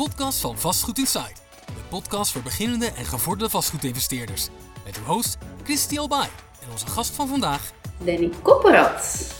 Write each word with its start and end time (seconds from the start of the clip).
podcast 0.00 0.40
van 0.40 0.58
Vastgoed 0.58 0.98
Insight. 0.98 1.42
De 1.66 1.88
podcast 1.88 2.32
voor 2.32 2.42
beginnende 2.42 2.86
en 2.86 3.04
gevorderde 3.04 3.50
vastgoedinvesteerders. 3.50 4.48
Met 4.84 4.96
uw 4.98 5.02
host 5.02 5.38
Christy 5.62 5.98
Albay 5.98 6.28
en 6.62 6.70
onze 6.70 6.86
gast 6.86 7.14
van 7.14 7.28
vandaag, 7.28 7.72
Danny 8.04 8.30
Kopperat. 8.42 9.32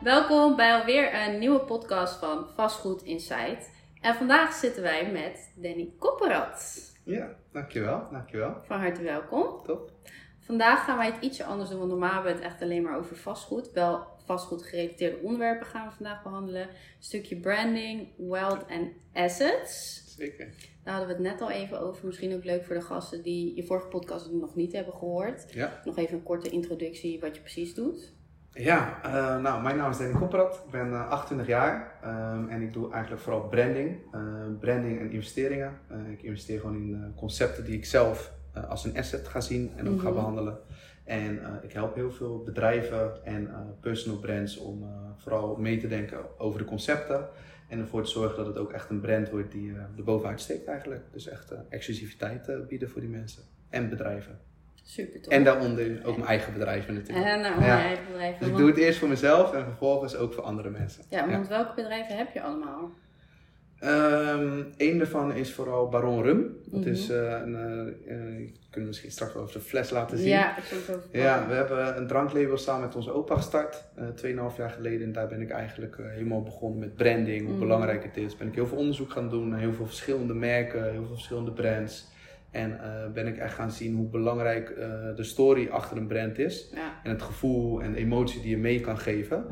Welkom 0.00 0.56
bij 0.56 0.74
alweer 0.74 1.14
een 1.14 1.38
nieuwe 1.38 1.58
podcast 1.58 2.18
van 2.18 2.46
Vastgoed 2.54 3.02
Insight. 3.02 3.70
En 4.00 4.14
vandaag 4.14 4.52
zitten 4.54 4.82
wij 4.82 5.10
met 5.12 5.52
Danny 5.54 5.92
Kopperat. 5.98 6.80
Ja, 7.04 7.28
dankjewel, 7.52 8.08
dankjewel. 8.10 8.56
Van 8.66 8.80
harte 8.80 9.02
welkom. 9.02 9.62
Top. 9.64 9.92
Vandaag 10.40 10.84
gaan 10.84 10.96
wij 10.96 11.06
het 11.06 11.22
ietsje 11.22 11.44
anders 11.44 11.70
doen, 11.70 11.78
want 11.78 11.90
normaal 11.90 12.12
hebben 12.12 12.32
we 12.32 12.38
het 12.38 12.46
echt 12.46 12.62
alleen 12.62 12.82
maar 12.82 12.98
over 12.98 13.16
vastgoed. 13.16 13.72
Wel 13.72 14.06
vastgoed 14.26 14.62
gerelateerde 14.62 15.18
onderwerpen 15.22 15.66
gaan 15.66 15.86
we 15.88 15.94
vandaag 15.94 16.22
behandelen. 16.22 16.62
Een 16.62 16.68
stukje 16.98 17.36
branding, 17.36 18.08
wealth 18.16 18.66
en 18.66 18.92
assets. 19.12 20.02
Zeker. 20.16 20.48
Daar 20.84 20.94
hadden 20.94 21.16
we 21.16 21.22
het 21.22 21.32
net 21.32 21.40
al 21.42 21.50
even 21.50 21.80
over. 21.80 22.06
Misschien 22.06 22.34
ook 22.34 22.44
leuk 22.44 22.64
voor 22.64 22.74
de 22.74 22.80
gasten 22.80 23.22
die 23.22 23.56
je 23.56 23.64
vorige 23.66 23.86
podcast 23.88 24.30
nog 24.32 24.54
niet 24.54 24.72
hebben 24.72 24.94
gehoord. 24.94 25.52
Ja, 25.54 25.80
Nog 25.84 25.96
even 25.98 26.14
een 26.14 26.22
korte 26.22 26.48
introductie 26.48 27.20
wat 27.20 27.34
je 27.34 27.40
precies 27.40 27.74
doet. 27.74 28.12
ja 28.52 29.02
eh, 29.02 29.42
nou, 29.42 29.62
mijn 29.62 29.76
naam 29.76 29.90
is 29.90 29.98
Danny 29.98 30.18
Kopperat. 30.18 30.62
Ik 30.64 30.70
ben 30.70 30.92
eh, 30.92 31.08
28 31.08 31.46
jaar 31.46 31.98
ehm, 32.02 32.48
en 32.48 32.62
ik 32.62 32.72
doe 32.72 32.92
eigenlijk 32.92 33.22
vooral 33.22 33.48
branding. 33.48 33.98
eh, 34.12 34.20
branding 34.60 35.00
en 35.00 35.10
investeringen. 35.10 35.78
Eh, 35.88 36.10
ik 36.10 36.22
investeer 36.22 36.60
gewoon 36.60 36.76
in 36.76 36.94
eh, 36.94 37.18
concepten 37.18 37.64
die 37.64 37.76
ik 37.76 37.84
zelf 37.84 38.32
eh, 38.54 38.70
als 38.70 38.84
een 38.84 38.96
asset 38.98 39.28
ga 39.28 39.40
zien 39.40 39.72
en 39.76 39.88
ook 39.88 40.00
ga 40.00 40.06
Mhm. 40.08 40.14
behandelen. 40.14 40.58
En 41.06 41.44
eh, 41.44 41.52
ik 41.62 41.72
help 41.72 41.94
heel 41.94 42.10
veel 42.10 42.42
bedrijven 42.44 43.24
en 43.24 43.48
eh, 43.48 43.60
personal 43.80 44.18
brands 44.18 44.56
om 44.56 44.82
eh, 44.82 44.88
vooral 45.16 45.56
mee 45.56 45.78
te 45.78 45.88
denken 45.88 46.38
over 46.38 46.58
de 46.58 46.64
concepten. 46.64 47.28
En 47.68 47.78
ervoor 47.78 48.02
te 48.02 48.10
zorgen 48.10 48.36
dat 48.36 48.46
het 48.46 48.58
ook 48.58 48.72
echt 48.72 48.90
een 48.90 49.00
brand 49.00 49.30
wordt 49.30 49.52
die 49.52 49.72
er 49.96 50.04
bovenuit 50.04 50.40
steekt 50.40 50.66
eigenlijk. 50.66 51.02
Dus 51.12 51.28
echt 51.28 51.52
exclusiviteit 51.68 52.68
bieden 52.68 52.90
voor 52.90 53.00
die 53.00 53.10
mensen. 53.10 53.42
En 53.68 53.88
bedrijven. 53.88 54.38
Super 54.82 55.20
tof. 55.20 55.32
En 55.32 55.44
daaronder 55.44 56.00
ook 56.04 56.16
mijn 56.16 56.28
eigen 56.28 56.52
bedrijven 56.52 56.94
natuurlijk. 56.94 57.26
En 57.26 57.40
nou, 57.40 57.60
ja. 57.62 57.80
eigen 57.80 58.06
bedrijf. 58.06 58.38
Dus 58.38 58.48
ik 58.48 58.56
doe 58.56 58.66
het 58.66 58.76
eerst 58.76 58.98
voor 58.98 59.08
mezelf 59.08 59.52
en 59.52 59.64
vervolgens 59.64 60.16
ook 60.16 60.32
voor 60.32 60.42
andere 60.42 60.70
mensen. 60.70 61.04
Ja, 61.08 61.28
want 61.28 61.48
welke 61.48 61.74
bedrijven 61.74 62.16
heb 62.16 62.32
je 62.32 62.42
allemaal? 62.42 62.90
Ehm, 63.78 64.62
Eén 64.76 64.98
daarvan 64.98 65.32
is 65.34 65.52
vooral 65.52 65.88
Baron 65.88 66.22
Rum. 66.22 66.56
Dat 66.66 66.80
Mhm. 66.80 66.88
is 66.90 67.08
eh, 67.10 67.16
een, 67.44 67.56
eh, 67.56 68.14
eh, 68.14 68.38
je 68.38 68.52
kunt 68.70 68.86
misschien 68.86 69.10
straks 69.10 69.32
wel 69.34 69.42
even 69.42 69.60
de 69.60 69.66
fles 69.66 69.90
laten 69.90 70.18
zien. 70.18 70.28
Ja, 70.28 70.56
ik 70.58 70.64
zal 70.64 70.78
het 70.78 70.88
over 70.96 71.08
Ja, 71.18 71.46
we 71.48 71.54
hebben 71.54 71.96
een 71.96 72.06
dranklabel 72.06 72.56
samen 72.58 72.86
met 72.86 72.96
onze 72.96 73.12
opa 73.12 73.36
gestart, 73.36 73.84
2,5 74.14 74.56
jaar 74.56 74.70
geleden. 74.70 75.06
En 75.06 75.12
daar 75.12 75.28
ben 75.28 75.40
ik 75.40 75.50
eigenlijk 75.50 75.96
helemaal 76.02 76.42
begonnen 76.42 76.78
met 76.78 76.94
branding, 76.94 77.40
hoe 77.40 77.50
Mhm. 77.50 77.58
belangrijk 77.60 78.02
het 78.04 78.16
is. 78.16 78.36
Ben 78.36 78.46
ik 78.48 78.54
heel 78.54 78.66
veel 78.66 78.78
onderzoek 78.78 79.10
gaan 79.10 79.28
doen 79.28 79.48
naar 79.48 79.58
heel 79.60 79.72
veel 79.72 79.86
verschillende 79.86 80.34
merken, 80.34 80.82
heel 80.84 81.04
veel 81.04 81.14
verschillende 81.14 81.52
brands. 81.52 82.06
En 82.50 82.80
ben 83.14 83.26
ik 83.26 83.36
echt 83.38 83.54
gaan 83.54 83.70
zien 83.70 83.96
hoe 83.96 84.08
belangrijk 84.08 84.74
de 85.16 85.22
story 85.24 85.68
achter 85.70 85.96
een 85.96 86.06
brand 86.06 86.38
is. 86.38 86.70
Ja, 86.74 87.00
En 87.02 87.10
het 87.10 87.22
gevoel 87.22 87.82
en 87.82 87.92
de 87.92 87.98
emotie 87.98 88.40
die 88.40 88.50
je 88.50 88.56
mee 88.56 88.80
kan 88.80 88.98
geven. 88.98 89.44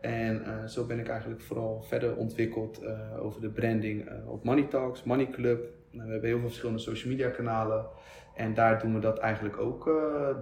En 0.00 0.44
eh, 0.44 0.64
zo 0.66 0.84
ben 0.86 0.98
ik 0.98 1.08
eigenlijk 1.08 1.40
vooral 1.40 1.82
verder 1.82 2.16
ontwikkeld 2.16 2.78
eh, 2.82 3.24
over 3.24 3.40
de 3.40 3.48
branding 3.50 4.08
eh, 4.08 4.30
op 4.30 4.44
Money 4.44 4.64
Talks, 4.64 5.02
Money 5.02 5.30
Club. 5.30 5.60
Nou, 5.90 6.06
we 6.06 6.12
hebben 6.12 6.28
heel 6.30 6.38
veel 6.38 6.48
verschillende 6.48 6.80
social 6.82 7.12
media 7.12 7.28
kanalen. 7.28 7.86
En 8.34 8.54
daar 8.54 8.80
doen 8.80 8.94
we 8.94 9.00
dat 9.00 9.18
eigenlijk 9.18 9.58
ook 9.58 9.90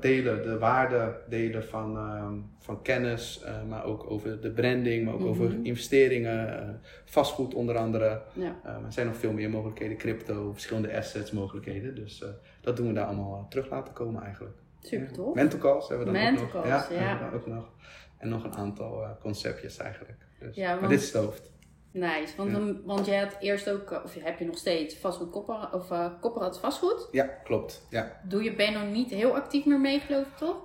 delen. 0.01 0.43
De 0.43 0.59
waarde 0.59 1.17
delen 1.29 1.65
van, 1.65 1.97
ehm, 1.97 2.35
van 2.59 2.83
kennis, 2.83 3.45
maar 3.69 3.85
ook 3.85 4.11
over 4.11 4.41
de 4.41 4.51
branding, 4.51 5.05
maar 5.05 5.15
ook 5.15 5.25
over 5.25 5.49
Mhm. 5.49 5.65
investeringen, 5.65 6.59
eh, 6.63 6.69
vastgoed 7.05 7.55
onder 7.55 7.77
andere. 7.77 8.21
ja. 8.33 8.57
Er 8.65 8.93
zijn 8.93 9.07
nog 9.07 9.17
veel 9.17 9.33
meer 9.33 9.51
mogelijkheden, 9.51 9.97
crypto, 9.97 10.53
verschillende 10.53 10.97
assets 10.97 11.31
mogelijkheden. 11.33 11.95
Dus 11.95 12.25
dat 12.61 12.77
doen 12.77 12.87
we 12.87 12.93
daar 12.93 13.07
allemaal 13.07 13.47
terug 13.49 13.71
laten 13.71 13.93
komen 13.95 14.23
eigenlijk. 14.23 14.57
Super 14.87 15.13
tof. 15.13 15.35
Mental 15.35 15.59
calls 15.59 15.89
hebben 15.89 16.07
we 16.07 16.13
dan 16.13 16.23
Mental 16.23 16.45
ook 16.47 16.53
nog. 16.53 16.63
calls, 16.63 16.89
ja. 16.89 16.95
hebben 16.95 17.25
we 17.27 17.31
dan 17.31 17.41
ook 17.41 17.47
nog. 17.47 17.69
En 18.19 18.29
nog 18.29 18.45
een 18.45 18.55
aantal 18.57 19.03
eh, 19.03 19.11
conceptjes 19.21 19.77
eigenlijk. 19.77 20.15
Dus, 20.41 20.57
Ja, 20.57 20.71
Maar 20.71 20.79
want- 20.79 20.91
dit 20.91 21.01
is 21.01 21.13
het 21.13 21.23
hoofd. 21.23 21.51
Nice, 21.93 22.37
want, 22.37 22.51
Ja. 22.51 22.57
dan, 22.57 22.81
want 22.85 23.07
jij 23.07 23.19
had 23.19 23.37
eerst 23.41 23.71
ook, 23.71 23.91
eh, 23.91 24.01
of 24.05 24.15
heb 24.21 24.39
je 24.39 24.45
nog 24.45 24.57
steeds 24.59 24.97
vastgoed 24.97 25.31
kopper, 25.31 25.69
of 25.73 25.91
uh, 25.91 26.07
kopperat 26.21 26.59
vastgoed. 26.61 27.09
Ja, 27.11 27.25
klopt. 27.25 27.87
Ja. 27.91 28.21
Doe 28.25 28.43
je, 28.43 28.55
ben 28.55 28.71
je 28.73 28.79
nog 28.79 28.89
niet 28.93 29.11
heel 29.11 29.35
actief 29.35 29.65
meer 29.65 29.81
mee, 29.81 30.01
geloof 30.01 30.27
ik 30.27 30.37
toch? 30.37 30.57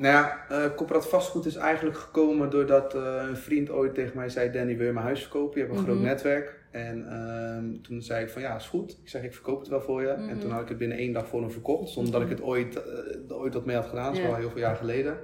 Nou 0.00 0.14
ja, 0.14 0.44
corporate 0.76 1.08
vastgoed 1.08 1.46
is 1.46 1.56
eigenlijk 1.56 1.96
gekomen 1.96 2.50
doordat 2.50 2.94
eh, 2.94 3.24
een 3.28 3.36
vriend 3.36 3.70
ooit 3.70 3.94
tegen 3.94 4.16
mij 4.16 4.28
zei: 4.28 4.50
Danny, 4.50 4.76
wil 4.76 4.86
je 4.86 4.92
mijn 4.92 5.04
huis 5.04 5.20
verkopen? 5.20 5.60
Je 5.60 5.66
hebt 5.66 5.78
een 5.78 5.82
Mhm. 5.84 5.90
groot 5.92 6.02
netwerk. 6.04 6.58
En 6.70 7.06
ehm, 7.10 7.82
toen 7.82 8.02
zei 8.02 8.24
ik 8.24 8.30
van 8.30 8.42
ja, 8.42 8.56
is 8.56 8.66
goed. 8.68 8.90
Ik 9.02 9.08
zeg, 9.08 9.22
ik 9.22 9.34
verkoop 9.34 9.58
het 9.60 9.68
wel 9.68 9.80
voor 9.80 10.02
je. 10.02 10.14
Mhm. 10.18 10.28
En 10.28 10.38
toen 10.38 10.50
had 10.50 10.62
ik 10.62 10.68
het 10.68 10.78
binnen 10.78 10.98
één 10.98 11.12
dag 11.12 11.28
voor 11.28 11.40
hem 11.40 11.50
verkocht. 11.50 11.88
Zonder 11.90 12.12
dat 12.12 12.22
ik 12.22 12.28
het 12.28 12.42
ooit, 12.42 12.82
eh, 13.28 13.38
ooit 13.38 13.54
wat 13.54 13.64
mee 13.64 13.76
had 13.76 13.86
gedaan. 13.86 14.04
Dat 14.12 14.20
is 14.20 14.26
wel 14.26 14.34
heel 14.36 14.50
veel 14.50 14.58
jaar 14.60 14.76
geleden. 14.76 15.16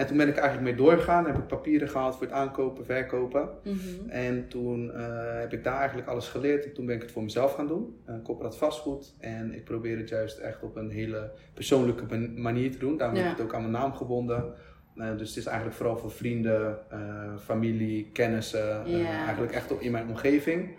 En 0.00 0.06
toen 0.06 0.16
ben 0.16 0.28
ik 0.28 0.36
eigenlijk 0.36 0.68
mee 0.68 0.86
doorgegaan. 0.86 1.26
Heb 1.26 1.36
ik 1.38 1.46
papieren 1.46 1.88
gehaald 1.88 2.14
voor 2.16 2.26
het 2.26 2.32
aankopen, 2.34 2.84
verkopen. 2.84 3.48
Mhm. 3.64 4.08
En 4.08 4.48
toen 4.48 4.92
eh, 4.92 5.40
heb 5.40 5.52
ik 5.52 5.64
daar 5.64 5.78
eigenlijk 5.78 6.08
alles 6.08 6.28
geleerd. 6.28 6.64
En 6.64 6.72
toen 6.72 6.86
ben 6.86 6.94
ik 6.96 7.02
het 7.02 7.12
voor 7.12 7.22
mezelf 7.22 7.54
gaan 7.54 7.66
doen. 7.66 7.96
Uh, 8.08 8.14
corporate 8.24 8.56
vastgoed. 8.56 9.14
En 9.18 9.54
ik 9.54 9.64
probeer 9.64 9.98
het 9.98 10.08
juist 10.08 10.38
echt 10.38 10.62
op 10.62 10.76
een 10.76 10.90
hele 10.90 11.30
persoonlijke 11.54 12.04
man- 12.10 12.40
manier 12.42 12.70
te 12.70 12.78
doen. 12.78 12.96
Daarom 12.96 13.16
heb 13.16 13.24
Ja. 13.24 13.30
ik 13.30 13.36
het 13.36 13.46
ook 13.46 13.54
aan 13.54 13.60
mijn 13.60 13.72
naam 13.72 13.92
gebonden. 13.94 14.54
Eh, 14.96 15.16
dus 15.16 15.28
het 15.28 15.36
is 15.38 15.46
eigenlijk 15.46 15.76
vooral 15.76 15.96
voor 15.98 16.10
vrienden, 16.10 16.78
eh, 16.90 17.36
familie, 17.38 18.10
kennissen. 18.12 18.84
eh, 18.84 19.00
Ja. 19.00 19.24
eigenlijk 19.24 19.52
echt 19.52 19.72
op, 19.72 19.80
in 19.80 19.92
mijn 19.92 20.08
omgeving. 20.08 20.70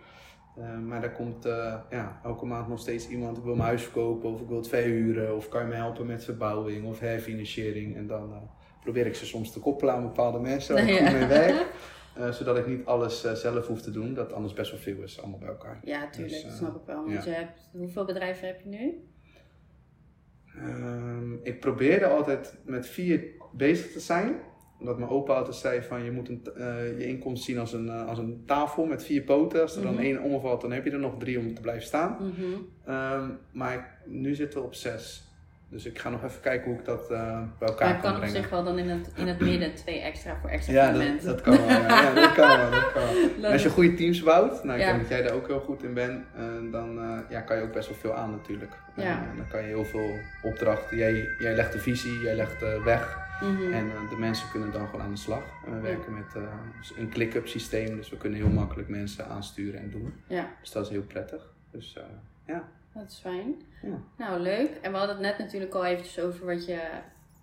Eh, 0.58 0.78
maar 0.88 1.02
daar 1.02 1.12
komt 1.14 1.46
eh, 1.46 1.74
ja, 1.90 2.20
elke 2.24 2.46
maand 2.46 2.68
nog 2.68 2.80
steeds 2.80 3.08
iemand. 3.10 3.38
Ik 3.38 3.44
wil 3.44 3.56
mijn 3.56 3.68
huis 3.68 3.84
verkopen 3.84 4.30
of 4.30 4.42
ik 4.42 4.48
wil 4.48 4.58
het 4.58 4.68
verhuren. 4.68 5.36
Of 5.36 5.50
kan 5.50 5.62
je 5.62 5.68
me 5.68 5.76
helpen 5.76 6.06
met 6.06 6.24
verbouwing 6.24 6.86
of 6.86 7.00
herfinanciering. 7.00 7.96
En 7.96 8.08
dan 8.08 8.32
eh, 8.34 8.38
probeer 8.84 9.06
ik 9.06 9.16
ze 9.16 9.26
soms 9.26 9.52
te 9.52 9.60
koppelen 9.60 9.94
aan 9.94 10.02
bepaalde 10.04 10.40
mensen 10.40 10.76
waar 10.76 10.90
ik 10.90 10.98
goed 10.98 11.12
mee 11.20 11.28
werk. 11.28 11.66
Eh, 12.16 12.32
zodat 12.32 12.58
ik 12.58 12.68
niet 12.68 12.86
alles 12.86 13.24
eh, 13.24 13.32
zelf 13.34 13.68
hoef 13.68 13.82
te 13.82 13.92
doen, 13.92 14.14
dat 14.14 14.34
anders 14.34 14.54
best 14.54 14.72
wel 14.72 14.80
veel 14.80 15.04
is, 15.04 15.20
allemaal 15.20 15.40
bij 15.40 15.48
elkaar. 15.48 15.80
Ja, 15.84 16.10
tuurlijk, 16.10 16.34
Dus, 16.34 16.42
dat 16.44 16.52
eh, 16.52 16.58
snap 16.58 16.76
ik 16.76 16.86
wel. 16.86 16.96
Want 17.06 17.24
ja. 17.24 17.30
je 17.32 17.36
hebt, 17.38 17.70
hoeveel 17.72 18.06
bedrijven 18.06 18.48
heb 18.48 18.62
je 18.62 18.70
nu? 18.70 19.06
Ehm, 20.58 21.34
ik 21.44 21.60
probeerde 21.60 22.06
altijd 22.08 22.58
met 22.66 22.88
vier 22.88 23.24
bezig 23.54 23.92
te 23.92 24.00
zijn. 24.00 24.36
Omdat 24.80 24.98
mijn 24.98 25.10
opa 25.10 25.34
altijd 25.34 25.56
zei 25.56 25.82
van 25.82 26.04
je 26.04 26.12
moet 26.12 26.30
een, 26.30 26.42
je 26.98 27.06
inkomsten 27.08 27.46
zien 27.54 27.60
als 27.62 27.74
een, 27.74 27.90
als 27.90 28.18
een 28.18 28.44
tafel 28.46 28.86
met 28.86 29.04
vier 29.04 29.22
poten. 29.22 29.62
Als 29.62 29.76
er 29.76 29.82
dan 29.82 29.94
Mhm. 29.94 30.02
één 30.04 30.22
omvalt, 30.22 30.62
dan 30.62 30.72
heb 30.72 30.86
je 30.86 30.92
er 30.92 31.00
nog 31.00 31.18
drie 31.20 31.40
om 31.40 31.54
te 31.54 31.62
blijven 31.62 31.84
staan. 31.86 32.18
Mhm. 32.20 32.44
Ehm, 32.86 33.30
maar 33.54 33.74
ik- 33.74 34.12
nu 34.12 34.36
zitten 34.36 34.60
we 34.60 34.66
op 34.66 34.74
zes. 34.74 35.31
Dus 35.72 35.86
ik 35.86 36.00
ga 36.00 36.10
nog 36.10 36.24
even 36.24 36.42
kijken 36.42 36.70
hoe 36.70 36.80
ik 36.80 36.86
dat 36.86 37.02
eh, 37.02 37.08
bij 37.10 37.48
Maar 37.60 37.70
elkaar 37.70 37.92
kan 37.92 38.02
kan 38.02 38.12
op 38.12 38.18
brengen. 38.18 38.36
zich 38.36 38.50
wel 38.50 38.64
dan 38.64 38.78
in 38.78 38.90
het, 38.90 39.12
in 39.16 39.28
het 39.28 39.40
midden 39.40 39.76
twee 39.76 40.00
extra 40.00 40.38
voor 40.42 40.50
extra 40.50 40.74
Ja, 40.74 40.92
dat, 40.92 41.22
dat 41.22 41.42
kan 41.42 41.58
wel. 41.58 41.68
Ja, 41.68 41.88
Ja, 41.88 42.14
dat 42.14 42.34
kan 42.34 42.48
wel. 42.58 42.72
Dat 42.72 42.92
kan 42.92 43.02
wel. 43.42 43.52
Als 43.52 43.64
je 43.64 43.70
goede 43.70 43.94
teams 43.94 44.24
bouwt, 44.24 44.64
nou 44.64 44.78
ik 44.80 44.84
Ja. 44.86 44.90
denk 44.90 45.00
dat 45.00 45.10
jij 45.10 45.22
daar 45.22 45.34
ook 45.34 45.48
heel 45.48 45.60
goed 45.60 45.84
in 45.84 45.94
bent, 45.94 46.24
eh, 46.36 46.44
dan 46.72 47.00
eh, 47.00 47.18
ja, 47.30 47.42
kan 47.42 47.58
je 47.58 47.64
ook 47.64 47.74
best 47.74 47.88
wel 47.90 47.98
veel 47.98 48.14
aan 48.14 48.32
natuurlijk. 48.32 48.72
Ja. 48.96 49.24
Dan 49.38 49.48
kan 49.48 49.62
je 49.62 49.68
heel 49.68 49.86
veel 49.86 50.10
opdrachten, 50.44 50.98
jij, 50.98 51.28
jij 51.40 51.56
legt 51.56 51.72
de 51.74 51.80
visie, 51.80 52.20
jij 52.20 52.36
legt 52.36 52.60
de 52.60 52.82
weg 52.86 53.20
Mhm. 53.42 53.74
en 53.74 53.92
de 54.10 54.16
mensen 54.20 54.50
kunnen 54.52 54.72
dan 54.72 54.86
gewoon 54.88 55.02
aan 55.02 55.12
de 55.12 55.18
slag. 55.18 55.44
En 55.66 55.74
we 55.76 55.80
werken 55.82 56.14
met 56.14 56.36
eh, 56.36 56.42
een 56.98 57.10
click-up 57.10 57.48
systeem, 57.48 57.96
dus 57.96 58.10
we 58.10 58.18
kunnen 58.18 58.40
heel 58.40 58.50
makkelijk 58.50 58.90
mensen 58.90 59.28
aansturen 59.28 59.80
en 59.82 59.90
doen. 59.90 60.14
Ja, 60.28 60.48
Dus 60.62 60.72
dat 60.72 60.86
is 60.86 60.92
heel 60.92 61.04
prettig. 61.04 61.42
Dus 61.72 61.98
ja. 62.46 62.70
Dat 62.94 63.08
is 63.12 63.20
fijn. 63.22 63.56
Ja. 63.82 63.98
Nou, 64.18 64.40
leuk. 64.40 64.70
En 64.82 64.92
we 64.92 64.98
hadden 64.98 65.16
het 65.16 65.26
net 65.26 65.38
natuurlijk 65.38 65.74
al 65.74 65.86
eventjes 65.86 66.20
over 66.24 66.46
wat 66.46 66.66
je 66.66 66.80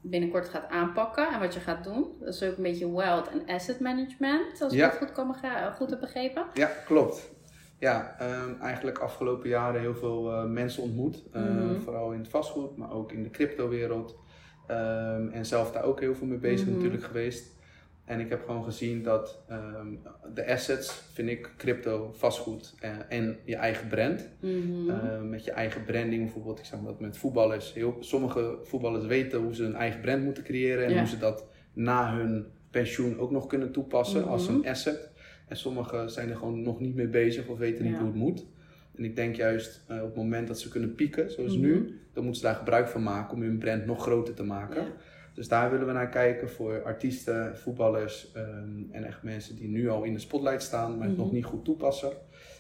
binnenkort 0.01 0.49
gaat 0.49 0.69
aanpakken 0.69 1.29
en 1.33 1.41
wat 1.41 1.55
je 1.55 1.61
gaat 1.61 1.85
doen. 1.85 2.07
Dat 2.21 2.35
is 2.35 2.43
ook 2.43 2.57
een 2.57 2.63
beetje 2.63 2.93
wealth 2.93 3.29
en 3.31 3.55
asset 3.55 3.81
management, 3.81 4.63
als 4.63 4.73
ik 4.73 4.79
Ja. 4.79 4.89
het 4.89 4.97
goed, 4.99 5.13
kan 5.13 5.27
bega- 5.27 5.71
goed 5.71 5.91
heb 5.91 6.01
begrepen. 6.01 6.45
Ja, 6.55 6.71
klopt. 6.87 7.31
Ja, 7.79 8.15
ehm, 8.19 8.61
eigenlijk 8.61 8.99
afgelopen 8.99 9.49
jaren 9.49 9.81
heel 9.81 9.95
veel 9.95 10.33
eh, 10.33 10.45
mensen 10.45 10.83
ontmoet. 10.83 11.23
Eh, 11.33 11.43
Mhm. 11.43 11.81
Vooral 11.81 12.13
in 12.13 12.19
het 12.19 12.29
vastgoed, 12.29 12.77
maar 12.77 12.93
ook 12.93 13.13
in 13.13 13.23
de 13.23 13.31
cryptowereld. 13.31 14.17
Ehm, 14.67 15.29
en 15.29 15.47
zelf 15.47 15.73
daar 15.73 15.85
ook 15.85 16.01
heel 16.01 16.15
veel 16.15 16.27
mee 16.27 16.39
bezig 16.39 16.67
Mhm. 16.67 16.77
natuurlijk 16.77 17.03
geweest. 17.05 17.57
En 18.09 18.21
ik 18.21 18.29
heb 18.29 18.45
gewoon 18.45 18.65
gezien 18.65 19.03
dat 19.03 19.43
ehm, 19.49 19.87
de 20.35 20.47
assets, 20.47 21.03
vind 21.13 21.29
ik, 21.29 21.51
crypto, 21.57 22.11
vastgoed 22.17 22.75
eh, 22.81 22.91
en 23.09 23.37
je 23.45 23.57
eigen 23.57 23.89
brand. 23.89 24.29
Mhm. 24.41 24.91
Eh, 24.91 25.21
met 25.23 25.45
je 25.45 25.51
eigen 25.51 25.85
branding 25.85 26.23
bijvoorbeeld. 26.23 26.59
Ik 26.59 26.65
zeg 26.65 26.81
maar 26.81 26.91
dat 26.91 27.01
met 27.01 27.17
voetballers. 27.19 27.73
Heel, 27.73 27.97
sommige 28.01 28.59
voetballers 28.63 29.07
weten 29.07 29.41
hoe 29.41 29.55
ze 29.55 29.65
een 29.65 29.75
eigen 29.75 30.01
brand 30.01 30.25
moeten 30.25 30.43
creëren. 30.45 30.87
En 30.87 30.99
hoe 30.99 31.07
ze 31.07 31.19
dat 31.19 31.47
na 31.73 32.17
hun 32.17 32.47
pensioen 32.71 33.19
ook 33.19 33.31
nog 33.31 33.47
kunnen 33.47 33.73
toepassen 33.73 34.27
als 34.27 34.49
een 34.49 34.59
Mhm. 34.59 34.69
asset. 34.69 35.11
En 35.49 35.57
sommigen 35.57 36.11
zijn 36.11 36.29
er 36.31 36.37
gewoon 36.37 36.63
nog 36.63 36.81
niet 36.81 36.95
mee 36.95 37.09
bezig 37.09 37.47
of 37.49 37.59
weten 37.59 37.85
niet 37.85 37.93
Ja. 37.93 37.99
hoe 37.99 38.07
het 38.09 38.17
moet. 38.17 38.47
En 38.97 39.05
ik 39.05 39.17
denk 39.17 39.37
juist 39.37 39.85
eh, 39.89 39.97
op 39.97 40.07
het 40.07 40.17
moment 40.17 40.49
dat 40.49 40.61
ze 40.61 40.69
kunnen 40.69 40.95
pieken, 40.95 41.31
zoals 41.31 41.53
Mhm. 41.57 41.61
nu, 41.67 42.01
dan 42.13 42.23
moeten 42.25 42.41
ze 42.41 42.47
daar 42.47 42.57
gebruik 42.57 42.89
van 42.89 43.03
maken 43.03 43.35
om 43.35 43.43
hun 43.43 43.59
brand 43.59 43.87
nog 43.87 44.03
groter 44.03 44.35
te 44.35 44.43
maken. 44.45 44.83
Ja. 44.83 44.89
Dus 45.39 45.49
daar 45.49 45.71
willen 45.71 45.87
we 45.87 45.93
naar 45.93 46.09
kijken 46.09 46.51
voor 46.51 46.83
artiesten, 46.83 47.57
voetballers 47.57 48.33
ehm, 48.33 48.83
en 48.91 49.05
echt 49.05 49.23
mensen 49.23 49.57
die 49.57 49.69
nu 49.69 49.89
al 49.89 50.03
in 50.05 50.13
de 50.13 50.19
spotlight 50.19 50.63
staan, 50.63 50.91
maar 50.99 51.07
het 51.07 51.17
Mhm. 51.17 51.25
nog 51.25 51.33
niet 51.33 51.45
goed 51.45 51.65
toepassen. 51.65 52.11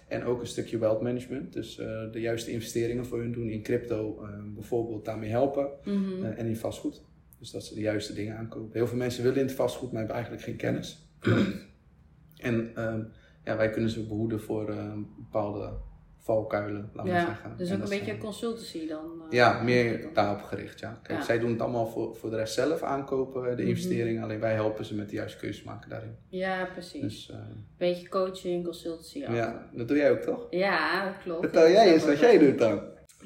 En 0.09 0.25
ook 0.25 0.41
een 0.41 0.47
stukje 0.47 0.79
wealth 0.79 1.01
management, 1.03 1.53
dus 1.53 1.79
eh, 1.79 2.13
de 2.13 2.21
juiste 2.21 2.51
investeringen 2.51 3.07
voor 3.07 3.19
hun 3.19 3.33
doen 3.33 3.49
in 3.49 3.63
crypto, 3.63 4.23
ehm, 4.25 4.55
bijvoorbeeld 4.55 5.05
daarmee 5.05 5.31
helpen 5.31 5.69
Mhm. 5.85 6.25
eh, 6.25 6.39
en 6.39 6.47
in 6.47 6.57
vastgoed. 6.57 7.03
Dus 7.39 7.51
dat 7.51 7.65
ze 7.65 7.75
de 7.75 7.81
juiste 7.81 8.13
dingen 8.15 8.37
aankopen. 8.37 8.73
Heel 8.73 8.87
veel 8.87 8.97
mensen 8.99 9.23
willen 9.23 9.39
in 9.39 9.47
het 9.47 9.55
vastgoed, 9.55 9.89
maar 9.93 9.99
hebben 9.99 10.15
eigenlijk 10.17 10.45
geen 10.45 10.57
kennis. 10.57 11.09
en 12.37 12.71
ehm, 12.75 13.03
ja, 13.45 13.57
wij 13.57 13.71
kunnen 13.71 13.91
ze 13.91 14.07
behoeden 14.07 14.41
voor 14.41 14.67
bepaalde 15.19 15.71
valkuilen, 16.19 16.91
laten 16.93 17.13
we 17.13 17.19
zeggen. 17.21 17.55
dus 17.57 17.69
En 17.71 17.77
ook 17.77 17.83
een 17.83 17.89
beetje 17.89 18.05
zijn- 18.05 18.19
consultancy 18.19 18.89
dan. 18.89 19.23
eh, 19.23 19.27
ja, 19.31 19.63
meer 19.63 20.07
daarop 20.15 20.43
gericht, 20.43 20.81
ja. 20.81 20.99
Kijk, 21.03 21.23
zij 21.23 21.39
doen 21.39 21.51
het 21.51 21.61
allemaal 21.61 21.87
voor, 21.87 22.17
voor 22.17 22.31
de 22.31 22.37
rest 22.37 22.55
zelf 22.55 22.83
aankopen, 22.83 23.43
de 23.57 23.63
Mhm. 23.63 23.71
investeringen. 23.71 24.23
Alleen 24.23 24.41
wij 24.41 24.53
helpen 24.55 24.85
ze 24.85 24.95
met 24.95 25.09
de 25.09 25.15
juiste 25.17 25.39
keuzes 25.39 25.65
maken 25.65 25.91
daarin. 25.91 26.17
Ja, 26.29 26.65
precies. 26.73 27.01
Dus 27.03 27.31
eh, 27.31 27.37
Beetje 27.79 28.09
coaching, 28.09 28.65
consultancy. 28.65 29.19
ja, 29.19 29.69
dat 29.73 29.89
doe 29.89 29.97
jij 29.97 30.11
ook 30.11 30.21
toch? 30.21 30.47
ja, 30.51 31.05
dat 31.05 31.15
klopt. 31.23 31.41
Vertel 31.41 31.71
jij 31.71 31.93
eens 31.93 32.05
wat 32.05 32.19
jij 32.19 32.39
doet 32.39 32.59
dan. 32.59 32.81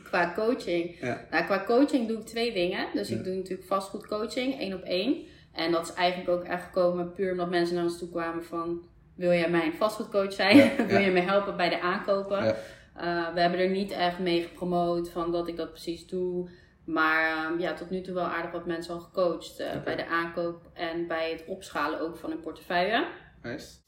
Qua 0.04 0.32
coaching. 0.34 0.96
Ja. 1.00 1.26
Nou, 1.30 1.44
qua 1.44 1.64
coaching 1.66 2.08
doe 2.08 2.18
ik 2.18 2.26
twee 2.26 2.52
dingen. 2.52 2.86
Dus 2.94 3.08
Ja. 3.08 3.16
ik 3.16 3.24
doe 3.24 3.34
natuurlijk 3.34 3.68
vastgoedcoaching, 3.68 4.58
één 4.60 4.74
op 4.74 4.82
één. 4.82 5.16
En 5.52 5.72
dat 5.72 5.82
is 5.88 5.92
eigenlijk 5.94 6.30
ook 6.30 6.44
echt 6.44 6.64
gekomen 6.64 7.12
puur 7.12 7.30
omdat 7.32 7.50
mensen 7.50 7.74
naar 7.74 7.84
ons 7.84 7.98
toe 7.98 8.08
kwamen 8.10 8.44
van... 8.44 8.82
Wil 9.14 9.30
jij 9.32 9.50
mijn 9.50 9.72
vastgoedcoach 9.72 10.32
zijn? 10.32 10.56
Ja, 10.56 10.70
Wil 10.86 10.98
je 11.00 11.10
me 11.10 11.20
helpen 11.20 11.56
bij 11.56 11.68
de 11.68 11.80
aankopen? 11.80 12.54
Eh, 12.96 13.34
we 13.34 13.40
hebben 13.40 13.60
er 13.60 13.68
niet 13.70 13.90
echt 13.90 14.18
mee 14.18 14.42
gepromoot 14.42 15.10
van 15.10 15.32
dat 15.32 15.48
ik 15.48 15.56
dat 15.56 15.70
precies 15.70 16.06
doe. 16.06 16.48
Maar 16.84 17.30
ehm, 17.46 17.58
ja, 17.60 17.74
tot 17.74 17.90
nu 17.90 18.00
toe 18.00 18.14
wel 18.14 18.24
aardig 18.24 18.50
wat 18.50 18.66
mensen 18.66 18.94
al 18.94 19.00
gecoacht. 19.00 19.58
eh. 19.60 19.82
Bij 19.84 19.96
de 19.96 20.06
aankoop 20.06 20.70
en 20.74 21.06
bij 21.06 21.30
het 21.30 21.44
opschalen 21.46 22.00
ook 22.00 22.16
van 22.16 22.30
hun 22.30 22.40
portefeuille. 22.40 23.06
Nice. 23.42 23.80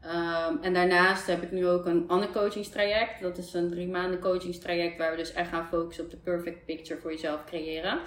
Ehm, 0.00 0.56
en 0.62 0.74
daarnaast 0.74 1.26
heb 1.26 1.42
ik 1.42 1.50
nu 1.52 1.66
ook 1.66 1.86
een 1.86 2.04
ander 2.08 2.28
coachingstraject. 2.30 3.20
Dat 3.20 3.38
is 3.38 3.54
een 3.54 3.70
drie 3.70 3.88
maanden 3.88 4.20
coachingstraject 4.20 4.98
waar 4.98 5.10
we 5.10 5.16
dus 5.16 5.32
echt 5.32 5.48
gaan 5.48 5.66
focussen 5.68 6.04
op 6.04 6.10
de 6.10 6.16
perfect 6.16 6.64
picture 6.64 7.00
voor 7.00 7.10
jezelf 7.10 7.44
creëren. 7.44 7.98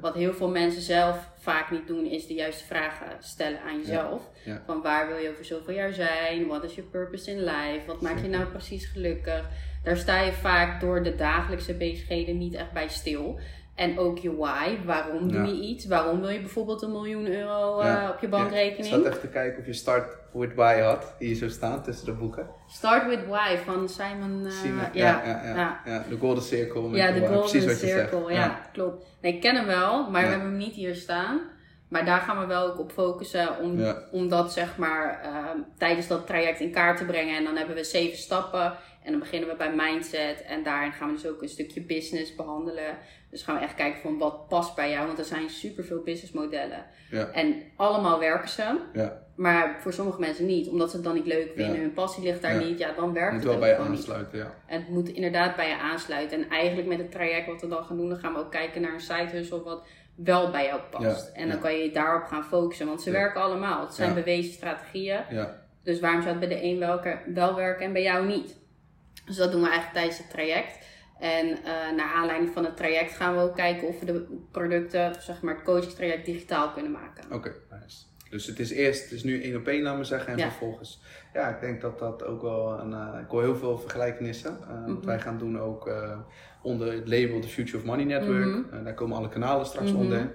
Wat 0.00 0.14
heel 0.14 0.32
veel 0.32 0.48
mensen 0.48 0.82
zelf 0.82 1.30
vaak 1.38 1.70
niet 1.70 1.86
doen, 1.86 2.04
is 2.04 2.26
de 2.26 2.34
juiste 2.34 2.64
vragen 2.64 3.06
stellen 3.20 3.60
aan 3.62 3.78
jezelf. 3.78 4.22
ja. 4.44 4.62
Van 4.66 4.82
waar 4.82 5.08
wil 5.08 5.16
je 5.16 5.30
over 5.30 5.44
zoveel 5.44 5.74
jaar 5.74 5.92
zijn? 5.92 6.46
Wat 6.46 6.64
is 6.64 6.74
je 6.74 6.82
purpose 6.82 7.30
in 7.30 7.44
life? 7.44 7.82
Wat 7.86 8.00
maakt 8.00 8.20
je 8.20 8.28
nou 8.28 8.44
precies 8.46 8.86
gelukkig? 8.86 9.44
Daar 9.88 9.96
sta 9.96 10.20
je 10.20 10.32
vaak 10.32 10.80
door 10.80 11.02
de 11.02 11.14
dagelijkse 11.14 11.74
bezigheden 11.74 12.38
niet 12.38 12.54
echt 12.54 12.72
bij 12.72 12.88
stil. 12.88 13.38
En 13.74 13.98
ook 13.98 14.18
je 14.18 14.36
why. 14.36 14.76
Waarom 14.84 15.28
doe 15.32 15.40
Ja. 15.40 15.46
je 15.46 15.60
iets? 15.60 15.86
Waarom 15.86 16.20
wil 16.20 16.28
je 16.28 16.40
bijvoorbeeld 16.40 16.82
een 16.82 16.92
miljoen 16.92 17.26
euro 17.26 17.80
eh, 17.80 18.08
op 18.10 18.18
je 18.20 18.26
Ik 18.26 18.32
bankrekening? 18.32 18.86
zat 18.94 19.04
echt 19.04 19.20
te 19.20 19.26
kijken 19.28 19.60
of 19.60 19.66
je 19.66 19.72
start 19.72 20.16
with 20.32 20.54
why 20.54 20.80
had, 20.80 21.14
hier 21.18 21.34
zo 21.34 21.48
staan 21.48 21.82
tussen 21.82 22.06
de 22.06 22.12
boeken. 22.12 22.46
Start 22.66 23.06
with 23.08 23.26
Why 23.28 23.56
van 23.64 23.88
Simon. 23.88 24.46
eh, 24.46 24.52
Simon, 24.52 24.84
ja, 24.92 25.22
ja, 25.24 25.80
ja. 25.84 26.04
De 26.08 26.16
Golden 26.16 26.42
Circle. 26.42 26.88
Ja, 26.90 27.12
de. 27.12 27.18
Golden 27.20 27.38
Precies 27.38 27.64
wat 27.64 27.80
je 27.80 27.86
Circle. 27.86 28.22
zegt. 28.26 28.36
Ja, 28.36 28.60
klopt. 28.72 29.06
Nee, 29.22 29.32
ik 29.34 29.40
ken 29.40 29.54
hem 29.56 29.66
wel, 29.66 30.10
maar 30.10 30.22
we 30.22 30.28
hebben 30.28 30.48
hem 30.48 30.56
niet 30.56 30.74
hier 30.74 30.94
staan. 30.94 31.40
Maar 31.88 32.04
daar 32.04 32.20
gaan 32.20 32.38
we 32.38 32.46
wel 32.46 32.66
ook 32.66 32.78
op 32.78 32.92
focussen 32.92 33.58
om, 33.58 33.80
om 34.12 34.28
dat 34.28 34.52
zeg 34.52 34.76
maar 34.76 35.20
ehm, 35.22 35.58
tijdens 35.78 36.06
dat 36.06 36.26
traject 36.26 36.60
in 36.60 36.70
kaart 36.72 36.96
te 36.96 37.04
brengen. 37.04 37.36
En 37.36 37.44
dan 37.44 37.56
hebben 37.56 37.74
we 37.76 37.84
zeven 37.84 38.18
stappen. 38.18 38.72
En 39.02 39.10
dan 39.10 39.20
beginnen 39.20 39.48
we 39.48 39.56
bij 39.56 39.72
mindset. 39.74 40.42
En 40.42 40.62
daarin 40.62 40.92
gaan 40.92 41.08
we 41.08 41.14
dus 41.14 41.26
ook 41.26 41.42
een 41.42 41.48
stukje 41.48 41.80
business 41.80 42.34
behandelen. 42.34 42.96
Dus 43.30 43.42
gaan 43.42 43.54
we 43.56 43.62
echt 43.62 43.74
kijken 43.74 44.00
van 44.00 44.18
wat 44.18 44.48
past 44.48 44.74
bij 44.74 44.90
jou. 44.90 45.06
Want 45.06 45.18
er 45.18 45.24
zijn 45.24 45.50
superveel 45.50 46.02
businessmodellen. 46.02 46.84
Ja. 47.10 47.28
En 47.30 47.62
allemaal 47.76 48.18
werken 48.18 48.48
ze. 48.48 48.78
Ja. 48.92 49.26
Maar 49.36 49.76
voor 49.80 49.92
sommige 49.92 50.20
mensen 50.20 50.46
niet. 50.46 50.68
Omdat 50.68 50.90
ze 50.90 50.96
het 50.96 51.04
dan 51.04 51.14
niet 51.14 51.26
leuk 51.26 51.52
vinden. 51.54 51.74
Ja. 51.74 51.80
Hun 51.80 51.92
passie 51.92 52.22
ligt 52.24 52.42
daar 52.42 52.64
niet. 52.64 52.78
Ja, 52.78 52.92
dan 52.92 53.12
werkt 53.12 53.32
Moet 53.32 53.42
het 53.42 53.44
wel 53.52 53.54
ook 53.54 53.60
bij 53.60 53.70
je 53.84 53.88
niet. 53.88 53.98
aansluiten, 53.98 54.38
ja. 54.38 54.54
En 54.66 54.80
het 54.80 54.88
moet 54.88 55.08
inderdaad 55.08 55.56
bij 55.56 55.68
je 55.68 55.76
aansluiten. 55.78 56.42
En 56.42 56.50
eigenlijk 56.50 56.88
met 56.88 56.98
het 56.98 57.10
traject 57.10 57.46
wat 57.46 57.60
we 57.60 57.68
dan 57.68 57.84
gaan 57.84 57.96
doen, 57.96 58.08
dan 58.08 58.18
gaan 58.18 58.32
we 58.32 58.38
ook 58.38 58.50
kijken 58.50 58.80
naar 58.80 58.92
een 58.92 59.00
side 59.00 59.28
hustle 59.30 59.62
wat 59.62 59.86
wel 60.14 60.50
bij 60.50 60.64
jou 60.64 60.80
past. 60.90 61.30
Ja, 61.34 61.40
en 61.40 61.48
dan 61.48 61.58
kan 61.58 61.74
je 61.74 61.90
daarop 61.90 62.24
gaan 62.24 62.44
focussen, 62.44 62.86
want 62.86 63.02
ze 63.02 63.10
werken 63.10 63.40
allemaal. 63.40 63.80
Het 63.80 63.94
zijn 63.94 64.14
bewezen 64.14 64.52
strategieën. 64.52 65.20
Ja, 65.30 65.62
Dus 65.82 66.00
waarom 66.00 66.22
zou 66.22 66.38
het 66.38 66.48
bij 66.48 66.58
de 66.58 66.64
een 66.64 66.78
wel 67.34 67.54
werken 67.54 67.86
en 67.86 67.92
bij 67.92 68.02
jou 68.02 68.26
niet? 68.26 68.56
Dus 69.28 69.36
dat 69.36 69.52
doen 69.52 69.60
we 69.60 69.66
eigenlijk 69.66 69.96
tijdens 69.96 70.18
het 70.18 70.30
traject. 70.30 70.78
En 71.18 71.46
eh, 71.48 71.96
naar 71.96 72.12
aanleiding 72.14 72.52
van 72.52 72.64
het 72.64 72.76
traject 72.76 73.12
gaan 73.12 73.34
we 73.36 73.40
ook 73.42 73.56
kijken 73.56 73.88
of 73.88 73.98
we 74.00 74.06
de 74.06 74.38
producten, 74.50 75.14
zeg 75.22 75.42
maar 75.42 75.54
het 75.54 75.64
coachingstraject, 75.64 76.24
digitaal 76.26 76.70
kunnen 76.72 76.92
maken. 76.92 77.24
oké. 77.32 77.54
nice. 77.70 77.96
Dus 78.30 78.46
het 78.46 78.58
is 78.58 78.70
eerst, 78.70 79.02
het 79.02 79.12
is 79.12 79.22
nu 79.24 79.42
één 79.42 79.56
op 79.56 79.66
één, 79.66 79.82
laat 79.82 79.96
me 79.96 80.04
zeggen, 80.04 80.32
en 80.32 80.38
Ja. 80.38 80.48
vervolgens. 80.48 81.02
Ja, 81.32 81.48
ik 81.48 81.60
denk 81.60 81.80
dat 81.80 81.98
dat 81.98 82.24
ook 82.24 82.42
wel 82.42 82.78
een. 82.80 82.92
eh, 82.92 83.20
ik 83.20 83.28
hoor 83.30 83.42
heel 83.42 83.56
veel 83.56 83.78
vergelijkenissen. 83.78 84.50
Eh, 84.62 84.68
Wat 84.86 84.96
Mhm. 84.96 85.06
wij 85.06 85.18
gaan 85.20 85.38
doen 85.38 85.60
ook 85.60 85.90
onder 86.62 86.92
het 86.92 87.08
label 87.08 87.40
The 87.40 87.48
Future 87.48 87.78
of 87.78 87.84
Money 87.84 88.04
Network. 88.04 88.46
Mhm. 88.46 88.84
Daar 88.84 88.94
komen 88.94 89.16
alle 89.16 89.28
kanalen 89.28 89.66
straks 89.66 89.90
Mhm. 89.92 90.00
onder. 90.00 90.34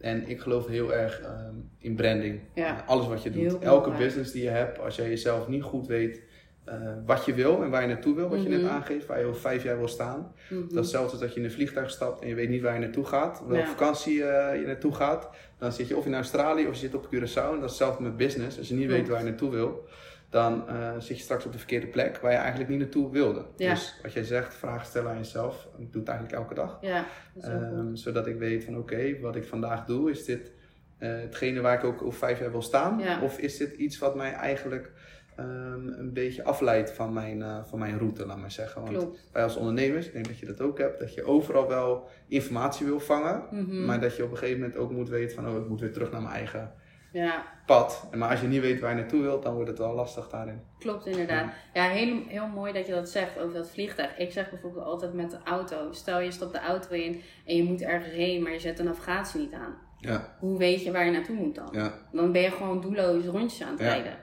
En 0.00 0.28
ik 0.28 0.40
geloof 0.40 0.66
heel 0.66 0.94
erg 0.94 1.20
ehm, 1.20 1.54
in 1.78 1.94
branding. 1.96 2.40
Ja. 2.54 2.84
Alles 2.86 3.06
wat 3.06 3.22
je 3.22 3.30
doet. 3.30 3.58
Elke 3.58 3.90
business 3.90 4.32
die 4.32 4.42
je 4.42 4.48
hebt, 4.50 4.78
als 4.78 4.96
jij 4.96 5.08
jezelf 5.08 5.48
niet 5.48 5.62
goed 5.62 5.86
weet 5.86 6.22
eh, 6.64 6.76
wat 7.06 7.24
je 7.24 7.34
wil 7.34 7.62
en 7.62 7.70
waar 7.70 7.80
je 7.82 7.88
naartoe 7.88 8.14
wil, 8.14 8.28
wat 8.28 8.42
je 8.42 8.48
net 8.48 8.62
Mhm. 8.62 8.70
aangeeft, 8.70 9.06
waar 9.06 9.18
je 9.18 9.24
over 9.24 9.40
vijf 9.40 9.62
jaar 9.62 9.78
wil 9.78 9.88
staan. 9.88 10.32
Mhm. 10.48 10.60
Dat 10.60 10.70
is 10.70 10.76
hetzelfde 10.76 11.10
als 11.10 11.20
dat 11.20 11.32
je 11.34 11.38
in 11.38 11.44
een 11.44 11.52
vliegtuig 11.52 11.90
stapt 11.90 12.20
en 12.22 12.28
je 12.28 12.34
weet 12.34 12.48
niet 12.48 12.62
waar 12.62 12.74
je 12.74 12.80
naartoe 12.80 13.04
gaat, 13.04 13.42
welke 13.46 13.62
Ja. 13.62 13.66
vakantie 13.68 14.24
eh, 14.24 14.60
je 14.60 14.66
naartoe 14.66 14.94
gaat. 14.94 15.28
Dan 15.58 15.72
zit 15.72 15.88
je 15.88 15.96
of 15.96 16.06
in 16.06 16.14
Australië 16.14 16.66
of 16.66 16.72
je 16.72 16.78
zit 16.78 16.94
op 16.94 17.06
Curaçao. 17.06 17.52
En 17.52 17.60
dat 17.60 17.64
is 17.64 17.78
hetzelfde 17.78 18.02
met 18.02 18.16
business. 18.16 18.58
Als 18.58 18.68
je 18.68 18.74
niet 18.74 18.88
weet 18.88 19.08
waar 19.08 19.18
je 19.18 19.24
naartoe 19.24 19.50
wil, 19.50 19.88
dan 20.30 20.68
eh, 20.68 20.90
zit 20.98 21.16
je 21.16 21.22
straks 21.22 21.44
op 21.46 21.52
de 21.52 21.58
verkeerde 21.58 21.86
plek 21.86 22.18
waar 22.18 22.30
je 22.32 22.36
eigenlijk 22.38 22.70
niet 22.70 22.78
naartoe 22.78 23.10
wilde. 23.10 23.44
Ja. 23.56 23.70
Dus 23.70 23.98
wat 24.02 24.12
jij 24.12 24.24
zegt, 24.24 24.54
vragen 24.54 24.86
stellen 24.86 25.10
aan 25.10 25.16
jezelf. 25.16 25.68
Ik 25.78 25.92
doe 25.92 26.00
het 26.00 26.10
eigenlijk 26.10 26.38
elke 26.40 26.54
dag. 26.54 26.78
Ja. 26.80 27.04
Ehm, 27.40 27.94
zodat 27.94 28.26
ik 28.26 28.38
weet 28.38 28.64
van 28.64 28.78
oké, 28.78 29.20
wat 29.20 29.36
ik 29.36 29.44
vandaag 29.44 29.84
doe, 29.84 30.10
is 30.10 30.24
dit 30.24 30.52
hetgene 30.98 31.60
waar 31.60 31.74
ik 31.78 31.84
ook 31.84 32.02
over 32.02 32.18
vijf 32.18 32.38
jaar 32.38 32.50
wil 32.50 32.62
staan? 32.62 33.00
Of 33.22 33.38
is 33.38 33.56
dit 33.56 33.72
iets 33.72 33.98
wat 33.98 34.14
mij 34.16 34.32
eigenlijk 34.32 34.92
ehm, 35.36 35.86
een 35.88 36.12
beetje 36.12 36.44
afleidt 36.44 36.90
van 36.92 37.12
mijn, 37.12 37.42
eh, 37.42 37.64
van 37.64 37.78
mijn 37.78 37.98
route, 37.98 38.26
laat 38.26 38.38
maar 38.38 38.50
zeggen. 38.50 38.82
Want 38.82 38.96
Klopt. 38.96 39.28
wij 39.32 39.42
als 39.42 39.56
ondernemers, 39.56 40.06
ik 40.06 40.12
denk 40.12 40.26
dat 40.26 40.38
je 40.38 40.46
dat 40.46 40.60
ook 40.60 40.78
hebt, 40.78 41.00
dat 41.00 41.14
je 41.14 41.24
overal 41.24 41.68
wel 41.68 42.08
informatie 42.28 42.86
wil 42.86 43.00
vangen. 43.00 43.42
Mhm. 43.50 43.84
Maar 43.84 44.00
dat 44.00 44.16
je 44.16 44.24
op 44.24 44.30
een 44.30 44.36
gegeven 44.36 44.60
moment 44.60 44.78
ook 44.78 44.90
moet 44.90 45.08
weten 45.08 45.34
van 45.36 45.48
oh, 45.48 45.56
ik 45.62 45.68
moet 45.68 45.80
weer 45.80 45.92
terug 45.92 46.10
naar 46.10 46.22
mijn 46.22 46.34
eigen 46.34 46.72
Ja, 47.12 47.44
pad. 47.66 48.08
Maar 48.14 48.30
als 48.30 48.40
je 48.40 48.46
niet 48.46 48.60
weet 48.60 48.80
waar 48.80 48.90
je 48.90 48.96
naartoe 48.96 49.22
wilt, 49.22 49.42
dan 49.42 49.54
wordt 49.54 49.68
het 49.68 49.78
wel 49.78 49.94
lastig 49.94 50.28
daarin. 50.28 50.60
Klopt, 50.78 51.06
inderdaad. 51.06 51.52
Ja, 51.74 51.82
heel, 51.88 52.22
heel 52.26 52.46
mooi 52.46 52.72
dat 52.72 52.86
je 52.86 52.92
dat 52.92 53.08
zegt 53.08 53.38
over 53.38 53.54
dat 53.54 53.70
vliegtuig. 53.70 54.18
Ik 54.18 54.32
zeg 54.32 54.50
bijvoorbeeld 54.50 54.84
altijd 54.84 55.12
met 55.12 55.30
de 55.30 55.38
auto. 55.44 55.92
Stel 55.92 56.20
je 56.20 56.30
stapt 56.30 56.52
de 56.52 56.60
auto 56.60 56.90
in 56.94 57.20
en 57.46 57.56
je 57.56 57.62
moet 57.62 57.82
ergens 57.82 58.12
heen, 58.14 58.42
maar 58.42 58.52
je 58.52 58.58
zet 58.58 58.76
de 58.76 58.82
navigatie 58.82 59.40
niet 59.40 59.52
aan. 59.52 59.74
Ja, 59.98 60.36
Hoe 60.38 60.58
weet 60.58 60.84
je 60.84 60.92
waar 60.92 61.04
je 61.04 61.10
naartoe 61.10 61.36
moet 61.36 61.54
dan? 61.54 61.68
ja, 61.72 61.92
Dan 62.12 62.32
ben 62.32 62.42
je 62.42 62.50
gewoon 62.50 62.80
doelloos 62.80 63.24
rondjes 63.24 63.62
aan 63.66 63.72
het 63.72 63.80
Ja. 63.80 63.86
rijden. 63.88 64.16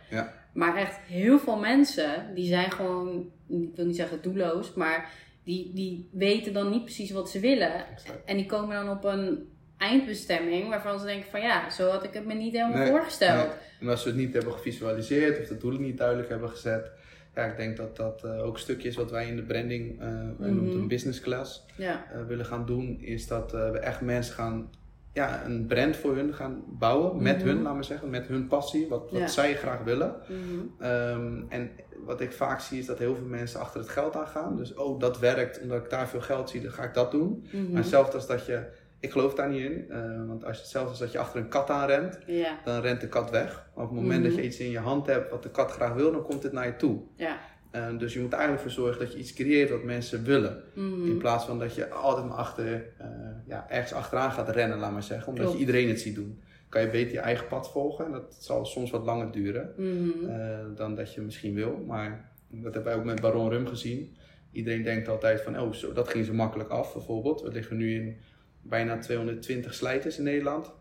Maar 0.53 0.75
echt 0.75 0.97
heel 1.07 1.39
veel 1.39 1.57
mensen, 1.59 2.31
die 2.35 2.47
zijn 2.47 2.71
gewoon, 2.71 3.31
ik 3.47 3.69
wil 3.75 3.85
niet 3.85 3.95
zeggen 3.95 4.21
doelloos, 4.21 4.73
maar 4.73 5.09
die, 5.43 5.71
die 5.73 6.09
weten 6.11 6.53
dan 6.53 6.69
niet 6.69 6.83
precies 6.83 7.11
wat 7.11 7.29
ze 7.29 7.39
willen. 7.39 7.87
Exact. 7.91 8.25
En 8.25 8.37
die 8.37 8.45
komen 8.45 8.75
dan 8.85 8.95
op 8.97 9.03
een 9.03 9.49
eindbestemming 9.77 10.69
waarvan 10.69 10.99
ze 10.99 11.05
denken 11.05 11.29
van 11.31 11.41
ja, 11.41 11.69
zo 11.69 11.89
had 11.89 12.03
ik 12.03 12.13
het 12.13 12.25
me 12.25 12.33
niet 12.33 12.53
helemaal 12.53 12.77
Nee, 12.77 12.89
voorgesteld. 12.89 13.47
nee. 13.47 13.57
En 13.79 13.87
als 13.87 14.03
we 14.03 14.09
het 14.09 14.19
niet 14.19 14.33
hebben 14.33 14.53
gevisualiseerd 14.53 15.39
of 15.39 15.47
de 15.47 15.57
doelen 15.57 15.81
niet 15.81 15.97
duidelijk 15.97 16.29
hebben 16.29 16.49
gezet. 16.49 16.91
Ja, 17.35 17.45
ik 17.45 17.57
denk 17.57 17.77
dat 17.77 17.95
dat 17.95 18.23
eh, 18.23 18.43
ook 18.45 18.53
een 18.53 18.59
stukje 18.59 18.87
is 18.87 18.95
wat 18.95 19.11
wij 19.11 19.27
in 19.27 19.35
de 19.35 19.43
branding, 19.43 19.99
eh 20.01 20.07
wij 20.37 20.49
noemen 20.49 20.63
het 20.63 20.73
Mhm. 20.73 20.81
een 20.81 20.87
business 20.87 21.19
class, 21.21 21.65
Ja, 21.75 22.05
eh, 22.13 22.25
willen 22.27 22.45
gaan 22.45 22.65
doen. 22.65 22.97
Is 23.01 23.27
dat 23.27 23.51
we 23.51 23.57
echt 23.79 24.01
mensen 24.01 24.33
gaan, 24.33 24.69
ja, 25.13 25.45
een 25.45 25.65
brand 25.65 25.95
voor 25.95 26.15
hun 26.15 26.33
gaan 26.33 26.63
bouwen. 26.67 27.21
Met 27.21 27.37
Mhm. 27.37 27.47
hun, 27.47 27.61
laat 27.61 27.73
maar 27.73 27.83
zeggen. 27.83 28.09
Met 28.09 28.27
hun 28.27 28.47
passie, 28.47 28.87
wat, 28.89 29.11
wat 29.11 29.19
Ja. 29.19 29.27
zij 29.27 29.55
graag 29.55 29.83
willen. 29.83 30.15
Mhm. 30.27 30.83
Ehm, 30.83 31.41
en 31.49 31.71
wat 32.05 32.21
ik 32.21 32.31
vaak 32.33 32.59
zie 32.59 32.79
is 32.79 32.85
dat 32.85 32.97
heel 32.99 33.15
veel 33.15 33.25
mensen 33.25 33.59
achter 33.59 33.79
het 33.79 33.89
geld 33.89 34.15
aangaan. 34.15 34.55
Dus, 34.55 34.73
oh, 34.73 34.99
dat 34.99 35.19
werkt, 35.19 35.61
omdat 35.61 35.83
ik 35.83 35.89
daar 35.89 36.07
veel 36.07 36.21
geld 36.21 36.49
zie, 36.49 36.61
dan 36.61 36.71
ga 36.71 36.83
ik 36.83 36.93
dat 36.93 37.11
doen. 37.11 37.45
Mhm. 37.51 37.71
Maar 37.71 37.81
hetzelfde 37.81 38.13
als 38.15 38.27
dat 38.27 38.45
je, 38.45 38.63
ik 38.99 39.11
geloof 39.11 39.33
daar 39.33 39.49
niet 39.49 39.61
in. 39.71 39.85
eh, 39.89 40.27
want 40.27 40.45
als 40.45 40.57
hetzelfde 40.57 40.93
is 40.93 40.99
dat 40.99 41.11
je 41.11 41.19
achter 41.19 41.39
een 41.39 41.47
kat 41.47 41.69
aan 41.69 41.87
rent, 41.87 42.19
dan 42.65 42.81
rent 42.81 43.01
de 43.01 43.07
kat 43.07 43.29
weg. 43.29 43.65
Maar 43.75 43.83
op 43.85 43.91
het 43.91 44.01
moment 44.01 44.23
dat 44.23 44.35
je 44.35 44.43
iets 44.43 44.59
in 44.59 44.69
je 44.69 44.79
hand 44.79 45.05
hebt 45.07 45.29
wat 45.31 45.43
de 45.43 45.49
kat 45.51 45.71
graag 45.71 45.93
wil, 45.93 46.11
dan 46.11 46.23
komt 46.23 46.43
het 46.43 46.51
naar 46.51 46.65
je 46.65 46.75
toe. 46.75 47.01
ja. 47.15 47.37
Eh, 47.71 47.97
dus 47.97 48.13
je 48.13 48.19
moet 48.19 48.31
er 48.31 48.37
eigenlijk 48.39 48.63
voor 48.69 48.83
zorgen 48.83 48.99
dat 49.05 49.13
je 49.13 49.19
iets 49.19 49.33
creëert 49.33 49.69
wat 49.69 49.83
mensen 49.83 50.23
willen. 50.23 50.63
Mhm. 50.73 51.05
In 51.05 51.17
plaats 51.17 51.45
van 51.45 51.59
dat 51.59 51.75
je 51.75 51.89
altijd 51.89 52.25
maar 52.27 52.37
achter, 52.37 52.73
eh, 52.97 53.07
ja, 53.47 53.65
ergens 53.69 53.93
achteraan 53.93 54.31
gaat 54.31 54.49
rennen, 54.49 54.77
laat 54.79 54.91
maar 54.91 55.03
zeggen. 55.03 55.27
Omdat 55.27 55.43
Klopt. 55.45 55.59
je 55.59 55.65
iedereen 55.65 55.89
het 55.89 55.99
ziet 55.99 56.15
doen. 56.15 56.41
Kan 56.69 56.81
je 56.81 56.89
beter 56.89 57.13
je 57.13 57.19
eigen 57.19 57.47
pad 57.47 57.71
volgen. 57.71 58.05
En 58.05 58.11
dat 58.11 58.35
zal 58.39 58.65
soms 58.65 58.91
wat 58.91 59.03
langer 59.03 59.31
duren 59.31 59.73
Mhm. 59.77 60.29
eh, 60.29 60.57
dan 60.75 60.95
dat 60.95 61.13
je 61.13 61.21
misschien 61.21 61.53
wil. 61.53 61.83
Maar 61.87 62.31
dat 62.49 62.73
hebben 62.73 62.83
wij 62.91 62.95
ook 62.95 63.05
met 63.05 63.21
Baron 63.21 63.49
Rum 63.49 63.67
gezien. 63.67 64.15
Iedereen 64.51 64.83
denkt 64.83 65.07
altijd 65.07 65.41
van, 65.41 65.59
oh, 65.59 65.73
zo, 65.73 65.93
dat 65.93 66.07
ging 66.07 66.25
zo 66.25 66.33
makkelijk 66.33 66.69
af 66.69 66.93
bijvoorbeeld. 66.93 67.41
We 67.41 67.51
liggen 67.51 67.77
nu 67.77 67.93
in 67.95 68.17
bijna 68.61 68.97
220 68.97 69.73
slijters 69.73 70.17
in 70.17 70.23
Nederland. 70.23 70.71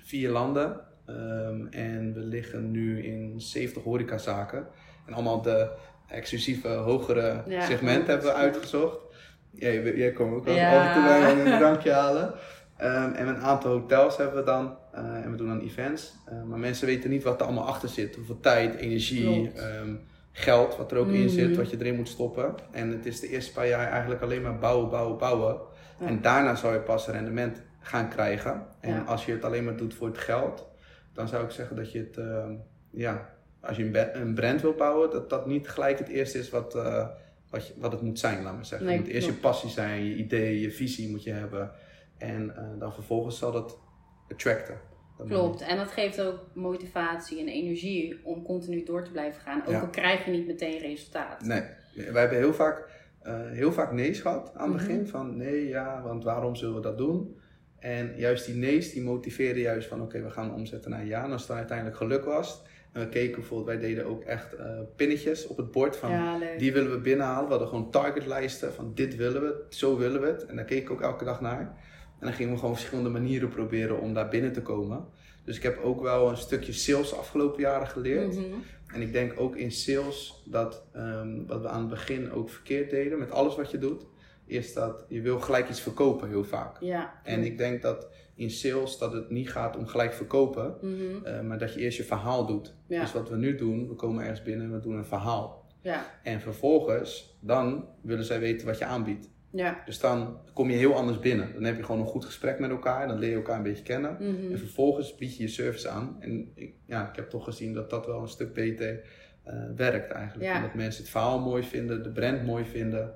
vier 0.00 0.30
landen. 0.30 0.80
Ehm, 1.06 1.66
en 1.66 2.14
we 2.14 2.20
liggen 2.20 2.70
nu 2.70 3.02
in 3.04 3.40
70 3.40 3.82
horecazaken. 3.82 4.66
En 5.06 5.12
allemaal 5.12 5.42
de 5.42 5.70
exclusieve, 6.08 6.68
hogere 6.68 7.42
Ja, 7.46 7.60
segmenten 7.66 8.06
hebben 8.06 8.26
we 8.26 8.32
segment. 8.32 8.54
uitgezocht. 8.54 8.98
Jij, 9.50 9.96
jij 9.96 10.12
komt 10.12 10.34
ook 10.34 10.44
wel 10.44 10.54
Ja. 10.54 10.80
af 10.80 10.86
en 10.86 10.94
toe 10.94 11.02
bij 11.02 11.52
een 11.52 11.58
drankje 11.58 11.92
halen. 11.92 12.34
Ehm, 12.76 13.12
en 13.12 13.28
een 13.28 13.36
aantal 13.38 13.70
hotels 13.70 14.16
hebben 14.16 14.36
we 14.36 14.42
dan. 14.44 14.76
eh, 14.92 15.00
en 15.24 15.30
we 15.30 15.36
doen 15.36 15.46
dan 15.48 15.60
events. 15.60 16.14
Eh, 16.26 16.42
maar 16.42 16.58
mensen 16.58 16.86
weten 16.86 17.10
niet 17.10 17.22
wat 17.22 17.40
er 17.40 17.46
allemaal 17.46 17.66
achter 17.66 17.88
zit. 17.88 18.16
Hoeveel 18.16 18.40
tijd, 18.40 18.74
energie, 18.74 19.52
ehm, 19.52 19.94
geld 20.32 20.76
wat 20.76 20.92
er 20.92 20.98
ook 20.98 21.08
in 21.08 21.20
Mhm. 21.20 21.28
zit, 21.28 21.56
wat 21.56 21.70
je 21.70 21.76
erin 21.78 21.94
moet 21.96 22.08
stoppen. 22.08 22.54
En 22.72 22.90
het 22.90 23.06
is 23.06 23.20
de 23.20 23.28
eerste 23.28 23.52
paar 23.52 23.68
jaar 23.68 23.90
eigenlijk 23.90 24.22
alleen 24.22 24.42
maar 24.42 24.58
bouwen, 24.58 24.90
bouwen, 24.90 25.18
bouwen. 25.18 25.56
Ja. 26.00 26.06
En 26.06 26.20
daarna 26.22 26.54
zou 26.54 26.72
je 26.74 26.80
pas 26.80 27.06
rendement 27.08 27.62
gaan 27.80 28.08
krijgen. 28.08 28.66
En 28.80 28.90
Ja. 28.94 29.00
als 29.06 29.24
je 29.26 29.32
het 29.32 29.44
alleen 29.44 29.64
maar 29.64 29.76
doet 29.76 29.94
voor 29.94 30.06
het 30.06 30.18
geld, 30.18 30.66
dan 31.14 31.28
zou 31.28 31.44
ik 31.44 31.50
zeggen 31.50 31.76
dat 31.76 31.92
je 31.92 31.98
het, 31.98 32.16
ehm, 32.16 32.52
ja, 32.90 33.28
als 33.66 33.76
je 33.76 34.14
een, 34.14 34.34
brand 34.34 34.60
wil 34.62 34.72
bouwen, 34.74 35.10
dat 35.10 35.30
dat 35.30 35.46
niet 35.46 35.68
gelijk 35.68 35.98
het 35.98 36.08
eerste 36.08 36.38
is 36.38 36.50
wat, 36.50 36.74
eh, 36.74 37.08
wat, 37.50 37.66
je, 37.66 37.74
wat 37.76 37.92
het 37.92 38.02
moet 38.02 38.18
zijn, 38.18 38.42
laat 38.42 38.54
maar 38.54 38.66
zeggen. 38.66 38.86
Nee, 38.86 38.96
het 38.96 39.04
moet 39.06 39.14
eerst 39.14 39.26
je 39.26 39.32
passie 39.34 39.70
zijn, 39.70 40.04
je 40.04 40.14
idee, 40.14 40.60
je 40.60 40.70
visie 40.70 41.10
moet 41.10 41.22
je 41.22 41.32
hebben. 41.32 41.70
En 42.18 42.56
eh, 42.56 42.64
dan 42.78 42.92
vervolgens 42.92 43.38
zal 43.38 43.52
dat 43.52 43.78
attracten. 44.28 44.80
Dat 45.18 45.26
Klopt, 45.26 45.60
en 45.60 45.76
dat 45.76 45.90
geeft 45.90 46.20
ook 46.20 46.40
motivatie 46.54 47.40
en 47.40 47.48
energie 47.48 48.20
om 48.24 48.42
continu 48.42 48.84
door 48.84 49.04
te 49.04 49.10
blijven 49.10 49.40
gaan. 49.40 49.60
Ook 49.62 49.70
Ja. 49.72 49.80
al 49.80 49.88
krijg 49.88 50.24
je 50.24 50.30
niet 50.30 50.46
meteen 50.46 50.78
resultaat. 50.78 51.40
Nee, 51.44 51.62
wij 51.94 52.20
hebben 52.20 52.38
heel 52.38 52.54
vaak, 52.54 52.88
eh, 53.22 53.50
heel 53.50 53.72
vaak 53.72 53.92
nee's 53.92 54.20
gehad 54.20 54.50
aan 54.54 54.72
het 54.72 54.80
Mhm. 54.80 54.86
begin. 54.88 55.06
Van 55.06 55.36
nee, 55.36 55.68
ja, 55.68 56.02
want 56.02 56.24
waarom 56.24 56.54
zullen 56.54 56.74
we 56.74 56.80
dat 56.80 56.98
doen? 56.98 57.40
En 57.78 58.12
juist 58.16 58.46
die 58.46 58.54
nee's, 58.54 58.92
die 58.92 59.02
motiveerden 59.02 59.62
juist 59.62 59.88
van 59.88 60.02
oké, 60.02 60.22
we 60.22 60.30
gaan 60.30 60.54
omzetten 60.54 60.90
naar 60.90 61.04
ja. 61.06 61.24
En 61.24 61.30
als 61.32 61.40
het 61.40 61.48
dan 61.48 61.56
uiteindelijk 61.58 61.96
geluk 61.96 62.24
was. 62.24 62.62
We 62.94 63.08
keken 63.08 63.34
bijvoorbeeld, 63.34 63.78
wij 63.78 63.88
deden 63.88 64.06
ook 64.06 64.22
echt 64.22 64.54
eh, 64.54 64.66
pinnetjes 64.96 65.46
op 65.46 65.56
het 65.56 65.70
bord 65.70 65.96
van 65.96 66.10
ja, 66.10 66.38
die 66.58 66.72
willen 66.72 66.90
we 66.90 66.98
binnenhalen. 66.98 67.44
We 67.44 67.50
hadden 67.50 67.68
gewoon 67.68 67.90
targetlijsten 67.90 68.72
van 68.72 68.92
dit 68.94 69.16
willen 69.16 69.42
we, 69.42 69.64
zo 69.68 69.96
willen 69.96 70.20
we 70.20 70.26
het. 70.26 70.46
En 70.46 70.56
daar 70.56 70.64
keek 70.64 70.82
ik 70.82 70.90
ook 70.90 71.00
elke 71.00 71.24
dag 71.24 71.40
naar. 71.40 71.60
En 72.18 72.26
dan 72.26 72.32
gingen 72.32 72.52
we 72.52 72.58
gewoon 72.58 72.74
verschillende 72.74 73.10
manieren 73.10 73.48
proberen 73.48 74.00
om 74.00 74.14
daar 74.14 74.28
binnen 74.28 74.52
te 74.52 74.62
komen. 74.62 75.04
Dus 75.44 75.56
ik 75.56 75.62
heb 75.62 75.80
ook 75.82 76.02
wel 76.02 76.28
een 76.28 76.36
stukje 76.36 76.72
sales 76.72 77.14
afgelopen 77.14 77.60
jaren 77.60 77.86
geleerd. 77.86 78.34
Mhm. 78.34 78.44
En 78.86 79.02
ik 79.02 79.12
denk 79.12 79.40
ook 79.40 79.56
in 79.56 79.72
sales 79.72 80.42
dat 80.44 80.84
ehm, 80.92 81.46
wat 81.46 81.60
we 81.60 81.68
aan 81.68 81.80
het 81.80 81.88
begin 81.88 82.32
ook 82.32 82.50
verkeerd 82.50 82.90
deden 82.90 83.18
met 83.18 83.30
alles 83.30 83.56
wat 83.56 83.70
je 83.70 83.78
doet, 83.78 84.06
is 84.46 84.72
dat 84.72 85.04
je 85.08 85.20
wil 85.20 85.40
gelijk 85.40 85.68
iets 85.68 85.80
verkopen 85.80 86.28
heel 86.28 86.44
vaak. 86.44 86.76
Ja. 86.80 87.20
En 87.24 87.44
ik 87.44 87.58
denk 87.58 87.82
dat 87.82 88.08
in 88.34 88.50
sales 88.50 88.98
dat 88.98 89.12
het 89.12 89.30
niet 89.30 89.50
gaat 89.50 89.76
om 89.76 89.86
gelijk 89.86 90.12
verkopen, 90.12 90.74
Mhm. 90.80 91.24
eh, 91.24 91.40
maar 91.40 91.58
dat 91.58 91.74
je 91.74 91.80
eerst 91.80 91.96
je 91.96 92.04
verhaal 92.04 92.46
doet. 92.46 92.74
Ja. 92.86 93.00
Dus 93.00 93.12
wat 93.12 93.28
we 93.28 93.36
nu 93.36 93.56
doen, 93.56 93.88
we 93.88 93.94
komen 93.94 94.22
ergens 94.22 94.42
binnen 94.42 94.66
en 94.66 94.72
we 94.72 94.80
doen 94.80 94.96
een 94.96 95.04
verhaal. 95.04 95.64
Ja. 95.80 96.06
En 96.22 96.40
vervolgens, 96.40 97.36
dan 97.40 97.88
willen 98.02 98.24
zij 98.24 98.40
weten 98.40 98.66
wat 98.66 98.78
je 98.78 98.84
aanbiedt. 98.84 99.28
Ja. 99.50 99.82
Dus 99.86 100.00
dan 100.00 100.38
kom 100.52 100.70
je 100.70 100.76
heel 100.76 100.94
anders 100.94 101.18
binnen. 101.18 101.52
Dan 101.54 101.64
heb 101.64 101.76
je 101.76 101.82
gewoon 101.82 102.00
een 102.00 102.06
goed 102.06 102.24
gesprek 102.24 102.58
met 102.58 102.70
elkaar, 102.70 103.08
dan 103.08 103.18
leer 103.18 103.30
je 103.30 103.36
elkaar 103.36 103.56
een 103.56 103.62
beetje 103.62 103.82
kennen. 103.82 104.16
Mhm. 104.20 104.52
En 104.52 104.58
vervolgens 104.58 105.14
bied 105.14 105.36
je 105.36 105.42
je 105.42 105.48
service 105.48 105.88
aan. 105.88 106.16
En 106.20 106.50
ik, 106.54 106.74
ja, 106.86 107.08
ik 107.08 107.16
heb 107.16 107.30
toch 107.30 107.44
gezien 107.44 107.74
dat 107.74 107.90
dat 107.90 108.06
wel 108.06 108.20
een 108.22 108.28
stuk 108.28 108.52
beter 108.52 109.00
eh, 109.42 109.54
werkt 109.76 110.10
eigenlijk. 110.10 110.54
Omdat 110.56 110.74
mensen 110.74 111.02
het 111.02 111.10
verhaal 111.10 111.40
mooi 111.40 111.62
vinden, 111.62 112.02
de 112.02 112.10
brand 112.10 112.44
mooi 112.46 112.64
vinden. 112.64 113.14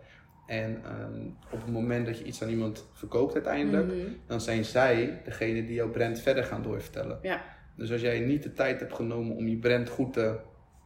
En 0.48 0.80
ehm, 0.84 1.26
op 1.50 1.60
het 1.62 1.70
moment 1.72 2.06
dat 2.06 2.18
je 2.18 2.24
iets 2.24 2.42
aan 2.42 2.48
iemand 2.48 2.86
verkoopt 2.92 3.34
uiteindelijk, 3.34 3.86
Mhm. 3.86 3.96
dan 4.26 4.40
zijn 4.40 4.64
zij 4.64 5.20
degene 5.24 5.64
die 5.66 5.74
jouw 5.74 5.90
brand 5.90 6.20
verder 6.20 6.44
gaan 6.44 6.62
doorvertellen. 6.62 7.18
Ja. 7.22 7.42
Dus 7.76 7.92
als 7.92 8.00
jij 8.00 8.20
niet 8.20 8.42
de 8.42 8.52
tijd 8.52 8.80
hebt 8.80 8.94
genomen 8.94 9.36
om 9.36 9.48
je 9.48 9.56
brand 9.56 9.88
goed 9.88 10.12
te, 10.12 10.36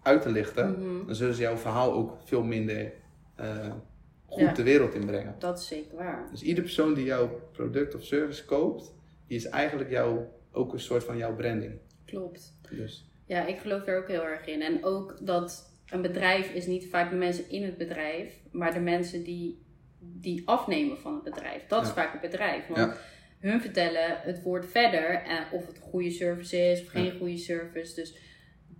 uit 0.02 0.22
te 0.22 0.30
lichten, 0.30 0.70
Mhm. 0.70 1.06
dan 1.06 1.14
zullen 1.14 1.34
ze 1.34 1.40
jouw 1.42 1.56
verhaal 1.56 1.92
ook 1.92 2.16
veel 2.24 2.42
minder 2.42 2.92
eh, 3.36 3.72
goed 4.26 4.40
Ja. 4.40 4.52
de 4.52 4.62
wereld 4.62 4.94
inbrengen. 4.94 5.34
Dat 5.38 5.58
is 5.58 5.66
zeker 5.66 5.96
waar. 5.96 6.28
Dus 6.30 6.42
iedere 6.42 6.62
persoon 6.62 6.94
die 6.94 7.04
jouw 7.04 7.40
product 7.52 7.94
of 7.94 8.04
service 8.04 8.44
koopt, 8.44 8.94
die 9.26 9.36
is 9.36 9.46
eigenlijk 9.48 9.90
jouw, 9.90 10.32
ook 10.52 10.72
een 10.72 10.80
soort 10.80 11.04
van 11.04 11.16
jouw 11.16 11.34
branding. 11.34 11.72
Klopt. 12.04 12.56
Dus 12.76 13.06
Ja, 13.26 13.46
ik 13.46 13.58
geloof 13.58 13.86
er 13.86 13.98
ook 13.98 14.08
heel 14.08 14.24
erg 14.24 14.46
in. 14.46 14.62
En 14.62 14.84
ook 14.84 15.16
dat 15.26 15.71
een 15.92 16.02
bedrijf 16.02 16.52
is 16.52 16.66
niet 16.66 16.88
vaak 16.90 17.10
de 17.10 17.16
mensen 17.16 17.50
in 17.50 17.62
het 17.64 17.76
bedrijf, 17.76 18.34
maar 18.50 18.72
de 18.74 18.80
mensen 18.80 19.22
die, 19.22 19.62
die 19.98 20.42
afnemen 20.44 20.98
van 20.98 21.14
het 21.14 21.22
bedrijf. 21.22 21.66
Dat 21.66 21.82
is 21.82 21.90
vaak 21.90 22.12
het 22.12 22.20
bedrijf. 22.20 22.66
Want 22.66 22.78
Ja. 22.78 22.96
hun 23.38 23.60
vertellen 23.60 24.16
het 24.20 24.42
woord 24.42 24.66
verder 24.66 25.10
en 25.14 25.44
of 25.52 25.66
het 25.66 25.76
een 25.76 25.82
goede 25.82 26.10
service 26.10 26.56
is 26.56 26.80
of 26.82 26.88
geen 26.88 27.18
goede 27.18 27.36
service. 27.36 27.94
Dus 27.94 28.10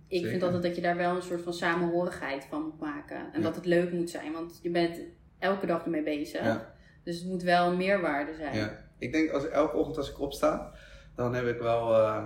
ik 0.07 0.19
Zeker. 0.19 0.29
vind 0.29 0.43
altijd 0.43 0.63
dat 0.63 0.75
je 0.75 0.81
daar 0.81 0.97
wel 0.97 1.15
een 1.15 1.21
soort 1.21 1.41
van 1.41 1.53
samenhorigheid 1.53 2.45
van 2.49 2.61
moet 2.63 2.79
maken. 2.79 3.33
En 3.33 3.41
dat 3.41 3.55
het 3.55 3.65
leuk 3.65 3.91
moet 3.91 4.09
zijn, 4.09 4.31
want 4.31 4.59
je 4.61 4.69
bent 4.69 4.99
elke 5.39 5.65
dag 5.65 5.83
ermee 5.83 6.03
bezig. 6.03 6.71
Dus 7.03 7.19
het 7.19 7.27
moet 7.27 7.43
wel 7.43 7.71
een 7.71 7.77
meerwaarde 7.77 8.35
zijn. 8.35 8.55
ja, 8.55 8.85
ik 8.97 9.11
denk 9.11 9.31
als 9.31 9.49
elke 9.49 9.77
ochtend 9.77 9.97
als 9.97 10.09
ik 10.09 10.19
opsta, 10.19 10.73
dan 11.15 11.33
heb 11.35 11.47
ik 11.47 11.57
wel 11.59 11.93
eh, 11.95 12.23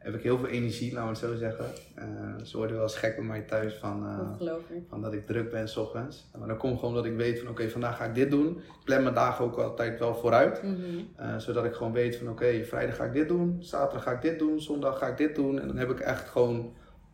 heb 0.00 0.14
ik 0.14 0.22
heel 0.22 0.38
veel 0.38 0.48
energie, 0.48 0.92
laten 0.92 1.20
we 1.20 1.26
het 1.28 1.30
zo 1.32 1.36
zeggen. 1.36 1.64
Eh, 1.94 2.44
ze 2.44 2.56
worden 2.56 2.76
wel 2.76 2.84
eens 2.84 2.96
gek 2.96 3.16
bij 3.16 3.24
mij 3.24 3.40
thuis 3.40 3.74
van, 3.74 4.06
eh, 4.06 4.30
Ongelooflijk. 4.32 4.80
van 4.88 5.02
dat 5.02 5.12
ik 5.12 5.26
druk 5.26 5.50
ben 5.50 5.68
s 5.68 5.76
ochtends. 5.76 6.30
Maar 6.38 6.48
dan 6.48 6.56
komt 6.56 6.78
gewoon 6.78 6.94
dat 6.94 7.04
ik 7.04 7.16
weet 7.16 7.38
van 7.38 7.48
oké, 7.48 7.68
vandaag 7.68 7.96
ga 7.96 8.04
ik 8.04 8.14
dit 8.14 8.30
doen. 8.30 8.56
Ik 8.58 8.84
plan 8.84 9.02
mijn 9.02 9.14
dagen 9.14 9.44
ook 9.44 9.56
altijd 9.56 9.98
wel 9.98 10.14
vooruit. 10.14 10.62
Mhm. 10.62 10.76
Eh, 11.16 11.36
zodat 11.38 11.64
ik 11.64 11.74
gewoon 11.74 11.92
weet 11.92 12.16
van 12.16 12.28
oké, 12.28 12.64
vrijdag 12.64 12.96
ga 12.96 13.04
ik 13.04 13.12
dit 13.12 13.28
doen, 13.28 13.56
zaterdag 13.60 14.02
ga 14.02 14.10
ik 14.12 14.22
dit 14.22 14.38
doen, 14.38 14.60
zondag 14.60 14.98
ga 14.98 15.06
ik 15.06 15.16
dit 15.16 15.34
doen. 15.34 15.60
En 15.60 15.66
dan 15.66 15.76
heb 15.76 15.90
ik 15.90 16.00
echt 16.00 16.28
gewoon 16.28 16.72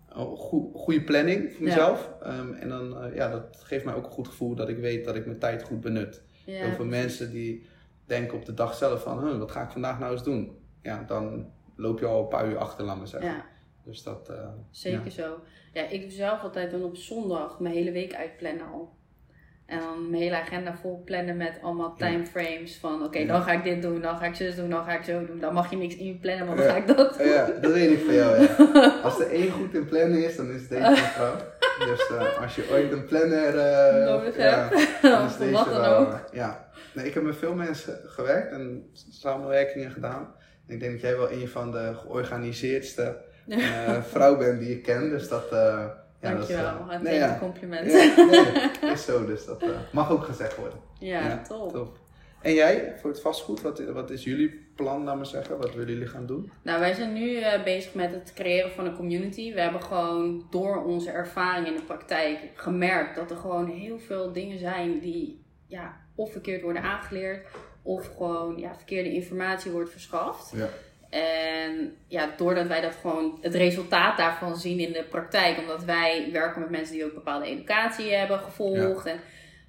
een 0.09 0.37
goe- 0.37 0.71
goede 0.75 1.03
planning 1.03 1.41
voor 1.53 1.67
Ja. 1.67 1.73
mezelf. 1.75 2.11
Ehm, 2.23 2.53
en 2.53 2.69
dan, 2.69 3.11
ja, 3.15 3.29
dat 3.31 3.61
geeft 3.63 3.85
mij 3.85 3.95
ook 3.95 4.05
een 4.05 4.11
goed 4.11 4.29
gevoel 4.29 4.55
dat 4.55 4.69
ik 4.69 4.79
weet 4.79 5.05
dat 5.05 5.15
ik 5.17 5.27
mijn 5.27 5.39
tijd 5.39 5.63
goed 5.63 5.81
benut. 5.81 6.23
Ja, 6.45 6.53
Heel 6.65 6.75
veel 6.75 6.85
mensen 6.85 7.31
die 7.31 7.67
denken 8.05 8.37
op 8.37 8.45
de 8.45 8.55
dag 8.55 8.75
zelf 8.75 9.03
van, 9.03 9.27
huh, 9.27 9.39
wat 9.39 9.51
ga 9.51 9.63
ik 9.63 9.71
vandaag 9.71 9.99
nou 9.99 10.13
eens 10.13 10.23
doen? 10.25 10.59
Ja, 10.83 11.05
dan 11.07 11.47
loop 11.77 11.99
je 11.99 12.07
al 12.07 12.21
een 12.23 12.29
paar 12.29 12.49
uur 12.49 12.59
achter, 12.59 12.85
laat 12.85 12.97
maar 12.99 13.07
zeggen. 13.07 13.31
Ja. 13.31 13.45
Dus 13.85 14.03
dat, 14.03 14.29
eh, 14.29 14.49
Zeker 14.71 15.05
ja. 15.05 15.11
zo. 15.11 15.39
Ja, 15.73 15.83
ik 15.89 16.01
doe 16.01 16.11
zelf 16.11 16.43
altijd 16.43 16.71
dan 16.71 16.83
op 16.85 16.97
zondag 16.97 17.61
mijn 17.61 17.75
hele 17.75 17.93
week 17.93 18.15
uitplannen 18.15 18.67
al. 18.73 18.95
En 19.67 19.79
dan 19.81 20.11
mijn 20.11 20.23
hele 20.23 20.41
agenda 20.41 20.77
vol 20.77 21.03
plannen 21.05 21.37
met 21.37 21.59
allemaal 21.63 21.95
timeframes 21.97 22.77
van 22.79 23.05
oké, 23.05 23.19
Ja. 23.19 23.27
dan 23.27 23.43
ga 23.43 23.53
ik 23.53 23.63
dit 23.65 23.83
doen, 23.83 24.01
dan 24.01 24.17
ga 24.17 24.25
ik 24.25 24.35
zus 24.35 24.57
doen, 24.57 24.71
dan 24.71 24.85
ga 24.85 24.93
ik 24.99 25.05
zo 25.05 25.27
doen. 25.27 25.39
Dan 25.41 25.55
mag 25.55 25.71
je 25.71 25.77
niks 25.77 25.97
in 25.97 26.19
plannen, 26.21 26.47
want 26.47 26.59
dan 26.59 26.69
ga 26.69 26.77
ik 26.77 26.87
dat 26.87 27.19
doen. 27.19 27.27
Ja, 27.27 27.47
dat 27.47 27.73
weet 27.73 27.91
ik 27.91 28.05
van 28.05 28.15
jou. 28.15 28.43
Ja. 28.43 29.01
Als 29.05 29.21
er 29.21 29.31
één 29.31 29.51
goed 29.51 29.75
in 29.75 29.85
plannen 29.85 30.25
is, 30.25 30.37
dan 30.37 30.51
is 30.51 30.61
het 30.61 30.69
deze 30.71 30.91
mevrouw. 30.91 31.35
Dus 31.79 32.09
eh, 32.09 32.43
als 32.43 32.57
je 32.57 32.69
ooit 32.73 32.93
een 32.93 33.05
planner 33.05 33.59
eh, 33.59 34.05
Nodig 34.05 34.37
ja, 34.37 34.69
hebt. 34.69 35.03
dan 35.03 35.27
is 35.27 35.55
Of 35.55 35.65
wat 35.65 35.75
dan 35.75 35.85
ook. 35.85 36.21
ja. 36.33 36.69
Nee, 36.95 37.07
ik 37.07 37.15
heb 37.15 37.23
met 37.23 37.37
veel 37.37 37.55
mensen 37.55 38.01
gewerkt 38.05 38.53
en 38.53 38.91
samenwerkingen 39.11 39.91
gedaan. 39.91 40.35
Ik 40.67 40.81
denk 40.81 40.93
dat 40.93 41.01
jij 41.01 41.17
wel 41.17 41.33
een 41.33 41.49
van 41.49 41.71
de 41.71 41.95
georganiseerdste 41.95 43.17
eh, 43.49 44.03
vrouw 44.03 44.37
bent 44.37 44.61
die 44.61 44.71
ik 44.71 44.83
ken. 44.83 45.11
Dus 45.11 45.29
dat, 45.29 45.53
eh 45.53 45.87
ja, 46.21 46.35
dat 46.35 46.49
is, 46.49 46.57
Dankjewel, 46.57 46.87
eh, 46.87 46.93
het 46.93 47.03
nee, 47.03 47.15
ja. 47.15 47.39
compliment. 47.39 47.93
Ja, 47.93 48.25
nee, 48.81 48.93
is 48.93 49.05
zo. 49.05 49.27
Dus 49.27 49.45
dat 49.45 49.63
eh, 49.63 49.69
mag 49.93 50.11
ook 50.11 50.25
gezegd 50.25 50.57
worden. 50.57 50.79
Ja, 50.99 51.21
Ja, 51.21 51.43
top. 51.43 51.73
Top. 51.73 51.99
En 52.43 52.55
jij, 52.55 52.95
voor 53.01 53.11
het 53.11 53.21
vastgoed, 53.21 53.61
wat, 53.61 53.85
wat 53.85 54.11
is 54.11 54.25
jullie 54.25 54.67
plan, 54.75 55.05
laat 55.05 55.17
maar 55.17 55.27
zeggen? 55.27 55.59
Wat 55.59 55.75
willen 55.75 55.93
jullie 55.93 56.09
gaan 56.09 56.27
doen? 56.27 56.51
Nou, 56.63 56.81
wij 56.81 56.93
zijn 56.93 57.13
nu 57.13 57.37
eh, 57.37 57.65
bezig 57.65 57.95
met 57.95 58.13
het 58.13 58.33
creëren 58.35 58.71
van 58.71 58.87
een 58.87 58.97
community. 58.97 59.55
We 59.55 59.61
hebben 59.61 59.83
gewoon 59.83 60.47
door 60.51 60.85
onze 60.85 61.11
ervaring 61.11 61.67
in 61.67 61.75
de 61.75 61.83
praktijk 61.83 62.39
gemerkt 62.55 63.17
dat 63.17 63.31
er 63.31 63.37
gewoon 63.37 63.69
heel 63.69 63.99
veel 63.99 64.33
dingen 64.33 64.59
zijn 64.59 64.99
die 65.01 65.45
ja, 65.67 66.01
of 66.15 66.33
verkeerd 66.33 66.63
worden 66.63 66.83
aangeleerd 66.83 67.47
of 67.87 68.11
gewoon 68.17 68.59
ja, 68.59 68.75
verkeerde 68.75 69.13
informatie 69.13 69.71
wordt 69.71 69.91
verschaft. 69.91 70.53
Ja. 70.55 70.69
En 71.11 71.97
ja, 72.07 72.31
doordat 72.37 72.67
wij 72.67 72.81
dat 72.81 72.95
gewoon 73.01 73.39
het 73.41 73.55
resultaat 73.55 74.17
daarvan 74.17 74.57
zien 74.57 74.79
in 74.79 74.93
de 74.93 75.05
praktijk, 75.11 75.59
omdat 75.59 75.85
wij 75.85 76.29
werken 76.33 76.61
met 76.61 76.71
mensen 76.71 76.95
die 76.95 77.05
ook 77.05 77.15
bepaalde 77.15 77.47
educatie 77.47 78.13
hebben 78.13 78.39
gevolgd. 78.39 79.07
En 79.07 79.21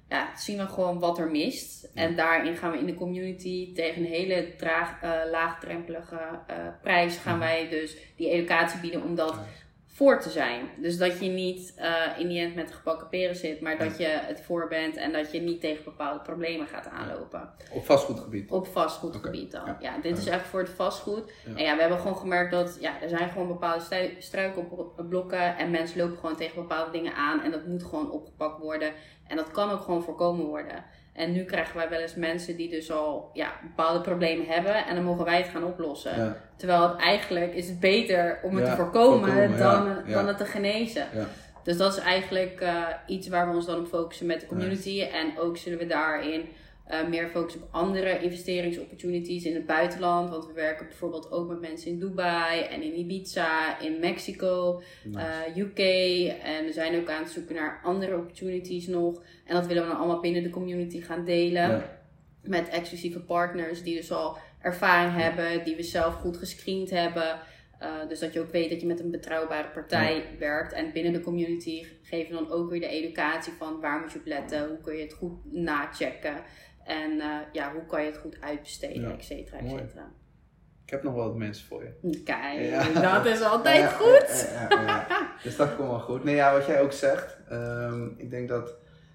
ja, 0.08 0.36
zien 0.36 0.58
we 0.58 0.66
gewoon 0.66 0.98
wat 0.98 1.18
er 1.18 1.30
mist. 1.30 1.88
En 1.94 2.16
daarin 2.16 2.56
gaan 2.56 2.70
we 2.70 2.78
in 2.78 2.86
de 2.86 2.94
community 2.94 3.74
tegen 3.74 4.02
een 4.02 4.08
hele 4.08 4.54
draag, 4.56 5.02
eh, 5.02 5.10
laagdrempelige 5.30 6.40
eh, 6.46 6.56
prijs 6.82 7.16
gaan 7.16 7.38
wij 7.38 7.68
dus 7.68 7.96
die 8.16 8.30
educatie 8.30 8.80
bieden 8.80 9.02
om 9.02 9.14
dat 9.14 9.34
Ja. 9.34 9.46
Voor 9.98 10.20
te 10.20 10.30
zijn. 10.30 10.68
Dus 10.76 10.98
dat 10.98 11.18
je 11.18 11.28
niet 11.28 11.72
eh, 11.76 12.18
in 12.18 12.28
die 12.28 12.40
end 12.40 12.54
met 12.54 12.72
gebakken 12.72 13.08
peren 13.08 13.36
zit, 13.36 13.60
maar 13.60 13.78
dat 13.78 13.98
je 13.98 14.06
het 14.06 14.40
voor 14.40 14.68
bent 14.68 14.96
en 14.96 15.12
dat 15.12 15.32
je 15.32 15.40
niet 15.40 15.60
tegen 15.60 15.84
bepaalde 15.84 16.20
problemen 16.20 16.66
gaat 16.66 16.88
aanlopen. 16.88 17.50
Op 17.72 17.84
vastgoedgebied. 17.84 18.50
Op 18.50 18.66
vastgoedgebied 18.66 19.50
dan. 19.50 19.66
Ja. 19.66 19.76
Ja, 19.80 19.98
dit 20.02 20.18
is 20.18 20.26
echt 20.26 20.46
voor 20.46 20.60
het 20.60 20.70
vastgoed. 20.70 21.32
Ja. 21.44 21.56
En 21.56 21.64
ja, 21.64 21.74
we 21.74 21.80
hebben 21.80 21.98
gewoon 21.98 22.16
gemerkt 22.16 22.50
dat 22.50 22.76
ja, 22.80 23.02
er 23.02 23.08
zijn 23.08 23.30
gewoon 23.30 23.48
bepaalde 23.48 24.10
struikelblokken 24.18 25.56
en 25.56 25.70
mensen 25.70 26.00
lopen 26.00 26.18
gewoon 26.18 26.36
tegen 26.36 26.54
bepaalde 26.54 26.90
dingen 26.90 27.14
aan 27.14 27.40
en 27.42 27.50
dat 27.50 27.66
moet 27.66 27.82
gewoon 27.82 28.10
opgepakt 28.10 28.58
worden. 28.60 28.92
En 29.26 29.36
dat 29.36 29.50
kan 29.50 29.70
ook 29.70 29.80
gewoon 29.80 30.02
voorkomen 30.02 30.46
worden. 30.46 30.84
En 31.18 31.32
nu 31.32 31.44
krijgen 31.44 31.76
wij 31.76 31.88
wel 31.88 32.00
eens 32.00 32.14
mensen 32.14 32.56
die 32.56 32.70
dus 32.70 32.90
al 32.90 33.30
ja, 33.32 33.52
bepaalde 33.62 34.00
problemen 34.00 34.46
hebben 34.46 34.86
en 34.86 34.94
dan 34.94 35.04
mogen 35.04 35.24
wij 35.24 35.36
het 35.36 35.48
gaan 35.48 35.64
oplossen. 35.64 36.16
Ja. 36.16 36.36
Terwijl 36.56 36.82
het 36.82 36.98
eigenlijk 36.98 37.54
is 37.54 37.68
het 37.68 37.80
beter 37.80 38.38
om 38.42 38.56
het 38.56 38.64
Ja, 38.66 38.70
te 38.70 38.76
voorkomen, 38.76 39.28
voorkomen, 39.28 39.58
dan, 39.58 40.02
ja. 40.06 40.14
dan 40.14 40.26
het 40.26 40.38
te 40.38 40.44
genezen. 40.44 41.06
Ja. 41.14 41.26
Dus 41.62 41.76
dat 41.76 41.96
is 41.96 42.02
eigenlijk 42.02 42.60
eh, 42.60 42.84
iets 43.06 43.28
waar 43.28 43.48
we 43.48 43.54
ons 43.54 43.66
dan 43.66 43.78
op 43.78 43.86
focussen 43.86 44.26
met 44.26 44.40
de 44.40 44.46
community. 44.46 45.00
En 45.02 45.38
ook 45.38 45.56
zullen 45.56 45.78
we 45.78 45.86
daarin 45.86 46.48
eh, 46.88 47.08
meer 47.08 47.28
focussen 47.28 47.62
op 47.62 47.68
andere 47.70 48.22
investeringsopportunities 48.22 49.44
in 49.44 49.54
het 49.54 49.66
buitenland. 49.66 50.30
Want 50.30 50.46
we 50.46 50.52
werken 50.52 50.86
bijvoorbeeld 50.86 51.30
ook 51.30 51.48
met 51.48 51.60
mensen 51.60 51.90
in 51.90 51.98
Dubai 51.98 52.60
en 52.62 52.82
in 52.82 52.98
Ibiza, 52.98 53.80
in 53.80 54.00
Mexico, 54.00 54.82
Nice. 55.04 55.18
eh, 55.18 55.56
UK. 55.56 55.78
En 56.42 56.64
we 56.64 56.72
zijn 56.72 57.00
ook 57.00 57.08
aan 57.10 57.22
het 57.22 57.32
zoeken 57.32 57.54
naar 57.54 57.80
andere 57.84 58.16
opportunities 58.16 58.86
nog. 58.86 59.22
En 59.44 59.54
dat 59.54 59.66
willen 59.66 59.82
we 59.82 59.88
dan 59.88 59.98
allemaal 59.98 60.20
binnen 60.20 60.42
de 60.42 60.50
community 60.50 61.00
gaan 61.00 61.24
delen. 61.24 61.70
Ja. 61.70 61.98
Met 62.42 62.68
exclusieve 62.68 63.20
partners 63.20 63.82
die 63.82 63.96
dus 63.96 64.12
al 64.12 64.36
ervaring 64.60 65.22
hebben, 65.22 65.64
die 65.64 65.76
we 65.76 65.82
zelf 65.82 66.14
goed 66.14 66.36
gescreend 66.36 66.90
hebben. 66.90 67.38
Uh, 67.82 68.08
dus 68.08 68.18
dat 68.18 68.32
je 68.32 68.40
ook 68.40 68.50
weet 68.52 68.70
dat 68.70 68.80
je 68.80 68.86
met 68.86 69.00
een 69.00 69.10
betrouwbare 69.10 69.68
partij 69.68 70.24
werkt. 70.38 70.72
En 70.72 70.92
binnen 70.92 71.12
de 71.12 71.20
community 71.20 71.86
geven 72.02 72.30
we 72.32 72.44
dan 72.44 72.50
ook 72.50 72.70
weer 72.70 72.80
de 72.80 72.88
educatie 72.88 73.52
van 73.52 73.80
waar 73.80 74.00
moet 74.00 74.12
je 74.12 74.18
op 74.18 74.26
letten, 74.26 74.68
hoe 74.68 74.80
kun 74.80 74.96
je 74.96 75.02
het 75.02 75.12
goed 75.12 75.52
nachecken. 75.52 76.34
En 76.88 77.10
uh, 77.12 77.36
ja, 77.52 77.72
hoe 77.72 77.86
kan 77.86 78.00
je 78.00 78.06
het 78.06 78.16
goed 78.18 78.36
uitbesteden, 78.40 79.00
Ja. 79.02 79.10
et 79.12 79.24
cetera, 79.24 79.58
et 79.58 79.68
cetera. 79.70 80.10
Ik 80.84 80.90
heb 80.94 81.02
nog 81.02 81.14
wel 81.14 81.24
wat 81.24 81.36
mensen 81.36 81.66
voor 81.66 81.82
je. 81.82 82.20
Kijk, 82.24 82.60
Ja. 82.94 83.22
dat 83.22 83.26
is 83.26 83.42
altijd 83.42 83.76
Ja, 83.80 83.86
goed. 83.88 84.50
ja, 84.52 84.66
ja, 84.82 84.86
ja. 85.08 85.32
Dus 85.42 85.56
dat 85.56 85.76
komt 85.76 85.88
wel 85.88 86.00
goed. 86.00 86.24
Nee, 86.24 86.34
ja, 86.34 86.52
wat 86.52 86.66
jij 86.66 86.80
ook 86.80 86.92
zegt. 86.92 87.38
ehm, 87.48 88.06
ik 88.16 88.30
denk 88.30 88.48
dat. 88.48 88.74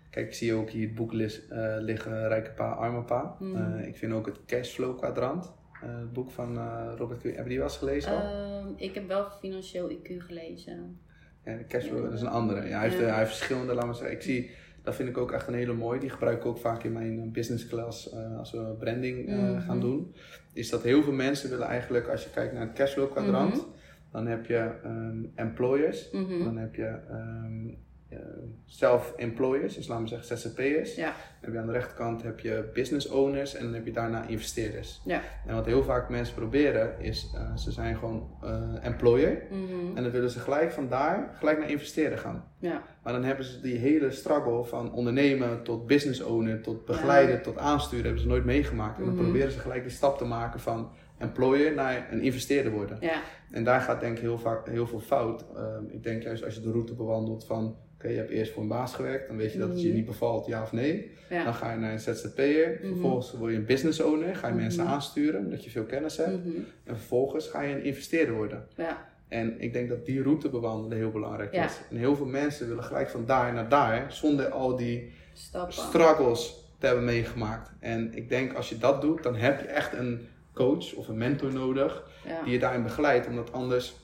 Kijk, 0.09 0.25
ik 0.27 0.33
zie 0.33 0.53
ook 0.53 0.69
hier 0.69 0.85
het 0.87 0.95
boek 0.95 1.13
lis- 1.13 1.47
eh, 1.47 1.75
liggen, 1.79 2.27
Rijke 2.27 2.51
Pa, 2.51 2.71
Arme 2.71 3.03
Pa. 3.03 3.35
Mhm. 3.39 3.77
Eh, 3.77 3.87
ik 3.87 3.97
vind 3.97 4.13
ook 4.13 4.25
het 4.25 4.45
Cashflow 4.45 4.97
Kwadrant. 4.97 5.53
eh, 5.83 5.89
het 5.97 6.13
boek 6.13 6.31
van 6.31 6.57
eh, 6.57 6.93
Robert 6.97 7.19
Q. 7.19 7.23
Heb 7.23 7.35
je 7.37 7.43
die 7.43 7.57
wel 7.57 7.67
eens 7.67 7.77
gelezen? 7.77 8.11
al? 8.11 8.19
Ehm, 8.21 8.67
ik 8.75 8.93
heb 8.93 9.07
wel 9.07 9.29
financieel 9.39 9.89
IQ 9.91 10.17
gelezen. 10.17 10.99
Ja, 11.45 11.57
de 11.57 11.65
cashflow, 11.65 12.03
dat 12.03 12.13
is 12.13 12.21
een 12.21 12.27
andere. 12.27 12.67
Ja, 12.67 12.79
hij, 12.79 12.89
heeft, 12.89 13.01
eh, 13.01 13.07
hij 13.09 13.17
heeft 13.17 13.35
verschillende, 13.35 13.73
laat 13.73 13.85
maar 13.85 13.95
zeggen. 13.95 14.15
Ik 14.15 14.21
zie, 14.21 14.51
dat 14.83 14.95
vind 14.95 15.09
ik 15.09 15.17
ook 15.17 15.31
echt 15.31 15.47
een 15.47 15.53
hele 15.53 15.73
mooie. 15.73 15.99
Die 15.99 16.09
gebruik 16.09 16.37
ik 16.37 16.45
ook 16.45 16.57
vaak 16.57 16.83
in 16.83 16.91
mijn 16.93 17.19
eh, 17.19 17.31
business 17.31 17.67
class 17.67 18.13
eh, 18.13 18.37
als 18.37 18.51
we 18.51 18.75
branding 18.79 19.27
eh, 19.29 19.35
Mhm. 19.37 19.59
gaan 19.61 19.79
doen. 19.79 20.13
Is 20.53 20.69
dat 20.69 20.83
heel 20.83 21.03
veel 21.03 21.13
mensen 21.13 21.49
willen 21.49 21.67
eigenlijk, 21.67 22.07
als 22.07 22.23
je 22.23 22.29
kijkt 22.29 22.53
naar 22.53 22.61
het 22.61 22.73
cashflow 22.73 23.11
kwadrant, 23.11 23.55
Mhm. 23.55 23.65
dan 24.11 24.27
heb 24.27 24.45
je 24.45 24.71
ehm, 24.83 25.23
employers, 25.35 26.11
Mhm. 26.11 26.43
dan 26.43 26.57
heb 26.57 26.75
je 26.75 26.85
ehm, 27.09 27.67
eh, 27.67 27.73
self-employers, 28.65 29.75
dus 29.75 29.87
laten 29.87 30.03
we 30.03 30.09
zeggen 30.09 30.37
ZZP'ers. 30.37 30.95
Ja. 30.95 31.03
Dan 31.03 31.13
heb 31.41 31.53
je 31.53 31.59
aan 31.59 31.65
de 31.65 31.71
rechterkant 31.71 32.23
heb 32.23 32.39
je 32.39 32.69
business 32.73 33.07
owners 33.09 33.55
en 33.55 33.63
dan 33.63 33.73
heb 33.73 33.85
je 33.85 33.91
daarna 33.91 34.27
investeerders. 34.27 35.01
Ja. 35.05 35.21
En 35.47 35.55
wat 35.55 35.65
heel 35.65 35.83
vaak 35.83 36.09
mensen 36.09 36.35
proberen 36.35 36.99
is, 36.99 37.31
eh, 37.35 37.55
ze 37.55 37.71
zijn 37.71 37.95
gewoon 37.97 38.29
eh, 38.43 38.61
employer. 38.81 39.41
Mhm. 39.49 39.97
En 39.97 40.03
dan 40.03 40.11
willen 40.11 40.29
ze 40.29 40.39
gelijk 40.39 40.71
van 40.71 40.87
daar 40.89 41.29
gelijk 41.37 41.59
naar 41.59 41.69
investeren 41.69 42.17
gaan. 42.17 42.45
Ja. 42.57 42.83
Maar 43.03 43.13
dan 43.13 43.23
hebben 43.23 43.45
ze 43.45 43.61
die 43.61 43.77
hele 43.77 44.11
struggle 44.11 44.63
van 44.63 44.93
ondernemen 44.93 45.63
tot 45.63 45.87
business 45.87 46.21
owner, 46.21 46.61
tot 46.61 46.85
begeleiden, 46.85 47.41
tot 47.41 47.57
aansturen, 47.57 48.03
hebben 48.05 48.21
ze 48.21 48.27
nooit 48.27 48.45
meegemaakt. 48.45 48.97
En 48.99 49.05
dan 49.05 49.13
Mhm. 49.13 49.23
proberen 49.23 49.51
ze 49.51 49.59
gelijk 49.59 49.81
die 49.83 49.91
stap 49.91 50.17
te 50.17 50.25
maken 50.25 50.59
van 50.59 50.91
employer 51.17 51.73
naar 51.73 52.07
een 52.11 52.21
investeerder 52.21 52.71
worden. 52.71 52.97
Ja. 53.01 53.21
En 53.51 53.63
daar 53.63 53.81
gaat 53.81 53.99
denk 53.99 54.15
ik 54.15 54.21
heel, 54.21 54.37
vaak, 54.37 54.67
heel 54.69 54.87
veel 54.87 54.99
fout. 54.99 55.45
Ehm, 55.55 55.83
ik 55.87 56.03
denk 56.03 56.23
juist 56.23 56.43
als 56.43 56.55
je 56.55 56.61
de 56.61 56.71
route 56.71 56.93
bewandelt 56.93 57.45
van, 57.45 57.75
je 58.11 58.17
hebt 58.17 58.29
eerst 58.29 58.51
voor 58.51 58.61
een 58.61 58.67
baas 58.67 58.93
gewerkt, 58.95 59.27
dan 59.27 59.37
weet 59.37 59.51
je 59.53 59.57
dat 59.59 59.69
het 59.69 59.81
je 59.81 59.87
Mhm. 59.87 59.95
niet 59.95 60.05
bevalt, 60.05 60.45
ja 60.45 60.61
of 60.61 60.71
nee. 60.71 61.11
Ja. 61.29 61.43
Dan 61.43 61.53
ga 61.53 61.71
je 61.71 61.77
naar 61.77 61.91
een 61.91 61.99
ZZP'er, 61.99 62.77
Mhm. 62.81 62.87
vervolgens 62.91 63.33
word 63.33 63.51
je 63.51 63.57
een 63.57 63.65
business 63.65 64.01
owner, 64.01 64.35
ga 64.35 64.47
je 64.47 64.53
mensen 64.53 64.83
Mhm. 64.83 64.93
aansturen, 64.93 65.39
omdat 65.39 65.63
je 65.63 65.69
veel 65.69 65.83
kennis 65.85 66.17
hebt. 66.17 66.31
En 66.83 66.95
vervolgens 66.97 67.47
ga 67.47 67.61
je 67.61 67.75
een 67.75 67.83
investeerder 67.83 68.35
worden. 68.35 68.67
Ja. 68.75 69.11
En 69.27 69.61
ik 69.61 69.73
denk 69.73 69.89
dat 69.89 70.05
die 70.05 70.21
route 70.23 70.49
bewandelen 70.49 70.97
heel 70.97 71.11
belangrijk 71.11 71.53
Ja. 71.53 71.65
is. 71.65 71.79
En 71.89 71.97
heel 71.97 72.15
veel 72.15 72.25
mensen 72.25 72.67
willen 72.67 72.83
gelijk 72.83 73.09
van 73.09 73.25
daar 73.25 73.53
naar 73.53 73.69
daar, 73.69 74.05
zonder 74.11 74.49
al 74.49 74.75
die 74.75 75.11
Stappen. 75.33 75.73
struggles 75.73 76.67
te 76.79 76.85
hebben 76.85 77.05
meegemaakt. 77.05 77.71
En 77.79 78.13
ik 78.15 78.29
denk 78.29 78.53
als 78.53 78.69
je 78.69 78.77
dat 78.77 79.01
doet, 79.01 79.23
dan 79.23 79.35
heb 79.35 79.59
je 79.61 79.67
echt 79.67 79.93
een 79.93 80.27
coach 80.53 80.93
of 80.93 81.07
een 81.07 81.17
mentor 81.17 81.53
nodig 81.53 82.09
Ja. 82.27 82.43
die 82.43 82.53
je 82.53 82.59
daarin 82.59 82.83
begeleidt. 82.83 83.27
Omdat 83.27 83.51
anders, 83.51 83.95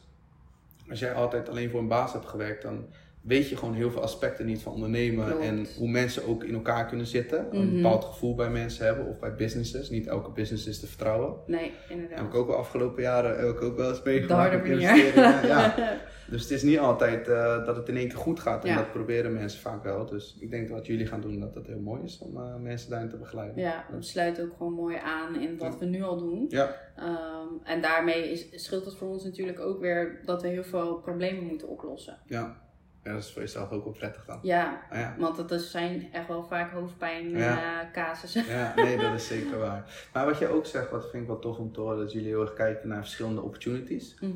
als 0.90 1.00
jij 1.00 1.14
altijd 1.14 1.50
alleen 1.50 1.70
voor 1.70 1.80
een 1.80 1.88
baas 1.88 2.14
hebt 2.14 2.26
gewerkt, 2.26 2.62
dan 2.62 2.86
weet 3.22 3.50
je 3.50 3.58
gewoon 3.58 3.74
heel 3.74 3.92
veel 3.92 4.02
aspecten 4.02 4.46
niet 4.46 4.62
van 4.62 4.74
ondernemen. 4.74 5.26
Klopt. 5.28 5.42
En 5.44 5.66
hoe 5.78 5.90
mensen 5.90 6.28
ook 6.28 6.44
in 6.44 6.54
elkaar 6.54 6.86
kunnen 6.86 7.06
zitten. 7.06 7.48
Een 7.52 7.66
Mhm. 7.66 7.76
bepaald 7.76 8.06
gevoel 8.06 8.36
bij 8.36 8.50
mensen 8.50 8.86
hebben 8.86 9.06
of 9.08 9.20
bij 9.20 9.36
businesses. 9.36 9.90
Niet 9.90 10.08
elke 10.08 10.32
business 10.32 10.68
is 10.68 10.80
te 10.80 10.88
vertrouwen. 10.88 11.34
Nee, 11.46 11.64
Heb 11.64 11.72
inderdaad. 11.98 12.26
ik 12.28 12.34
ook 12.36 12.48
wel 12.48 12.56
afgelopen 12.58 13.04
jaren 13.04 13.40
heb 13.40 13.50
ik 13.50 13.62
ook 13.62 13.78
wel 13.78 13.90
eens 13.90 14.04
De 14.04 14.10
meegemaakt. 14.10 14.42
harde 14.52 14.58
met 14.58 14.68
manier. 14.80 14.90
investeringen. 15.06 15.48
Ja. 15.48 15.76
Dus 16.30 16.42
het 16.42 16.52
is 16.52 16.64
niet 16.64 16.80
altijd 16.80 17.28
eh, 17.28 17.66
dat 17.66 17.76
het 17.76 17.90
in 17.90 17.98
één 17.98 18.08
keer 18.08 18.18
goed 18.18 18.40
gaat. 18.40 18.64
En 18.64 18.70
Ja. 18.70 18.76
dat 18.76 18.92
proberen 18.92 19.34
mensen 19.34 19.60
vaak 19.62 19.84
wel. 19.84 20.06
Dus 20.06 20.38
ik 20.40 20.52
denk 20.52 20.68
dat 20.68 20.78
wat 20.78 20.86
jullie 20.88 21.06
gaan 21.06 21.22
doen, 21.22 21.40
dat 21.40 21.54
dat 21.54 21.68
heel 21.68 21.80
mooi 21.80 22.04
is 22.04 22.18
om 22.18 22.38
eh, 22.38 22.56
mensen 22.56 22.90
daarin 22.90 23.10
te 23.10 23.18
begeleiden. 23.18 23.62
Ja, 23.64 23.86
dat 23.92 24.06
sluit 24.06 24.42
ook 24.42 24.52
gewoon 24.58 24.74
mooi 24.74 24.98
aan 25.04 25.36
in 25.42 25.58
wat 25.58 25.78
we 25.80 25.86
nu 25.86 26.02
al 26.04 26.18
doen. 26.18 26.46
Ja, 26.50 26.76
Ehm, 26.96 27.48
en 27.64 27.82
daarmee 27.82 28.32
is, 28.32 28.64
scheelt 28.64 28.86
het 28.86 28.96
voor 28.96 29.08
ons 29.08 29.24
natuurlijk 29.24 29.60
ook 29.60 29.80
weer 29.80 30.22
dat 30.26 30.42
we 30.42 30.48
heel 30.48 30.64
veel 30.64 30.96
problemen 30.96 31.44
moeten 31.44 31.68
oplossen. 31.68 32.18
ja. 32.26 32.68
Ja, 33.04 33.12
dat 33.14 33.24
is 33.24 33.32
voor 33.32 33.42
jezelf 33.42 33.72
ook 33.72 33.84
wel 33.84 33.94
prettig 33.94 34.26
dan. 34.26 34.40
Ja, 34.42 34.82
Ah, 34.90 35.00
ja. 35.00 35.16
want 35.18 35.36
dat 35.36 35.52
is- 35.52 35.72
zijn 35.72 36.08
echt 36.12 36.28
wel 36.28 36.44
vaak 36.44 36.72
hoofdpijn 36.72 37.30
Ja. 37.30 37.84
eh, 37.94 38.46
ja, 38.48 38.74
nee, 38.84 38.98
dat 38.98 39.14
is 39.14 39.28
zeker 39.28 39.58
waar. 39.58 40.08
Maar 40.14 40.26
wat 40.26 40.38
je 40.40 40.48
ook 40.48 40.66
zegt, 40.66 40.90
wat 40.90 41.10
vind 41.10 41.22
ik 41.22 41.28
wel 41.30 41.40
tof 41.40 41.58
om 41.58 41.72
te 41.72 41.80
horen, 41.80 41.98
dat 41.98 42.12
jullie 42.12 42.28
heel 42.28 42.42
erg 42.42 42.54
kijken 42.54 42.88
naar 42.88 43.02
verschillende 43.02 43.42
opportunities. 43.42 44.16
Mhm. 44.22 44.32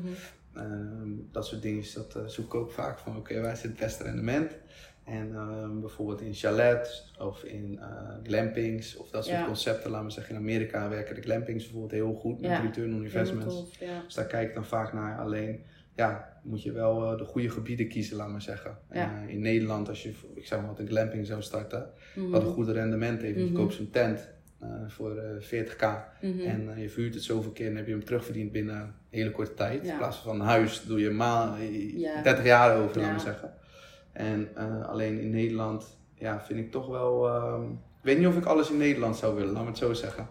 Ehm, 0.54 1.08
dat 1.32 1.46
soort 1.46 1.62
dingen, 1.62 1.84
dat 1.94 2.14
eh, 2.14 2.22
zoek 2.26 2.44
ik 2.46 2.54
ook 2.54 2.70
vaak 2.70 2.98
van, 2.98 3.16
oké, 3.16 3.40
waar 3.40 3.56
zit 3.56 3.70
het 3.70 3.78
beste 3.78 4.02
rendement? 4.02 4.56
En 5.04 5.34
ehm, 5.34 5.80
bijvoorbeeld 5.80 6.20
in 6.20 6.34
chalets 6.34 7.14
of 7.18 7.42
in 7.44 7.78
eh, 7.80 7.86
glampings 8.22 8.96
of 8.96 9.10
dat 9.10 9.24
soort 9.24 9.36
Ja. 9.38 9.44
concepten, 9.44 9.90
laten 9.90 10.06
we 10.06 10.12
zeggen 10.12 10.34
in 10.34 10.40
Amerika 10.40 10.88
werken 10.88 11.14
de 11.14 11.20
glampings 11.22 11.62
bijvoorbeeld 11.64 11.92
heel 11.92 12.14
goed 12.14 12.40
met 12.40 12.60
return 12.60 12.94
on 12.94 13.02
investments. 13.02 13.54
Tof, 13.54 13.78
ja. 13.78 14.00
Dus 14.04 14.14
daar 14.14 14.26
kijk 14.26 14.48
ik 14.48 14.54
dan 14.54 14.64
vaak 14.64 14.92
naar. 14.92 15.18
Alleen, 15.18 15.64
ja, 15.94 16.32
moet 16.42 16.62
je 16.62 16.72
wel 16.72 17.12
eh, 17.12 17.18
de 17.18 17.24
goede 17.24 17.50
gebieden 17.50 17.88
kiezen, 17.88 18.16
laat 18.16 18.28
maar 18.28 18.42
zeggen. 18.42 18.78
En, 18.88 19.10
eh, 19.26 19.28
in 19.34 19.40
Nederland, 19.40 19.88
als 19.88 20.02
je, 20.02 20.12
ik 20.34 20.46
zeg 20.46 20.58
maar 20.58 20.68
wat, 20.68 20.78
een 20.78 20.86
glamping 20.88 21.26
zou 21.26 21.42
starten, 21.42 21.90
Mhm. 22.16 22.30
wat 22.30 22.42
een 22.42 22.52
goede 22.52 22.72
rendement 22.72 23.22
heeft. 23.22 23.38
Je 23.38 23.44
Mhm. 23.44 23.54
koopt 23.54 23.74
zo'n 23.74 23.90
tent 23.90 24.32
eh, 24.60 24.68
voor 24.88 25.16
eh 25.16 25.40
40k 25.40 25.82
Mhm. 26.20 26.40
en 26.40 26.80
je 26.80 26.88
verhuurt 26.90 27.14
het 27.14 27.22
zoveel 27.22 27.50
keer 27.52 27.66
en 27.70 27.76
heb 27.76 27.86
je 27.86 27.92
hem 27.92 28.04
terugverdiend 28.04 28.52
binnen 28.52 28.76
een 28.76 28.92
hele 29.10 29.30
korte 29.30 29.54
tijd. 29.54 29.84
Ja. 29.84 29.92
In 29.92 29.98
plaats 29.98 30.16
van 30.16 30.34
een 30.40 30.46
huis 30.46 30.84
doe 30.86 31.00
je 31.00 31.10
ma 31.10 31.56
Ja. 31.96 32.22
30 32.22 32.44
jaar 32.44 32.76
over, 32.76 33.00
laat 33.00 33.10
maar 33.10 33.20
zeggen. 33.20 33.52
En 34.12 34.48
alleen 34.86 35.20
in 35.20 35.30
Nederland, 35.30 35.98
ja, 36.14 36.40
vind 36.40 36.58
ik 36.58 36.70
toch 36.70 36.86
wel... 36.88 37.28
ehm, 37.28 37.62
ik 37.72 38.10
weet 38.10 38.18
niet 38.18 38.26
of 38.26 38.36
ik 38.36 38.44
alles 38.44 38.70
in 38.70 38.76
Nederland 38.76 39.16
zou 39.16 39.34
willen, 39.36 39.52
laat 39.52 39.62
me 39.62 39.68
het 39.68 39.78
zo 39.78 39.92
zeggen. 39.92 40.28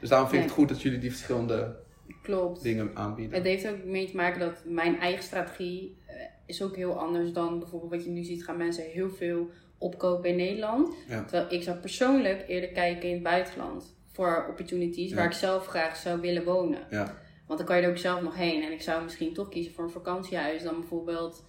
Dus 0.00 0.08
daarom 0.08 0.28
vind 0.28 0.42
ik 0.42 0.48
het 0.48 0.56
goed 0.58 0.68
dat 0.68 0.82
jullie 0.82 0.98
die 0.98 1.10
verschillende 1.10 1.76
Klopt. 2.22 2.62
dingen 2.62 2.90
aanbieden. 2.94 3.34
Het 3.36 3.46
heeft 3.46 3.68
ook 3.68 3.84
mee 3.84 4.10
te 4.10 4.16
maken 4.16 4.40
dat 4.40 4.62
mijn 4.64 4.98
eigen 5.00 5.22
strategie 5.22 5.96
eh, 6.06 6.14
is 6.46 6.62
ook 6.62 6.76
heel 6.76 6.98
anders 6.98 7.32
dan 7.32 7.58
bijvoorbeeld 7.58 7.90
wat 7.90 8.04
je 8.04 8.10
nu 8.10 8.22
ziet 8.24 8.44
gaan 8.44 8.56
mensen 8.56 8.84
heel 8.84 9.10
veel 9.10 9.50
opkopen 9.78 10.30
in 10.30 10.36
Nederland. 10.36 10.94
Ja. 11.08 11.22
Terwijl 11.24 11.52
ik 11.52 11.62
zou 11.62 11.76
persoonlijk 11.76 12.44
eerder 12.48 12.68
kijken 12.70 13.08
in 13.08 13.14
het 13.14 13.22
buitenland 13.22 13.94
voor 14.12 14.46
opportunities 14.48 15.10
Ja. 15.10 15.16
waar 15.16 15.26
ik 15.26 15.32
zelf 15.32 15.66
graag 15.66 15.96
zou 15.96 16.20
willen 16.20 16.44
wonen. 16.44 16.80
Ja. 16.90 17.14
Want 17.46 17.58
dan 17.58 17.68
kan 17.68 17.76
je 17.76 17.82
er 17.82 17.90
ook 17.90 17.96
zelf 17.96 18.22
nog 18.22 18.36
heen. 18.36 18.62
En 18.62 18.72
ik 18.72 18.82
zou 18.82 19.02
misschien 19.02 19.34
toch 19.34 19.48
kiezen 19.48 19.72
voor 19.72 19.84
een 19.84 19.90
vakantiehuis 19.90 20.62
dan 20.62 20.80
bijvoorbeeld 20.80 21.44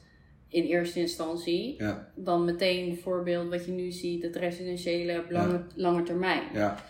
in 0.50 0.64
eerste 0.64 1.00
instantie. 1.00 1.76
Ja. 1.78 2.12
Dan 2.16 2.46
meteen 2.46 2.88
bijvoorbeeld 2.88 3.50
wat 3.50 3.66
je 3.66 3.72
nu 3.72 3.92
ziet, 3.92 4.24
het 4.24 4.36
residentiële 4.36 5.20
op 5.20 5.32
lange, 5.32 5.62
lange 5.76 6.04
termijn. 6.04 6.44
Ja. 6.54 6.84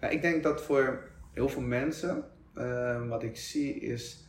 Nou, 0.00 0.12
ik 0.12 0.22
denk 0.22 0.42
dat 0.42 0.62
voor 0.62 1.08
heel 1.34 1.48
veel 1.48 1.62
mensen, 1.62 2.24
eh, 2.54 3.08
wat 3.08 3.22
ik 3.22 3.36
zie 3.36 3.74
is, 3.74 4.24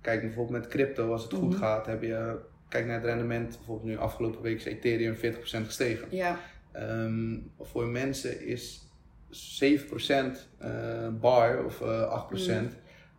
kijk 0.00 0.20
bijvoorbeeld 0.20 0.58
met 0.62 0.68
crypto, 0.70 1.12
als 1.12 1.22
het 1.22 1.32
goed 1.32 1.50
Mhm. 1.50 1.58
gaat, 1.58 1.86
heb 1.86 2.02
je, 2.02 2.38
kijk 2.68 2.86
naar 2.86 2.94
het 2.96 3.04
rendement, 3.04 3.56
bijvoorbeeld 3.56 3.88
nu 3.88 3.96
afgelopen 3.98 4.42
week 4.42 4.56
is 4.56 4.64
Ethereum 4.64 5.14
40% 5.14 5.66
gestegen. 5.66 6.08
Ja, 6.10 6.38
Ehm, 6.72 7.36
voor 7.60 7.86
mensen 7.86 8.46
is 8.46 8.88
7% 9.30 10.48
eh, 10.58 11.08
bar 11.20 11.64
of 11.64 11.80
eh 11.80 12.02
8%, 12.10 12.72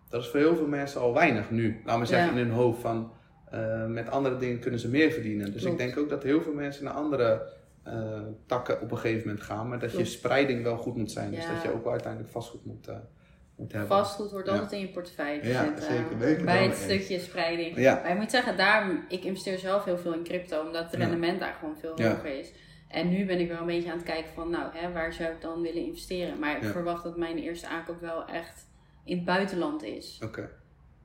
dat 0.10 0.22
is 0.22 0.28
voor 0.30 0.40
heel 0.40 0.56
veel 0.56 0.68
mensen 0.68 1.02
al 1.02 1.14
weinig 1.14 1.50
nu. 1.52 1.82
Laten 1.86 2.02
we 2.02 2.08
zeggen 2.08 2.28
Ja. 2.28 2.40
in 2.40 2.48
hun 2.48 2.56
hoofd 2.56 2.82
van, 2.82 3.12
eh, 3.50 3.86
met 3.86 4.10
andere 4.10 4.38
dingen 4.38 4.60
kunnen 4.60 4.80
ze 4.80 4.90
meer 4.90 5.12
verdienen. 5.12 5.52
Dus 5.52 5.62
Klopt. 5.62 5.80
ik 5.80 5.86
denk 5.86 5.98
ook 5.98 6.10
dat 6.10 6.24
heel 6.24 6.42
veel 6.42 6.54
mensen 6.54 6.84
naar 6.84 6.94
andere 6.94 7.48
takken 8.46 8.82
op 8.82 8.92
een 8.92 8.98
gegeven 8.98 9.28
moment 9.28 9.46
gaan, 9.46 9.68
maar 9.68 9.80
dat 9.80 9.90
Klopt. 9.92 10.06
je 10.06 10.12
spreiding 10.12 10.64
wel 10.64 10.78
goed 10.78 10.96
moet 10.96 11.12
zijn. 11.12 11.32
Dus 11.32 11.48
dat 11.48 11.62
je 11.62 11.74
ook 11.74 11.84
wel 11.84 11.92
uiteindelijk 11.92 12.32
vastgoed 12.32 12.66
moet, 12.66 12.88
moet 13.62 13.72
hebben. 13.72 13.90
vastgoed 13.90 14.32
Ja. 14.46 14.52
altijd 14.52 14.72
in 14.72 14.80
je 14.80 14.88
portefeuille 14.88 15.40
te 15.42 15.48
Ja, 15.48 15.80
zeker. 15.80 16.28
Het 16.28 16.46
Bij 16.46 16.64
het 16.64 16.72
eens. 16.72 16.82
stukje 16.84 17.20
spreiding. 17.20 17.78
Ja. 17.78 17.94
Maar 18.04 18.12
ik 18.12 18.18
moet 18.18 18.32
zeggen, 18.32 18.58
daar, 18.58 19.06
ik 19.10 19.24
investeer 19.24 19.60
zelf 19.60 19.84
heel 19.86 19.98
veel 19.98 20.14
in 20.14 20.24
crypto, 20.24 20.66
omdat 20.66 20.84
het 20.84 20.94
rendement 20.94 21.40
daar 21.40 21.54
gewoon 21.60 21.78
veel 21.78 21.92
hoger 22.02 22.26
is. 22.40 22.52
En 22.88 23.10
nu 23.10 23.26
ben 23.26 23.40
ik 23.40 23.48
wel 23.48 23.60
een 23.60 23.66
beetje 23.66 23.90
aan 23.92 23.98
het 23.98 24.06
kijken 24.06 24.34
van, 24.34 24.50
nou, 24.50 24.78
hè, 24.78 24.92
waar 24.92 25.14
zou 25.14 25.32
ik 25.32 25.42
dan 25.42 25.62
willen 25.62 25.86
investeren? 25.86 26.40
Maar 26.40 26.56
ik 26.58 26.64
Ja. 26.64 26.70
verwacht 26.72 27.04
dat 27.04 27.18
mijn 27.18 27.38
eerste 27.38 27.68
aankoop 27.68 28.00
wel 28.02 28.26
echt 28.28 28.68
in 29.06 29.16
het 29.16 29.26
buitenland 29.26 29.84
is. 29.84 30.20
Oké. 30.24 30.50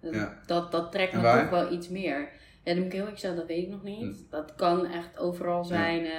Dat, 0.01 0.14
Ja. 0.14 0.38
dat, 0.47 0.73
dat 0.73 0.92
trekt 0.92 1.12
me 1.12 1.21
toch 1.21 1.51
wel 1.51 1.73
iets 1.73 1.88
meer. 1.88 2.19
Ja, 2.64 2.73
dan 2.73 2.77
moet 2.77 2.87
ik 2.87 2.92
heel 2.92 3.01
eerlijk 3.01 3.19
zeggen, 3.21 3.38
dat 3.38 3.49
weet 3.49 3.62
ik 3.62 3.69
nog 3.71 3.83
niet. 3.83 4.27
Dat 4.31 4.55
kan 4.55 4.87
echt 4.87 5.19
overal 5.19 5.64
zijn. 5.64 6.05
eh, 6.05 6.12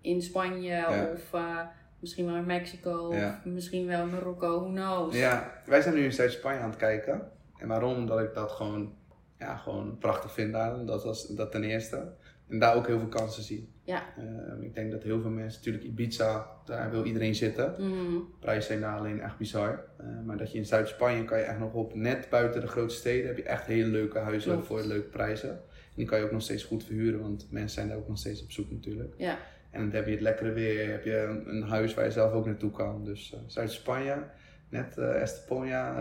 in 0.00 0.22
Spanje 0.22 0.86
of 1.14 1.32
eh, 1.32 1.58
misschien 2.00 2.26
wel 2.26 2.36
in 2.36 2.46
Mexico 2.46 3.14
Ja. 3.14 3.28
of 3.38 3.44
misschien 3.52 3.86
wel 3.86 4.02
in 4.02 4.10
Marokko, 4.10 4.60
who 4.60 4.68
knows. 4.70 5.16
Ja, 5.16 5.62
wij 5.66 5.82
zijn 5.82 5.94
nu 5.94 6.04
in 6.04 6.12
Zuid-Spanje 6.12 6.58
aan 6.58 6.68
het 6.70 6.78
kijken. 6.78 7.30
En 7.58 7.68
waarom? 7.68 7.94
Omdat 7.96 8.20
ik 8.20 8.34
dat 8.34 8.50
gewoon, 8.50 8.94
ja, 9.38 9.56
gewoon 9.56 9.98
prachtig 9.98 10.32
vind 10.32 10.52
daar. 10.52 10.84
Dat, 10.86 11.04
was, 11.04 11.26
dat 11.26 11.50
ten 11.52 11.64
eerste. 11.64 12.12
En 12.48 12.58
daar 12.58 12.74
ook 12.76 12.86
heel 12.86 12.98
veel 12.98 13.08
kansen 13.08 13.42
zie. 13.42 13.72
Ja. 13.82 14.02
Ehm, 14.18 14.62
ik 14.62 14.74
denk 14.74 14.90
dat 14.90 15.02
heel 15.02 15.20
veel 15.20 15.30
mensen, 15.30 15.58
natuurlijk 15.58 15.84
Ibiza, 15.84 16.46
daar 16.64 16.90
wil 16.90 17.04
iedereen 17.04 17.34
zitten. 17.34 17.74
Mhm. 17.78 18.16
Prijzen 18.40 18.62
zijn 18.62 18.80
daar 18.80 18.98
alleen 18.98 19.20
echt 19.20 19.36
bizar. 19.38 19.84
Eh, 19.98 20.06
maar 20.24 20.36
dat 20.36 20.52
je 20.52 20.58
in 20.58 20.66
Zuid-Spanje 20.66 21.24
kan 21.24 21.38
je 21.38 21.44
echt 21.44 21.58
nog 21.58 21.72
op, 21.72 21.94
net 21.94 22.26
buiten 22.30 22.60
de 22.60 22.66
grote 22.66 22.94
steden, 22.94 23.26
heb 23.26 23.36
je 23.36 23.42
echt 23.42 23.66
hele 23.66 23.88
leuke 23.88 24.18
huizen 24.18 24.50
Klopt. 24.52 24.66
voor 24.66 24.82
leuke 24.82 25.08
prijzen. 25.08 25.50
En 25.50 26.02
die 26.02 26.06
kan 26.06 26.18
je 26.18 26.24
ook 26.24 26.32
nog 26.32 26.42
steeds 26.42 26.64
goed 26.64 26.84
verhuren, 26.84 27.20
want 27.20 27.46
mensen 27.50 27.70
zijn 27.74 27.88
daar 27.88 27.96
ook 27.96 28.08
nog 28.08 28.18
steeds 28.18 28.42
op 28.42 28.50
zoek 28.50 28.70
natuurlijk. 28.70 29.14
Ja. 29.16 29.38
En 29.76 29.82
dan 29.82 29.90
heb 29.90 30.04
je 30.06 30.12
het 30.12 30.20
lekkere 30.20 30.52
weer, 30.52 30.90
heb 30.90 31.04
je 31.04 31.18
een, 31.18 31.48
een 31.48 31.62
huis 31.62 31.94
waar 31.94 32.04
je 32.04 32.10
zelf 32.10 32.32
ook 32.32 32.46
naartoe 32.46 32.70
kan. 32.70 33.04
Dus 33.04 33.32
eh, 33.34 33.40
Zuid-Spanje, 33.46 34.22
net 34.68 34.98
eh 34.98 35.22
Estepona, 35.22 35.96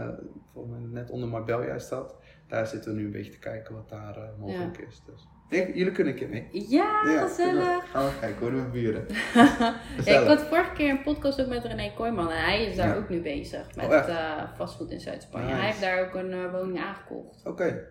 eh, 0.56 0.62
net 0.92 1.10
onder 1.10 1.30
Marbella 1.30 1.74
is 1.74 1.90
dat. 1.90 2.16
Daar 2.48 2.68
zitten 2.68 2.92
we 2.94 2.98
nu 3.00 3.06
een 3.06 3.12
beetje 3.12 3.32
te 3.32 3.40
kijken 3.40 3.76
wat 3.76 3.90
daar 3.90 4.18
mogelijk 4.40 4.78
is. 4.78 5.02
Dus. 5.06 5.28
Jullie 5.50 5.92
kunnen 5.92 6.14
een 6.14 6.20
keer 6.20 6.30
mee. 6.30 6.48
Ja, 6.70 7.02
gezellig. 7.28 7.92
Gaan 7.92 8.06
we 8.06 8.20
kijken 8.20 8.40
hoor, 8.42 8.64
we 8.64 8.70
buren. 8.70 9.06
Ja, 10.06 10.22
ik 10.22 10.28
had 10.28 10.42
vorige 10.42 10.72
keer 10.74 10.90
een 10.90 11.02
podcast 11.04 11.42
ook 11.42 11.48
met 11.48 11.64
René 11.66 11.94
Kooijman 11.96 12.32
en 12.32 12.44
hij 12.44 12.66
is 12.66 12.76
daar 12.76 12.88
Ja. 12.88 12.96
ook 12.96 13.10
nu 13.10 13.22
bezig 13.22 13.76
met 13.76 13.86
Oh, 13.86 14.44
vastgoed 14.56 14.92
in 14.92 15.00
Zuid-Spanje. 15.00 15.46
Nice. 15.48 15.58
Hij 15.60 15.66
heeft 15.68 15.82
daar 15.82 16.06
ook 16.08 16.14
een 16.14 16.32
eh, 16.32 16.52
woning 16.52 16.80
aangekocht. 16.80 17.46
Oké, 17.46 17.88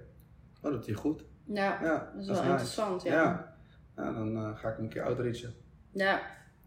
oh, 0.62 0.72
dat 0.72 0.86
hij 0.86 0.94
goed. 0.94 1.24
Ja, 1.46 1.78
Ja, 1.82 2.10
dat 2.12 2.20
is 2.20 2.26
dat 2.26 2.36
wel 2.36 2.36
nice. 2.36 2.50
interessant. 2.50 3.02
Ja, 3.02 3.54
Ja, 3.96 4.12
dan 4.12 4.56
ga 4.56 4.68
ik 4.68 4.74
hem 4.74 4.84
een 4.84 4.90
keer 4.90 5.02
outreachen. 5.02 5.54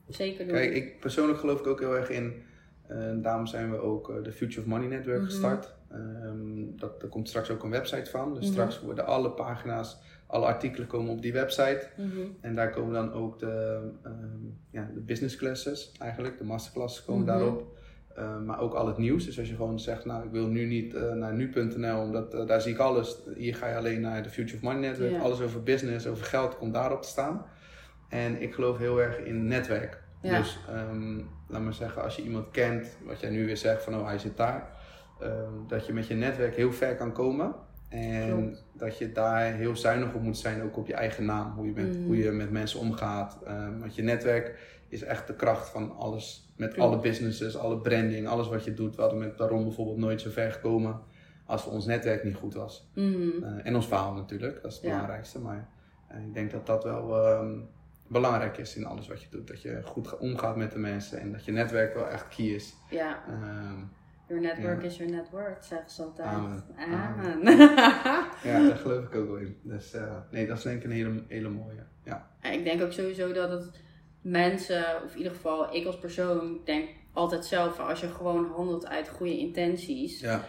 Zeker 0.09 0.45
doen. 0.45 0.53
Kijk, 0.55 0.73
ik 0.73 0.99
persoonlijk 0.99 1.39
geloof 1.39 1.59
ik 1.59 1.67
ook 1.67 1.79
heel 1.79 1.95
erg 1.95 2.09
in. 2.09 2.45
eh, 2.87 2.97
daarom 3.15 3.45
zijn 3.47 3.71
we 3.71 3.77
ook 3.77 4.09
eh, 4.09 4.15
de 4.23 4.31
Future 4.31 4.61
of 4.61 4.65
Money 4.67 4.87
Network 4.87 5.17
Mhm. 5.17 5.25
gestart. 5.25 5.73
Ehm, 5.91 6.65
dat, 6.75 7.01
er 7.01 7.07
komt 7.07 7.27
straks 7.29 7.49
ook 7.49 7.63
een 7.63 7.69
website 7.69 8.09
van. 8.09 8.33
Dus 8.33 8.43
Mhm. 8.43 8.51
straks 8.51 8.81
worden 8.81 9.05
alle 9.05 9.29
pagina's, 9.31 9.97
alle 10.27 10.45
artikelen 10.45 10.87
komen 10.87 11.11
op 11.11 11.21
die 11.21 11.33
website. 11.33 11.87
Mhm. 11.97 12.07
En 12.41 12.55
daar 12.55 12.69
komen 12.69 12.93
dan 12.93 13.13
ook 13.13 13.39
de, 13.39 13.79
ehm, 14.03 14.13
ja, 14.71 14.89
de 14.93 14.99
business 14.99 15.35
classes 15.35 15.91
eigenlijk, 15.99 16.37
de 16.37 16.43
masterclasses 16.43 17.05
komen 17.05 17.25
daarop. 17.25 17.77
Ehm, 18.15 18.45
maar 18.45 18.59
ook 18.59 18.73
al 18.73 18.87
het 18.87 18.97
nieuws. 18.97 19.25
Dus 19.25 19.39
als 19.39 19.49
je 19.49 19.55
gewoon 19.55 19.79
zegt, 19.79 20.05
nou 20.05 20.25
ik 20.25 20.31
wil 20.31 20.47
nu 20.47 20.65
niet 20.65 20.93
eh, 20.93 21.13
naar 21.13 21.33
nu.nl, 21.33 22.01
omdat 22.01 22.47
daar 22.47 22.61
zie 22.61 22.73
ik 22.73 22.79
alles. 22.79 23.17
Hier 23.35 23.55
ga 23.55 23.67
je 23.67 23.75
alleen 23.75 24.01
naar 24.01 24.23
de 24.23 24.29
Future 24.29 24.55
of 24.57 24.61
Money 24.63 24.79
Network. 24.89 25.11
Ja. 25.11 25.19
Alles 25.19 25.41
over 25.41 25.63
business, 25.63 26.07
over 26.07 26.25
geld 26.25 26.57
komt 26.57 26.73
daarop 26.73 27.01
te 27.01 27.07
staan. 27.07 27.45
En 28.09 28.41
ik 28.41 28.53
geloof 28.53 28.77
heel 28.77 29.01
erg 29.01 29.17
in 29.17 29.47
netwerk. 29.47 30.03
Ja. 30.21 30.37
Dus 30.37 30.59
ehm, 30.69 31.17
laat 31.47 31.61
maar 31.61 31.73
zeggen, 31.73 32.03
als 32.03 32.15
je 32.15 32.21
iemand 32.21 32.51
kent, 32.51 32.97
wat 33.05 33.19
jij 33.19 33.29
nu 33.29 33.45
weer 33.45 33.57
zegt 33.57 33.83
van 33.83 33.95
oh 33.95 34.05
hij 34.05 34.17
zit 34.19 34.37
daar. 34.37 34.75
ehm, 35.21 35.51
dat 35.67 35.85
je 35.85 35.93
met 35.93 36.07
je 36.07 36.13
netwerk 36.13 36.55
heel 36.55 36.71
ver 36.73 36.95
kan 36.95 37.11
komen. 37.11 37.55
En 37.89 38.27
Klopt. 38.37 38.65
dat 38.73 38.97
je 38.97 39.11
daar 39.11 39.53
heel 39.53 39.75
zuinig 39.75 40.13
op 40.13 40.21
moet 40.21 40.37
zijn, 40.37 40.63
ook 40.63 40.77
op 40.77 40.87
je 40.87 40.93
eigen 40.93 41.25
naam. 41.25 41.51
Hoe 41.55 41.65
je 41.65 41.71
met, 41.73 41.93
Mhm. 41.97 42.05
hoe 42.05 42.17
je 42.17 42.31
met 42.31 42.51
mensen 42.51 42.79
omgaat. 42.79 43.39
Ehm, 43.45 43.79
want 43.79 43.95
je 43.95 44.01
netwerk 44.01 44.59
is 44.89 45.03
echt 45.03 45.27
de 45.27 45.35
kracht 45.35 45.69
van 45.69 45.95
alles. 45.97 46.53
Met 46.57 46.73
Klopt. 46.73 46.89
alle 46.91 47.01
businesses, 47.01 47.57
alle 47.57 47.77
branding, 47.77 48.27
alles 48.27 48.47
wat 48.47 48.63
je 48.63 48.73
doet. 48.73 48.95
We 48.95 49.01
hadden 49.01 49.19
met 49.19 49.37
daarom 49.37 49.63
bijvoorbeeld 49.63 49.97
nooit 49.97 50.21
zo 50.21 50.29
ver 50.29 50.51
gekomen 50.51 50.99
als 51.45 51.65
ons 51.65 51.85
netwerk 51.85 52.23
niet 52.23 52.35
goed 52.35 52.53
was. 52.53 52.89
Mhm. 52.95 53.43
Eh, 53.43 53.49
en 53.63 53.75
ons 53.75 53.87
verhaal 53.87 54.13
natuurlijk, 54.13 54.61
dat 54.61 54.71
is 54.71 54.77
het 54.77 54.85
Ja. 54.85 54.91
belangrijkste. 54.91 55.39
Maar 55.39 55.67
eh, 56.07 56.17
ik 56.21 56.33
denk 56.33 56.51
dat 56.51 56.65
dat 56.65 56.83
wel 56.83 57.15
belangrijk 58.09 58.57
is 58.57 58.75
in 58.75 58.85
alles 58.85 59.07
wat 59.07 59.21
je 59.21 59.27
doet. 59.29 59.47
Dat 59.47 59.61
je 59.61 59.81
goed 59.83 60.07
ga- 60.07 60.15
omgaat 60.15 60.55
met 60.55 60.71
de 60.71 60.79
mensen 60.79 61.19
en 61.19 61.31
dat 61.31 61.45
je 61.45 61.51
netwerk 61.51 61.93
wel 61.93 62.07
echt 62.09 62.27
key 62.35 62.45
is. 62.45 62.73
Ja, 62.89 63.23
Ehm, 63.27 63.79
your 64.27 64.41
network 64.41 64.81
Ja. 64.81 64.87
is 64.87 64.97
your 64.97 65.11
net 65.11 65.29
worth, 65.29 65.65
zeggen 65.65 65.89
ze 65.89 66.03
altijd. 66.03 66.27
Amen. 66.27 66.63
Amen. 66.77 67.57
ja, 68.51 68.67
daar 68.67 68.75
geloof 68.77 69.03
ik 69.05 69.15
ook 69.15 69.27
wel 69.27 69.37
in. 69.37 69.57
Dus 69.63 69.93
eh, 69.93 70.17
nee, 70.31 70.47
dat 70.47 70.57
is 70.57 70.63
denk 70.63 70.77
ik 70.77 70.83
een 70.83 70.91
hele, 70.91 71.23
hele 71.27 71.49
mooie. 71.49 71.83
Ja. 72.03 72.29
Ja, 72.41 72.49
ik 72.49 72.63
denk 72.63 72.81
ook 72.81 72.91
sowieso 72.91 73.31
dat 73.33 73.49
het 73.51 73.69
mensen, 74.21 74.83
of 75.05 75.11
in 75.11 75.17
ieder 75.17 75.31
geval 75.33 75.75
ik 75.75 75.85
als 75.85 75.99
persoon, 75.99 76.59
denk 76.65 76.89
altijd 77.13 77.45
zelf, 77.45 77.79
als 77.79 77.99
je 77.99 78.07
gewoon 78.07 78.51
handelt 78.55 78.87
uit 78.87 79.09
goede 79.09 79.37
intenties. 79.37 80.19
Ja. 80.19 80.43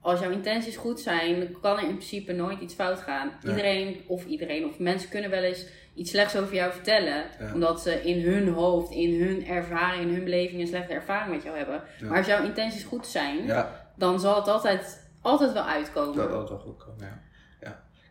Als 0.00 0.20
jouw 0.20 0.30
intenties 0.30 0.76
goed 0.76 1.00
zijn, 1.00 1.40
dan 1.40 1.60
kan 1.60 1.76
er 1.76 1.82
in 1.82 1.88
principe 1.88 2.32
nooit 2.32 2.60
iets 2.60 2.74
fout 2.74 2.98
gaan. 3.00 3.30
Nee. 3.42 3.50
Iedereen, 3.54 4.00
of 4.06 4.24
iedereen, 4.26 4.64
of 4.66 4.78
mensen 4.78 5.10
kunnen 5.10 5.30
wel 5.30 5.42
eens 5.42 5.68
iets 5.94 6.10
slechts 6.10 6.36
over 6.36 6.54
jou 6.54 6.72
vertellen. 6.72 7.24
Ja. 7.38 7.52
Omdat 7.54 7.80
ze 7.80 8.02
in 8.02 8.30
hun 8.32 8.48
hoofd, 8.48 8.90
in 8.90 9.20
hun 9.22 9.46
ervaring, 9.46 10.02
in 10.02 10.14
hun 10.14 10.24
beleving 10.24 10.60
een 10.60 10.66
slechte 10.66 10.92
ervaring 10.92 11.34
met 11.34 11.42
jou 11.42 11.56
hebben. 11.56 11.82
Ja. 12.00 12.08
Maar 12.08 12.18
als 12.18 12.26
jouw 12.26 12.44
intenties 12.44 12.84
goed 12.84 13.06
zijn, 13.06 13.44
ja, 13.46 13.90
dan 13.96 14.20
zal 14.20 14.36
het 14.36 14.48
altijd, 14.48 15.08
altijd 15.20 15.52
wel 15.52 15.64
uitkomen. 15.64 16.16
dat 16.16 16.30
had 16.30 16.48
wel 16.48 16.58
goed 16.58 16.84
komen. 16.84 16.98
Ja. 17.00 17.22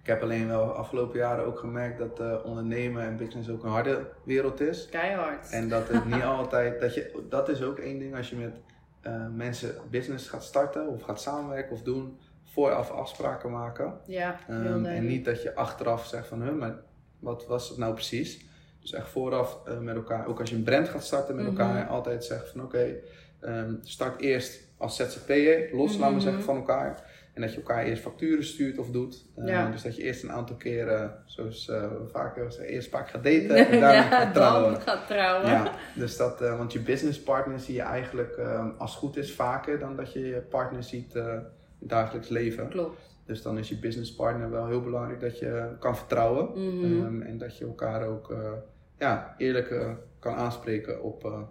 Ik 0.02 0.10
heb 0.10 0.22
alleen 0.22 0.48
wel 0.48 0.64
afgelopen 0.74 1.20
jaren 1.20 1.46
ook 1.46 1.60
gemerkt 1.60 1.98
dat 1.98 2.20
eh, 2.20 2.46
ondernemen 2.46 3.04
en 3.04 3.18
business 3.18 3.50
ook 3.50 3.64
een 3.64 3.70
harde 3.70 4.08
wereld 4.26 4.60
is. 4.62 4.88
Keihard. 4.90 5.52
En 5.52 5.70
dat 5.70 5.88
het 5.88 6.06
niet 6.06 6.24
altijd, 6.38 6.82
dat, 6.82 6.94
je, 6.94 7.26
dat 7.30 7.50
is 7.50 7.62
ook 7.62 7.78
één 7.78 8.00
ding 8.00 8.16
als 8.16 8.30
je 8.30 8.36
met 8.36 8.56
eh, 9.02 9.28
mensen 9.32 9.76
business 9.90 10.30
gaat 10.30 10.44
starten 10.44 10.88
of 10.88 11.02
gaat 11.02 11.22
samenwerken 11.22 11.72
of 11.72 11.82
doen, 11.82 12.20
vooraf 12.54 12.92
afspraken 12.92 13.52
maken. 13.52 13.94
ja, 14.06 14.40
Ehm, 14.48 14.86
en 14.86 15.06
niet 15.06 15.26
dat 15.26 15.42
je 15.42 15.56
achteraf 15.56 16.06
zegt 16.06 16.28
van, 16.28 16.42
huh, 16.42 16.54
maar 16.54 16.76
wat 17.24 17.46
was 17.48 17.70
het 17.70 17.78
nou 17.78 17.94
precies? 17.94 18.46
Dus 18.82 18.94
echt 18.94 19.10
vooraf 19.10 19.60
eh, 19.66 19.78
met 19.80 19.96
elkaar, 19.96 20.28
ook 20.28 20.40
als 20.40 20.50
je 20.50 20.56
een 20.56 20.64
brand 20.64 20.90
gaat 20.90 21.04
starten 21.04 21.36
met 21.36 21.46
Mhm. 21.46 21.60
elkaar, 21.60 21.88
altijd 21.88 22.24
zeggen 22.26 22.48
van 22.50 22.62
oké, 22.64 22.96
ehm, 23.40 23.74
start 23.82 24.22
eerst 24.22 24.62
als 24.78 24.96
ZZP'er, 24.96 25.70
los 25.76 25.92
laten 25.98 26.08
we 26.08 26.14
Mhm. 26.14 26.22
zeggen 26.24 26.44
van 26.44 26.56
elkaar. 26.56 27.12
En 27.34 27.42
dat 27.42 27.52
je 27.52 27.58
elkaar 27.58 27.84
eerst 27.84 28.02
facturen 28.02 28.46
stuurt 28.46 28.78
of 28.78 28.90
doet. 28.90 29.26
Ehm, 29.38 29.48
Ja. 29.48 29.70
Dus 29.72 29.82
dat 29.82 29.96
je 29.96 30.04
eerst 30.04 30.24
een 30.24 30.32
aantal 30.32 30.56
keren, 30.56 31.24
zoals 31.26 31.70
eh, 31.70 31.82
we 31.82 32.08
vaak 32.12 32.36
zeggen, 32.36 32.66
eerst 32.66 32.90
vaak 32.90 33.10
gaat 33.10 33.24
daten 33.24 33.56
en 33.66 33.72
daarna 33.72 33.92
ja, 33.92 34.02
gaat 34.02 34.34
trouwen. 34.34 34.72
dan 34.72 34.82
gaat 34.82 35.08
trouwen. 35.08 35.50
Ja, 35.50 35.72
dus 35.96 36.18
dat, 36.18 36.42
eh, 36.42 36.58
want 36.58 36.74
je 36.74 36.80
businesspartner 36.80 37.60
zie 37.60 37.76
je 37.76 37.82
eigenlijk 37.82 38.36
ehm, 38.38 38.70
als 38.78 38.92
het 38.92 39.00
goed 39.00 39.18
is 39.18 39.34
vaker 39.34 39.80
dan 39.80 39.96
dat 39.96 40.14
je 40.14 40.20
je 40.20 40.42
partner 40.42 40.84
ziet 40.84 41.16
eh, 41.16 41.24
in 41.24 41.30
het 41.80 41.90
dagelijks 41.90 42.30
leven. 42.30 42.70
Klopt. 42.70 43.02
Dus 43.26 43.42
dan 43.42 43.58
is 43.58 43.70
je 43.70 43.78
businesspartner 43.80 44.50
wel 44.50 44.68
heel 44.68 44.82
belangrijk 44.82 45.20
dat 45.20 45.40
je 45.40 45.76
kan 45.80 45.98
vertrouwen. 45.98 46.50
Mhm. 46.78 47.02
Ehm, 47.04 47.22
en 47.22 47.38
dat 47.38 47.58
je 47.58 47.66
elkaar 47.66 48.08
ook 48.08 48.32
eh, 48.32 48.52
ja, 48.98 49.36
eerlijk 49.38 49.70
eh, 49.70 49.92
kan 50.20 50.34
aanspreken 50.36 51.04
op 51.04 51.26
eh, 51.26 51.42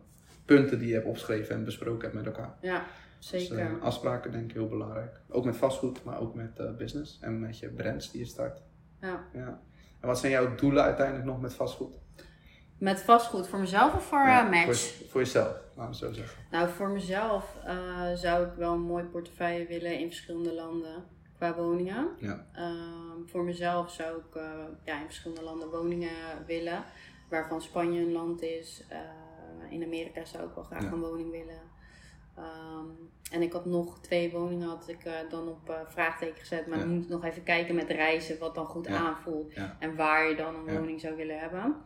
punten 0.45 0.79
die 0.79 0.89
je 0.89 0.95
hebt 0.95 1.07
opgeschreven 1.07 1.55
en 1.55 1.65
besproken 1.65 2.01
hebt 2.03 2.15
met 2.15 2.27
elkaar. 2.27 2.55
Ja, 2.61 2.85
Dus, 3.19 3.29
zeker. 3.29 3.59
eh, 3.59 3.83
afspraken 3.83 4.33
denk 4.33 4.45
ik 4.45 4.53
heel 4.53 4.69
belangrijk. 4.69 5.21
Ook 5.29 5.45
met 5.45 5.57
vastgoed, 5.57 6.05
maar 6.05 6.21
ook 6.21 6.35
met 6.35 6.77
business 6.77 7.19
en 7.21 7.41
met 7.41 7.59
je 7.59 7.69
brands 7.69 8.11
die 8.11 8.21
je 8.21 8.27
start. 8.27 8.63
ja. 9.01 9.25
Ja. 9.33 9.61
En 10.01 10.09
wat 10.09 10.19
zijn 10.19 10.33
jouw 10.33 10.55
doelen 10.55 10.83
uiteindelijk 10.83 11.27
nog 11.27 11.41
met 11.41 11.55
vastgoed? 11.55 11.99
Met 12.79 13.01
vastgoed 13.01 13.49
voor 13.49 13.59
mezelf 13.59 13.95
of 13.95 14.05
voor 14.05 14.19
Ja, 14.19 14.43
match? 14.49 14.65
Voor, 14.65 15.07
voor 15.09 15.21
jezelf, 15.21 15.57
laten 15.77 15.91
we 15.93 15.99
zo 16.07 16.13
zeggen. 16.13 16.43
Nou, 16.51 16.69
voor 16.69 16.89
mezelf 16.89 17.57
zou 18.15 18.47
ik 18.47 18.53
wel 18.57 18.73
een 18.73 18.81
mooi 18.81 19.05
portefeuille 19.05 19.67
willen 19.67 19.99
in 19.99 20.07
verschillende 20.07 20.55
landen 20.55 21.05
qua 21.43 21.55
woningen. 21.55 22.09
Ja. 22.19 22.47
Ehm, 22.55 23.27
voor 23.27 23.45
mezelf 23.45 23.91
zou 23.91 24.19
ik 24.19 24.35
eh, 24.35 24.51
ja, 24.85 24.99
in 24.99 25.05
verschillende 25.05 25.43
landen 25.43 25.71
woningen 25.71 26.45
willen, 26.47 26.85
waarvan 27.29 27.63
Spanje 27.63 28.01
een 28.01 28.13
land 28.13 28.43
is. 28.43 28.85
Eh, 28.89 28.99
in 29.71 29.83
Amerika 29.85 30.25
zou 30.25 30.49
ik 30.49 30.55
wel 30.55 30.65
graag 30.65 30.83
Ja. 30.83 30.93
een 30.93 31.01
woning 31.01 31.31
willen. 31.31 31.61
Ehm, 32.37 32.87
en 33.33 33.43
ik 33.43 33.53
had 33.53 33.65
nog 33.65 34.01
twee 34.01 34.31
woningen 34.31 34.69
had 34.69 34.89
ik 34.89 35.05
eh, 35.05 35.13
dan 35.31 35.49
op 35.49 35.85
vraagteken 35.89 36.37
gezet. 36.39 36.67
Maar 36.67 36.79
Ja. 36.79 36.85
dan 36.85 36.95
moet 36.95 37.05
ik 37.05 37.09
nog 37.11 37.25
even 37.25 37.43
kijken 37.43 37.75
met 37.75 37.91
reizen 37.91 38.39
wat 38.39 38.55
dan 38.55 38.67
goed 38.67 38.87
aanvoelt. 38.87 39.53
En 39.79 39.97
waar 39.97 40.29
je 40.29 40.37
dan 40.37 40.55
een 40.55 40.75
woning 40.77 41.01
zou 41.01 41.17
willen 41.17 41.39
hebben. 41.39 41.77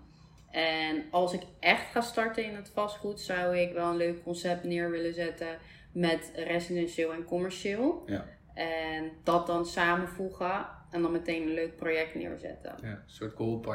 En 0.51 1.05
als 1.11 1.33
ik 1.33 1.43
echt 1.61 1.91
ga 1.91 2.01
starten 2.01 2.45
in 2.45 2.55
het 2.55 2.69
vastgoed, 2.75 3.21
zou 3.21 3.57
ik 3.57 3.73
wel 3.73 3.91
een 3.91 3.97
leuk 3.97 4.23
concept 4.23 4.65
neer 4.65 4.91
willen 4.91 5.15
zetten 5.15 5.59
met 5.93 6.33
residentieel 6.35 7.13
en 7.13 7.25
commercieel. 7.25 8.03
Ja. 8.07 8.25
En 8.57 9.13
dat 9.23 9.47
dan 9.47 9.67
samenvoegen 9.67 10.67
en 10.91 11.03
dan 11.03 11.13
meteen 11.13 11.43
een 11.43 11.55
leuk 11.55 11.77
project 11.77 12.15
neerzetten. 12.15 12.75
Ja, 12.83 12.89
een 12.89 13.03
soort 13.07 13.35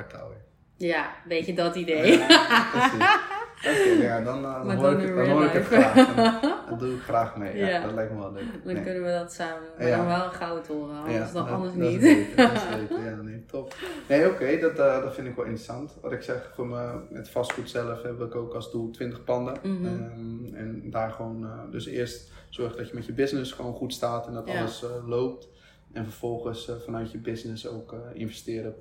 tower. 0.10 0.46
Ja, 0.82 1.10
weet 1.28 1.46
je 1.46 1.54
dat 1.54 1.76
idee? 1.76 2.18
Ja, 2.18 2.68
precies. 2.72 3.20
Oké, 3.62 4.04
ja, 4.04 4.22
dan, 4.22 4.44
uh, 4.46 4.66
dan, 4.68 4.76
hoor, 4.76 4.92
dan 4.92 5.02
ik, 5.02 5.16
dan 5.16 5.30
hoor 5.30 5.44
ik 5.44 5.52
het 5.52 5.66
graag. 5.66 5.94
Dan, 6.16 6.42
dan 6.70 6.78
doe 6.78 6.94
ik 6.96 7.02
graag 7.02 7.38
mee. 7.38 7.58
Ja, 7.58 7.68
Ja. 7.68 7.82
Dat 7.86 7.94
lijkt 7.94 8.12
me 8.14 8.20
wel 8.20 8.32
leuk. 8.32 8.44
Dan 8.64 8.74
Nee. 8.74 8.84
kunnen 8.84 9.04
we 9.04 9.10
dat 9.10 9.34
samen. 9.34 9.68
Maar 9.78 9.88
Ja. 9.88 9.98
dan 9.98 10.06
wel 10.06 10.24
een 10.26 10.32
goud 10.32 10.68
horen, 10.68 10.96
anders, 10.98 11.32
dan 11.32 11.46
dat- 11.46 11.54
anders 11.54 11.74
dat 11.74 11.84
is 11.84 11.92
niet. 11.92 12.00
beter, 12.02 12.36
dat 12.36 12.52
is 12.52 12.70
beter. 12.80 13.04
Ja, 13.04 13.16
nee, 13.16 13.46
top. 13.46 13.76
Nee, 14.08 14.30
oké, 14.30 14.58
dat, 14.60 14.80
eh, 14.80 15.02
dat 15.04 15.14
vind 15.14 15.28
ik 15.28 15.36
wel 15.36 15.46
interessant. 15.46 15.98
Wat 16.02 16.12
ik 16.12 16.22
zeg, 16.22 16.52
voor 16.56 16.68
me, 16.68 17.00
met 17.10 17.30
vastgoed 17.30 17.70
zelf 17.70 18.02
heb 18.02 18.22
ik 18.22 18.36
ook 18.36 18.54
als 18.54 18.72
doel 18.72 18.90
20 18.92 19.24
panden. 19.24 19.58
Mhm. 19.64 19.86
Ehm, 19.86 20.56
en 20.56 20.82
daar 20.90 21.12
gewoon, 21.12 21.44
eh, 21.46 21.72
dus 21.72 21.86
eerst 21.86 22.32
zorg 22.50 22.76
dat 22.76 22.88
je 22.90 22.96
met 22.96 23.06
je 23.06 23.14
business 23.14 23.52
gewoon 23.52 23.74
goed 23.74 23.94
staat 23.94 24.28
en 24.28 24.34
dat 24.34 24.48
Ja. 24.48 24.60
alles 24.60 24.84
eh, 24.84 25.08
loopt. 25.08 25.50
En 25.94 26.04
vervolgens 26.04 26.70
eh, 26.70 26.76
vanuit 26.86 27.12
je 27.12 27.18
business 27.18 27.68
ook 27.68 27.94
eh, 27.94 28.00
investeren, 28.14 28.76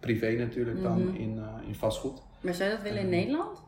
privé 0.00 0.30
natuurlijk 0.32 0.82
dan, 0.82 1.04
Mhm. 1.06 1.16
in, 1.16 1.38
eh, 1.38 1.68
in 1.68 1.74
vastgoed. 1.74 2.22
Maar 2.40 2.54
zou 2.54 2.68
je 2.70 2.74
dat 2.74 2.84
willen 2.84 2.98
in 3.00 3.06
Mhm. 3.08 3.16
Nederland? 3.16 3.62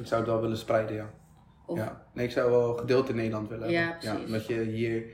Ik 0.00 0.06
zou 0.06 0.20
het 0.20 0.30
wel 0.30 0.40
willen 0.40 0.56
spreiden, 0.56 0.94
ja. 0.94 1.10
Of- 1.66 1.78
ja. 1.78 2.06
Nee, 2.14 2.26
ik 2.26 2.32
zou 2.32 2.50
wel 2.50 2.74
gedeeld 2.74 3.08
in 3.08 3.16
Nederland 3.16 3.48
willen 3.48 3.70
Ja, 3.70 3.80
hebben. 3.80 3.98
precies. 3.98 4.24
omdat 4.26 4.46
je 4.46 4.60
hier, 4.62 5.04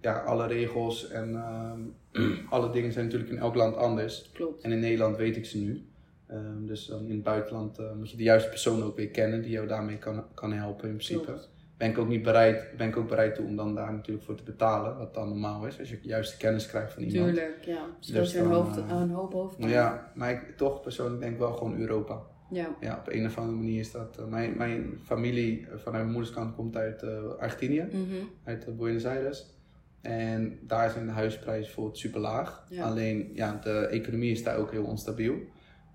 ja, 0.00 0.18
alle 0.18 0.46
regels 0.46 1.08
en 1.10 1.34
ehm, 1.36 1.80
alle 2.54 2.70
dingen 2.70 2.92
zijn 2.92 3.04
natuurlijk 3.04 3.30
in 3.30 3.38
elk 3.38 3.54
land 3.54 3.76
anders. 3.76 4.30
Klopt. 4.32 4.62
En 4.62 4.72
in 4.72 4.80
Nederland 4.80 5.16
weet 5.16 5.36
ik 5.36 5.46
ze 5.46 5.58
nu. 5.58 5.86
Ehm, 6.26 6.66
dus 6.66 6.86
dan 6.86 7.04
in 7.04 7.10
het 7.14 7.22
buitenland 7.22 7.78
eh, 7.78 7.92
moet 7.92 8.10
je 8.10 8.16
de 8.16 8.22
juiste 8.22 8.48
persoon 8.48 8.82
ook 8.82 8.96
weer 8.96 9.08
kennen 9.10 9.42
die 9.42 9.50
jou 9.50 9.66
daarmee 9.66 9.96
kan, 9.98 10.24
kan 10.34 10.52
helpen 10.52 10.84
in 10.88 10.94
principe. 10.94 11.24
Klopt. 11.24 11.50
Ben 11.78 11.90
ik 11.90 11.98
ook 11.98 12.08
niet 12.08 12.22
bereid, 12.22 12.76
ben 12.76 12.88
ik 12.88 12.96
ook 12.96 13.08
bereid 13.08 13.34
toe 13.34 13.46
om 13.46 13.56
dan 13.56 13.74
daar 13.74 13.92
natuurlijk 13.92 14.24
voor 14.26 14.34
te 14.34 14.42
betalen, 14.42 14.96
wat 14.96 15.14
dan 15.14 15.28
normaal 15.28 15.66
is, 15.66 15.78
als 15.78 15.88
je 15.90 16.00
de 16.00 16.08
juiste 16.08 16.36
kennis 16.36 16.66
krijgt 16.66 16.92
van 16.92 17.02
iemand. 17.02 17.24
Tuurlijk, 17.34 17.58
ja. 17.64 17.86
Dus 18.12 18.32
je 18.32 18.38
een, 18.38 18.44
dan, 18.48 18.52
hoofd, 18.52 18.76
eh, 18.78 18.84
een 18.88 19.10
hoop 19.10 19.32
hoofd. 19.32 19.56
Ja, 19.58 20.12
maar 20.14 20.30
ik 20.30 20.56
toch 20.56 20.80
persoonlijk 20.80 21.20
denk 21.20 21.38
wel 21.38 21.52
gewoon 21.52 21.80
Europa. 21.80 22.20
Ja. 22.50 22.76
Ja, 22.80 22.96
op 22.96 23.12
een 23.12 23.26
of 23.26 23.38
andere 23.38 23.56
manier 23.56 23.80
is 23.80 23.90
dat. 23.92 24.16
eh, 24.18 24.26
mijn, 24.26 24.56
mijn 24.56 24.98
familie 25.04 25.60
eh, 25.66 25.66
vanuit 25.78 26.02
mijn 26.02 26.10
moeders 26.12 26.34
kant 26.34 26.54
komt 26.54 26.76
uit 26.76 27.02
eh, 27.02 27.10
Argentinië, 27.38 27.86
Mhm. 27.92 28.14
uit 28.44 28.76
Buenos 28.76 29.06
Aires. 29.06 29.56
En 30.00 30.58
daar 30.62 30.90
zijn 30.90 31.06
de 31.06 31.12
huisprijzen 31.12 31.64
bijvoorbeeld 31.64 31.98
super 31.98 32.20
laag. 32.20 32.64
Ja. 32.68 32.84
Alleen 32.84 33.30
ja, 33.34 33.60
de 33.62 33.70
economie 33.86 34.30
is 34.30 34.42
daar 34.42 34.56
ook 34.56 34.70
heel 34.70 34.84
onstabiel. 34.84 35.34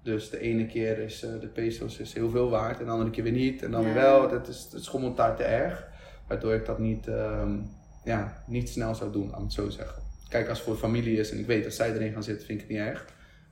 Dus 0.03 0.29
de 0.29 0.39
ene 0.39 0.65
keer 0.65 0.97
is 0.99 1.23
eh, 1.23 1.39
de 1.39 1.47
pesos 1.47 1.99
is 1.99 2.13
heel 2.13 2.29
veel 2.29 2.49
waard 2.49 2.79
en 2.79 2.85
de 2.85 2.91
andere 2.91 3.09
keer 3.09 3.23
weer 3.23 3.31
niet. 3.31 3.63
En 3.63 3.71
dan 3.71 3.83
weer 3.83 3.93
wel. 3.93 4.29
Dat 4.29 4.47
is, 4.47 4.69
het 4.71 4.83
schommelt 4.83 5.17
daar 5.17 5.35
te 5.35 5.43
erg. 5.43 5.87
Waardoor 6.27 6.53
ik 6.53 6.65
dat 6.65 6.79
niet, 6.79 7.07
ehm, 7.07 7.57
ja, 8.03 8.43
niet 8.47 8.69
snel 8.69 8.95
zou 8.95 9.11
doen, 9.11 9.25
laat 9.29 9.37
ik 9.37 9.43
het 9.43 9.53
zo 9.53 9.69
zeggen. 9.69 10.01
Kijk, 10.29 10.49
als 10.49 10.57
het 10.57 10.67
voor 10.67 10.75
familie 10.77 11.17
is 11.19 11.31
en 11.31 11.39
ik 11.39 11.45
weet 11.45 11.63
dat 11.63 11.73
zij 11.73 11.93
erin 11.93 12.13
gaan 12.13 12.23
zitten, 12.23 12.45
vind 12.45 12.61
ik 12.61 12.67
het 12.67 12.77
niet 12.77 12.87
erg. 12.87 13.05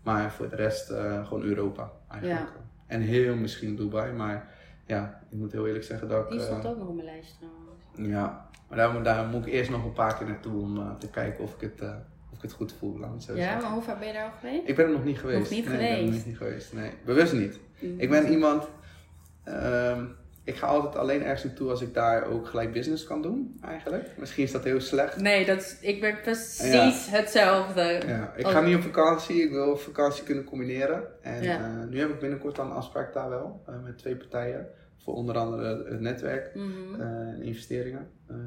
Maar 0.04 0.32
voor 0.32 0.50
de 0.50 0.56
rest 0.56 0.90
eh, 0.90 1.28
gewoon 1.28 1.44
Europa 1.44 1.92
eigenlijk. 2.08 2.40
En 2.88 3.02
heel 3.02 3.36
misschien 3.36 3.76
Dubai, 3.76 4.12
maar 4.14 4.48
ja, 4.86 5.22
ik 5.30 5.38
moet 5.38 5.52
heel 5.52 5.68
eerlijk 5.68 5.84
zeggen 5.86 6.08
dat 6.08 6.24
ik... 6.24 6.30
Die 6.30 6.40
stond 6.40 6.64
eh, 6.64 6.70
ook 6.70 6.78
nog 6.78 6.88
op 6.88 6.96
mijn 6.96 7.06
lijst 7.08 7.38
trouwens. 7.38 8.14
ja, 8.16 8.50
maar 8.70 8.78
daar, 8.78 8.92
moet- 8.94 9.04
daar 9.04 9.26
moet 9.26 9.46
ik 9.46 9.54
eerst 9.54 9.70
nog 9.70 9.84
een 9.84 9.94
paar 9.94 10.18
keer 10.18 10.28
naartoe 10.28 10.62
om 10.62 10.98
te 11.00 11.10
kijken 11.10 11.44
of 11.44 11.54
ik 11.54 11.62
het, 11.62 11.90
ik 12.44 12.50
het 12.50 12.58
goed 12.58 12.74
voel, 12.80 13.00
laat 13.00 13.24
zo 13.24 13.36
Ja, 13.36 13.44
zeggen. 13.44 13.62
maar 13.62 13.72
hoe 13.72 13.82
vaak 13.82 14.00
ben 14.00 14.08
je 14.08 14.14
daar 14.14 14.24
al 14.26 14.32
geweest? 14.40 14.62
Ik 14.68 14.76
ben 14.76 14.86
er 14.86 14.92
nog 14.92 15.04
niet 15.04 15.20
geweest. 15.20 15.40
Nog 15.40 15.50
niet 15.50 15.66
nee, 15.68 15.74
Ik 15.76 15.80
ben 15.80 15.90
er 15.90 15.96
geweest? 15.98 16.16
nog 16.18 16.26
niet 16.26 16.38
geweest, 16.38 16.74
nee. 16.74 16.92
Bewust 17.06 17.34
niet. 17.34 17.60
Ik 17.98 18.10
ben 18.10 18.32
iemand, 18.32 18.68
ehm, 19.44 20.06
ik 20.44 20.56
ga 20.56 20.68
altijd 20.68 20.96
alleen 20.96 21.24
ergens 21.24 21.44
naartoe 21.44 21.70
als 21.70 21.82
ik 21.82 21.94
daar 21.94 22.24
ook 22.26 22.48
gelijk 22.48 22.74
business 22.74 23.04
kan 23.04 23.22
doen, 23.22 23.58
eigenlijk. 23.66 24.10
Misschien 24.18 24.44
is 24.44 24.52
dat 24.52 24.64
heel 24.64 24.82
slecht. 24.82 25.18
Nee, 25.18 25.46
dat 25.46 25.62
is, 25.62 25.78
ik 25.82 26.02
ben 26.02 26.22
precies 26.22 27.08
hetzelfde. 27.10 28.02
Ja, 28.08 28.34
ik 28.36 28.46
Oh. 28.46 28.52
ga 28.52 28.62
niet 28.62 28.76
op 28.76 28.82
vakantie, 28.82 29.44
ik 29.44 29.52
wil 29.52 29.78
vakantie 29.78 30.24
kunnen 30.24 30.44
combineren. 30.44 31.04
En 31.22 31.44
Ja. 31.44 31.56
eh, 31.58 31.90
nu 31.90 32.00
heb 32.00 32.10
ik 32.10 32.20
binnenkort 32.20 32.56
dan 32.56 32.66
een 32.70 32.76
afspraak 32.76 33.14
daar 33.14 33.30
wel, 33.30 33.62
eh, 33.68 33.74
met 33.84 33.98
twee 33.98 34.16
partijen. 34.16 34.68
Voor 35.04 35.14
onder 35.14 35.38
andere 35.38 35.86
het 35.90 36.00
netwerk 36.00 36.56
Mhm. 36.56 37.02
eh, 37.02 37.08
en 37.08 37.42
investeringen. 37.42 38.10
Ehm, 38.30 38.40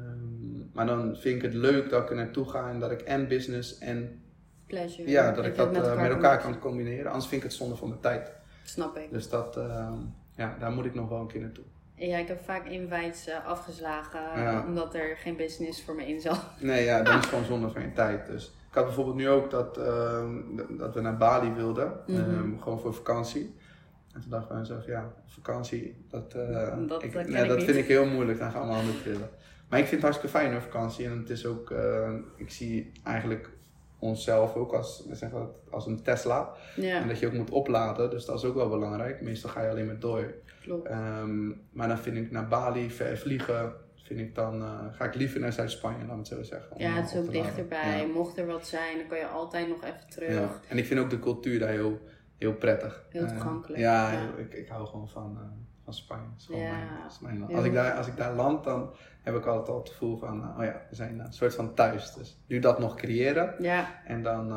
maar 0.73 0.85
dan 0.85 1.15
vind 1.15 1.35
ik 1.35 1.41
het 1.41 1.53
leuk 1.53 1.89
dat 1.89 2.03
ik 2.03 2.09
er 2.09 2.15
naartoe 2.15 2.49
ga 2.49 2.69
en 2.69 2.79
dat 2.79 2.91
ik 2.91 3.01
en 3.01 3.27
business 3.27 3.77
en 3.77 4.21
Pleasure. 4.67 5.09
ja, 5.09 5.31
dat 5.31 5.45
ik 5.45 5.55
dat 5.55 5.71
met 5.71 5.81
eh, 5.81 5.89
elkaar 5.89 6.03
met 6.03 6.11
elkaar 6.11 6.39
kan 6.41 6.59
combineren. 6.59 7.05
Anders 7.11 7.27
vind 7.27 7.43
ik 7.43 7.47
het 7.47 7.57
zonde 7.57 7.75
van 7.75 7.87
mijn 7.89 8.01
tijd. 8.01 8.31
Snap 8.63 8.97
ik. 8.97 9.11
Dus 9.11 9.29
dat, 9.29 9.57
ehm, 9.57 9.93
ja, 10.35 10.55
daar 10.59 10.71
moet 10.71 10.85
ik 10.85 10.93
nog 10.93 11.09
wel 11.09 11.19
een 11.19 11.27
keer 11.27 11.41
naartoe. 11.41 11.63
Ja, 11.95 12.17
ik 12.17 12.27
heb 12.27 12.43
vaak 12.43 12.65
invites 12.65 13.27
eh, 13.27 13.45
afgeslagen 13.45 14.41
Ja. 14.41 14.63
omdat 14.67 14.93
er 14.95 15.17
geen 15.17 15.35
business 15.35 15.83
voor 15.83 15.95
me 15.95 16.07
in 16.07 16.21
zat. 16.21 16.41
Nee, 16.59 16.83
ja, 16.83 17.01
dan 17.03 17.13
is 17.13 17.19
het 17.19 17.29
gewoon 17.29 17.45
zonde 17.45 17.69
van 17.69 17.81
je 17.81 17.93
tijd. 17.93 18.25
Dus 18.27 18.45
ik 18.69 18.75
had 18.75 18.85
bijvoorbeeld 18.85 19.15
nu 19.15 19.29
ook 19.29 19.51
dat, 19.51 19.77
ehm, 19.77 20.33
dat 20.77 20.93
we 20.93 21.01
naar 21.01 21.17
Bali 21.17 21.51
wilden, 21.53 21.91
Mhm. 22.07 22.59
gewoon 22.59 22.79
voor 22.79 22.93
vakantie. 22.93 23.55
En 24.15 24.21
toen 24.21 24.29
dacht 24.29 24.43
ik 24.43 24.49
bij 24.49 24.57
mezelf, 24.57 24.85
ja, 24.85 25.13
vakantie, 25.25 26.05
dat, 26.09 26.33
eh, 26.33 26.87
Dat, 26.87 27.03
ik, 27.03 27.27
nee, 27.27 27.47
dat 27.47 27.63
vind 27.63 27.77
ik 27.77 27.85
heel 27.85 28.05
moeilijk. 28.05 28.39
Dan 28.39 28.51
gaan 28.51 28.67
we 28.67 28.73
handen 28.73 29.01
trillen. 29.01 29.29
Maar 29.69 29.79
ik 29.79 29.85
vind 29.85 30.01
het 30.01 30.11
hartstikke 30.11 30.37
fijn, 30.37 30.51
hoor, 30.51 30.61
vakantie. 30.61 31.05
En 31.05 31.17
het 31.17 31.29
is 31.29 31.45
ook, 31.45 31.71
eh, 31.71 32.13
ik 32.35 32.49
zie 32.49 32.91
eigenlijk 33.03 33.49
onszelf 33.99 34.55
ook 34.55 34.73
als, 34.73 35.07
dat, 35.19 35.31
als 35.69 35.85
een 35.85 36.01
Tesla. 36.01 36.53
En 36.75 37.07
dat 37.07 37.19
je 37.19 37.27
ook 37.27 37.33
moet 37.33 37.49
opladen, 37.49 38.09
dus 38.09 38.25
dat 38.25 38.37
is 38.37 38.43
ook 38.43 38.55
wel 38.55 38.69
belangrijk. 38.69 39.21
Meestal 39.21 39.49
ga 39.49 39.61
je 39.61 39.69
alleen 39.69 39.85
maar 39.85 39.99
door. 39.99 40.33
Ehm, 40.83 41.47
maar 41.71 41.87
dan 41.87 41.97
vind 41.97 42.17
ik 42.17 42.31
naar 42.31 42.47
Bali, 42.47 42.91
ver 42.91 43.17
vliegen, 43.17 43.73
vind 44.03 44.19
ik 44.19 44.35
dan, 44.35 44.61
eh, 44.61 44.79
ga 44.91 45.05
ik 45.05 45.15
liever 45.15 45.39
naar 45.39 45.53
Zuid-Spanje, 45.53 45.97
laat 45.97 46.11
me 46.11 46.17
het 46.17 46.27
zo 46.27 46.43
zeggen. 46.43 46.77
Ja, 46.77 46.93
het 46.93 47.11
is 47.11 47.17
ook 47.17 47.31
dichterbij. 47.31 47.99
Ja. 47.99 48.13
Mocht 48.13 48.37
er 48.37 48.45
wat 48.45 48.67
zijn, 48.67 48.97
dan 48.97 49.07
kan 49.07 49.17
je 49.17 49.27
altijd 49.27 49.67
nog 49.67 49.83
even 49.83 50.09
terug. 50.09 50.33
Ja. 50.33 50.59
En 50.67 50.77
ik 50.77 50.85
vind 50.85 50.99
ook 50.99 51.09
de 51.09 51.19
cultuur 51.19 51.59
daar 51.59 51.69
heel, 51.69 51.99
heel 52.37 52.53
prettig. 52.53 53.05
Heel 53.09 53.23
Eh, 53.23 53.29
toegankelijk, 53.29 53.79
ja, 53.81 54.11
ja. 54.11 54.29
Ik, 54.37 54.53
ik 54.53 54.67
hou 54.67 54.87
gewoon 54.87 55.09
van, 55.09 55.37
eh, 55.41 55.47
van 55.83 55.93
Spanje. 55.93 56.27
Is 56.37 56.45
gewoon 56.45 56.61
mijn, 56.61 56.87
is 57.09 57.19
mijn 57.19 57.39
land. 57.39 57.53
Als, 57.53 57.65
ik 57.65 57.73
daar, 57.73 57.93
als 57.93 58.07
ik 58.07 58.17
daar 58.17 58.33
land, 58.35 58.63
dan 58.63 58.89
heb 59.23 59.35
ik 59.35 59.45
altijd 59.45 59.69
al 59.69 59.77
het 59.77 59.89
gevoel 59.89 60.17
van, 60.17 60.43
eh, 60.43 60.57
oh 60.59 60.63
ja, 60.63 60.81
we 60.89 60.95
zijn 60.95 61.19
een 61.19 61.33
soort 61.33 61.55
van 61.55 61.73
thuis. 61.73 62.13
Dus 62.13 62.37
nu 62.47 62.59
dat 62.59 62.79
nog 62.79 62.95
creëren. 62.95 63.55
Ja, 63.59 63.87
En 64.05 64.23
dan 64.23 64.47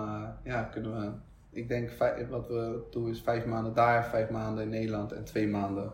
ja, 0.45 0.63
kunnen 0.63 1.01
we, 1.01 1.11
ik 1.51 1.69
denk 1.69 1.91
vijf- 1.91 2.29
wat 2.29 2.49
we 2.49 2.87
doen 2.91 3.09
is 3.09 3.23
vijf 3.23 3.45
maanden 3.45 3.75
daar, 3.75 4.05
vijf 4.05 4.31
maanden 4.31 4.65
in 4.65 4.71
Nederland 4.71 5.13
en 5.13 5.25
twee 5.25 5.49
maanden 5.49 5.93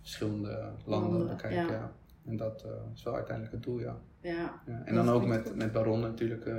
verschillende 0.00 0.72
landen 0.84 1.26
bekijken. 1.28 1.66
ja. 1.66 1.70
Ja. 1.72 1.92
En 2.26 2.36
dat 2.36 2.62
eh, 2.62 2.70
is 2.94 3.02
wel 3.02 3.14
uiteindelijk 3.14 3.54
het 3.54 3.62
doel, 3.62 3.78
ja. 3.78 3.96
ja. 4.20 4.60
ja. 4.66 4.82
En 4.84 4.94
dan 4.94 5.08
ook 5.10 5.26
met, 5.26 5.46
goed. 5.48 5.56
met 5.56 5.72
Baron 5.72 6.00
natuurlijk 6.00 6.50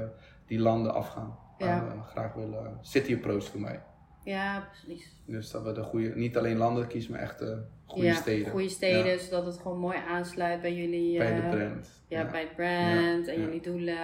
die 0.45 0.59
landen 0.59 0.93
afgaan. 0.93 1.38
Waar 1.59 1.88
we 1.88 2.01
graag 2.01 2.33
willen, 2.33 2.77
city 2.81 3.13
approach 3.15 3.43
voor 3.47 3.59
mij. 3.59 3.81
Ja, 4.23 4.69
precies. 4.71 5.12
Dus 5.25 5.51
dat 5.51 5.63
we 5.63 5.71
de 5.71 5.83
goede, 5.83 6.15
niet 6.15 6.38
alleen 6.38 6.57
landen 6.57 6.88
kiezen, 6.88 7.12
maar 7.12 7.21
echt 7.21 7.39
de 7.39 7.62
goede 7.86 8.07
ja, 8.07 8.13
steden. 8.13 8.51
Goede 8.51 8.69
steden, 8.69 9.12
Ja. 9.12 9.17
zodat 9.17 9.45
het 9.45 9.57
gewoon 9.57 9.77
mooi 9.79 9.97
aansluit 10.07 10.62
bij 10.62 10.73
jullie. 10.75 11.17
Bij 11.17 11.31
eh, 11.31 11.36
de 11.51 11.57
brand. 11.57 11.88
Ja, 12.07 12.31
bij 12.31 12.41
het 12.41 12.55
brand 12.55 13.27
en 13.27 13.39
jullie 13.41 13.62
doelen, 13.62 13.97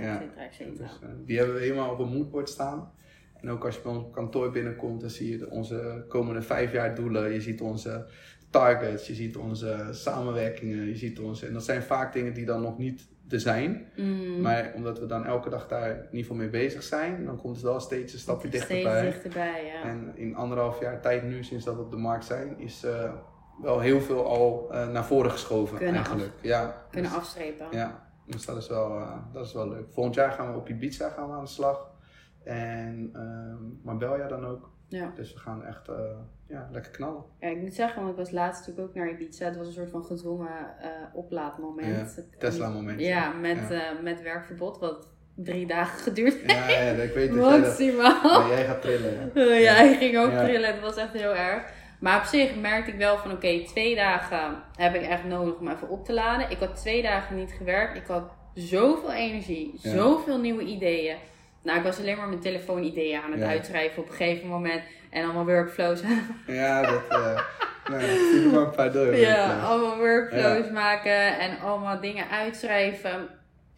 et 0.00 0.18
cetera, 0.20 0.44
et 0.46 0.54
cetera. 0.54 0.86
Dus, 0.88 0.98
eh, 1.02 1.08
die 1.24 1.36
hebben 1.38 1.54
we 1.54 1.60
helemaal 1.60 1.90
op 1.92 1.98
een 1.98 2.08
moodboard 2.16 2.48
staan. 2.48 2.90
En 3.40 3.50
ook 3.50 3.64
als 3.64 3.74
je 3.74 3.80
bij 3.82 3.92
ons 3.92 4.04
kantoor 4.12 4.50
binnenkomt, 4.50 5.00
dan 5.00 5.10
zie 5.10 5.30
je 5.30 5.38
de- 5.38 5.50
onze 5.50 6.04
komende 6.08 6.42
vijf 6.42 6.72
jaar 6.72 6.94
doelen. 6.94 7.32
Je 7.32 7.40
ziet 7.40 7.60
onze 7.60 8.06
targets, 8.50 9.06
je 9.06 9.14
ziet 9.14 9.36
onze 9.36 9.88
samenwerkingen, 9.90 10.86
je 10.86 10.96
ziet 10.96 11.20
onze... 11.20 11.46
En 11.46 11.52
dat 11.52 11.64
zijn 11.64 11.82
vaak 11.82 12.12
dingen 12.12 12.34
die 12.34 12.44
dan 12.44 12.62
nog 12.62 12.78
niet 12.78 13.08
er 13.28 13.40
zijn. 13.40 13.86
Mm, 13.96 14.40
Maar 14.40 14.72
omdat 14.74 14.98
we 14.98 15.06
dan 15.06 15.24
elke 15.24 15.48
dag 15.50 15.68
daar 15.68 15.90
in 15.90 16.02
ieder 16.04 16.18
geval 16.20 16.36
mee 16.36 16.48
bezig 16.48 16.82
zijn, 16.82 17.24
dan 17.24 17.36
komt 17.36 17.54
het 17.56 17.64
wel 17.64 17.80
steeds 17.80 18.12
een 18.12 18.18
stapje 18.18 18.48
steeds 18.48 18.66
dichterbij. 18.66 19.02
dichterbij, 19.02 19.64
ja. 19.66 19.82
En 19.82 20.12
in 20.14 20.34
anderhalf 20.36 20.80
jaar 20.80 21.00
tijd 21.00 21.22
nu, 21.22 21.44
sinds 21.44 21.64
dat 21.64 21.74
we 21.74 21.80
op 21.80 21.90
de 21.90 21.96
markt 21.96 22.24
zijn, 22.24 22.58
is 22.58 22.84
eh, 22.84 23.12
wel 23.62 23.80
heel 23.80 24.00
veel 24.00 24.26
al 24.26 24.68
eh, 24.72 24.88
naar 24.88 25.04
voren 25.04 25.30
geschoven 25.30 25.76
Kunnen 25.76 25.94
eigenlijk. 25.94 26.32
Ja, 26.42 26.86
Kunnen 26.90 27.10
dus- 27.10 27.18
afstrepen. 27.20 27.66
ja, 27.70 28.08
dus 28.26 28.44
dat 28.46 28.56
is, 28.56 28.68
wel, 28.68 28.96
eh, 28.98 29.16
dat 29.32 29.46
is 29.46 29.52
wel 29.52 29.68
leuk. 29.68 29.86
Volgend 29.90 30.14
jaar 30.14 30.32
gaan 30.32 30.52
we 30.52 30.58
op 30.58 30.68
Ibiza 30.68 31.08
gaan 31.08 31.28
we 31.28 31.34
aan 31.34 31.44
de 31.44 31.50
slag. 31.50 31.90
En 32.44 33.10
ehm 33.12 33.64
Marbella 33.82 34.28
dan 34.28 34.46
ook. 34.46 34.70
Ja. 34.88 35.12
Dus 35.14 35.32
we 35.32 35.38
gaan 35.40 35.64
echt 35.64 35.88
eh, 35.88 35.94
ja, 36.48 36.68
lekker 36.72 36.90
knallen. 36.92 37.22
Ja, 37.40 37.48
ik 37.48 37.56
moet 37.60 37.74
zeggen, 37.74 37.98
want 38.00 38.12
ik 38.12 38.18
was 38.18 38.30
laatst 38.30 38.60
natuurlijk 38.66 38.88
ook 38.88 38.94
naar 38.94 39.10
Ibiza. 39.10 39.44
Het 39.44 39.56
was 39.56 39.66
een 39.66 39.72
soort 39.72 39.90
van 39.90 40.04
gedwongen 40.04 40.78
eh, 40.80 40.88
oplaadmoment. 41.12 42.26
Tesla 42.38 42.68
moment. 42.68 43.00
Ja, 43.00 43.32
met, 43.32 43.56
Ja. 43.68 43.74
eh, 43.96 44.02
met 44.02 44.22
werkverbod, 44.22 44.78
wat 44.78 45.08
drie 45.34 45.66
dagen 45.66 45.98
geduurd 45.98 46.34
heeft. 46.34 46.70
Ja, 46.70 46.80
ja, 46.80 46.90
ik 47.02 47.14
weet 47.14 47.28
dat, 47.34 47.60
Maximaal. 47.60 48.48
jij 48.48 48.64
gaat 48.64 48.82
trillen. 48.82 49.30
hè? 49.34 49.42
Ja, 49.66 49.72
hij 49.74 49.96
ging 49.96 50.18
ook 50.18 50.30
trillen. 50.30 50.72
Het 50.74 50.80
was 50.80 50.96
echt 50.96 51.12
heel 51.12 51.34
erg. 51.34 51.72
Maar 52.00 52.18
op 52.18 52.24
zich 52.24 52.56
merkte 52.60 52.90
ik 52.90 52.96
wel 52.98 53.18
van, 53.18 53.32
oké, 53.32 53.64
twee 53.64 53.94
dagen 53.94 54.62
heb 54.76 54.94
ik 54.94 55.02
echt 55.02 55.24
nodig 55.24 55.58
om 55.58 55.68
even 55.68 55.88
op 55.88 56.04
te 56.04 56.12
laden. 56.12 56.50
Ik 56.50 56.58
had 56.58 56.76
twee 56.76 57.02
dagen 57.02 57.36
niet 57.36 57.52
gewerkt. 57.52 57.96
Ik 57.96 58.06
had 58.06 58.30
zoveel 58.54 59.12
energie, 59.12 59.72
zoveel 59.82 60.40
nieuwe 60.40 60.62
ideeën. 60.62 61.16
Nou, 61.66 61.78
ik 61.78 61.84
was 61.84 61.98
alleen 61.98 62.16
maar 62.16 62.28
mijn 62.28 62.40
telefoon 62.40 62.82
ideeën 62.82 63.20
aan 63.20 63.30
het 63.30 63.40
Ja. 63.40 63.46
uitschrijven 63.48 64.02
op 64.02 64.08
een 64.08 64.14
gegeven 64.14 64.48
moment. 64.48 64.82
En 65.10 65.24
allemaal 65.24 65.44
workflows. 65.44 66.00
Ja, 66.46 66.82
dat... 66.82 67.02
eh 67.08 67.40
nou, 67.90 68.02
ik 68.02 68.30
zie 68.32 68.46
maar 68.46 68.60
een 68.62 68.70
paar 68.70 68.92
door. 68.92 69.16
ja, 69.16 69.60
allemaal 69.60 69.96
workflows 69.96 70.66
Ja. 70.66 70.72
maken 70.72 71.38
en 71.38 71.58
allemaal 71.58 72.00
dingen 72.00 72.28
uitschrijven. 72.30 73.28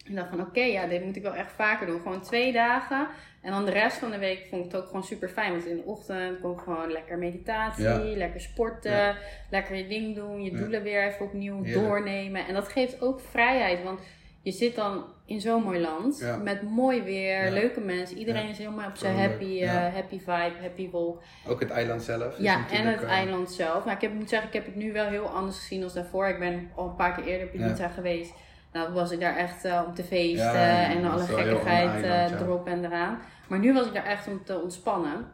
Ik 0.05 0.16
dacht 0.16 0.29
van 0.29 0.40
oké, 0.40 0.61
ja, 0.61 0.87
dit 0.87 1.05
moet 1.05 1.16
ik 1.16 1.22
wel 1.22 1.35
echt 1.35 1.53
vaker 1.53 1.87
doen. 1.87 2.01
Gewoon 2.01 2.20
twee 2.22 2.53
dagen. 2.53 3.07
En 3.42 3.51
dan 3.53 3.64
de 3.64 3.70
rest 3.70 3.96
van 3.96 4.11
de 4.11 4.18
week 4.18 4.46
vond 4.51 4.64
ik 4.66 4.72
het 4.72 4.81
ook 4.81 4.87
gewoon 4.87 5.05
super 5.05 5.29
fijn. 5.29 5.51
Want 5.53 5.66
in 5.66 5.77
de 5.77 5.83
ochtend 5.83 6.40
kon 6.40 6.53
ik 6.53 6.59
gewoon 6.61 6.90
lekker 6.92 7.18
meditatie, 7.18 7.85
Ja. 7.85 7.98
lekker 7.98 8.40
sporten, 8.40 8.90
Ja. 8.92 9.16
lekker 9.51 9.77
je 9.77 9.87
ding 9.87 10.14
doen, 10.16 10.42
je 10.42 10.51
doelen 10.57 10.83
weer 10.83 11.07
even 11.07 11.24
opnieuw 11.27 11.62
doornemen. 11.72 12.46
En 12.46 12.55
dat 12.55 12.68
geeft 12.68 13.03
ook 13.03 13.20
vrijheid. 13.31 13.83
Want 13.83 14.01
je 14.48 14.54
zit 14.54 14.74
dan 14.74 15.04
in 15.26 15.40
zo'n 15.40 15.62
mooi 15.62 15.80
land 15.80 16.18
Ja. 16.18 16.37
met 16.37 16.62
mooi 16.62 17.02
weer, 17.02 17.44
Ja. 17.44 17.50
leuke 17.52 17.80
mensen. 17.80 18.16
Iedereen 18.18 18.44
Ja. 18.44 18.50
is 18.50 18.58
helemaal 18.58 18.88
op 18.88 18.96
zijn 18.96 19.16
happy, 19.16 19.62
eh, 19.62 19.70
happy 19.94 20.18
vibe, 20.18 20.52
happy 20.61 20.90
wolk. 20.90 21.22
Ook 21.48 21.61
het 21.61 21.70
eiland 21.70 22.02
zelf. 22.02 22.38
Ja, 22.38 22.70
en 22.70 22.87
het 22.87 23.02
eh, 23.02 23.11
eiland 23.11 23.52
zelf. 23.52 23.84
Maar 23.84 23.94
ik 23.94 24.00
heb, 24.00 24.12
moet 24.12 24.28
zeggen, 24.28 24.48
ik 24.48 24.54
heb 24.54 24.64
het 24.66 24.74
nu 24.76 24.92
wel 24.92 25.06
heel 25.06 25.26
anders 25.28 25.58
gezien 25.58 25.82
als 25.82 25.94
daarvoor. 25.94 26.26
Ik 26.28 26.38
ben 26.38 26.70
al 26.74 26.87
een 26.88 26.94
paar 26.96 27.14
keer 27.14 27.24
eerder 27.24 27.46
op 27.48 27.54
Ibiza 27.54 27.88
geweest. 27.88 28.32
Nou, 28.72 28.92
was 28.92 29.11
ik 29.11 29.20
daar 29.20 29.37
echt 29.37 29.64
eh, 29.64 29.82
om 29.87 29.94
te 29.94 30.04
feesten 30.04 30.64
en 30.87 31.04
alle 31.04 31.22
gekkigheid 31.22 32.04
eiland, 32.04 32.40
erop 32.40 32.66
en 32.66 32.84
eraan. 32.84 33.18
Maar 33.48 33.58
nu 33.58 33.72
was 33.72 33.87
ik 33.87 33.94
daar 33.94 34.06
echt 34.06 34.28
om 34.28 34.44
te 34.44 34.61
ontspannen. 34.61 35.26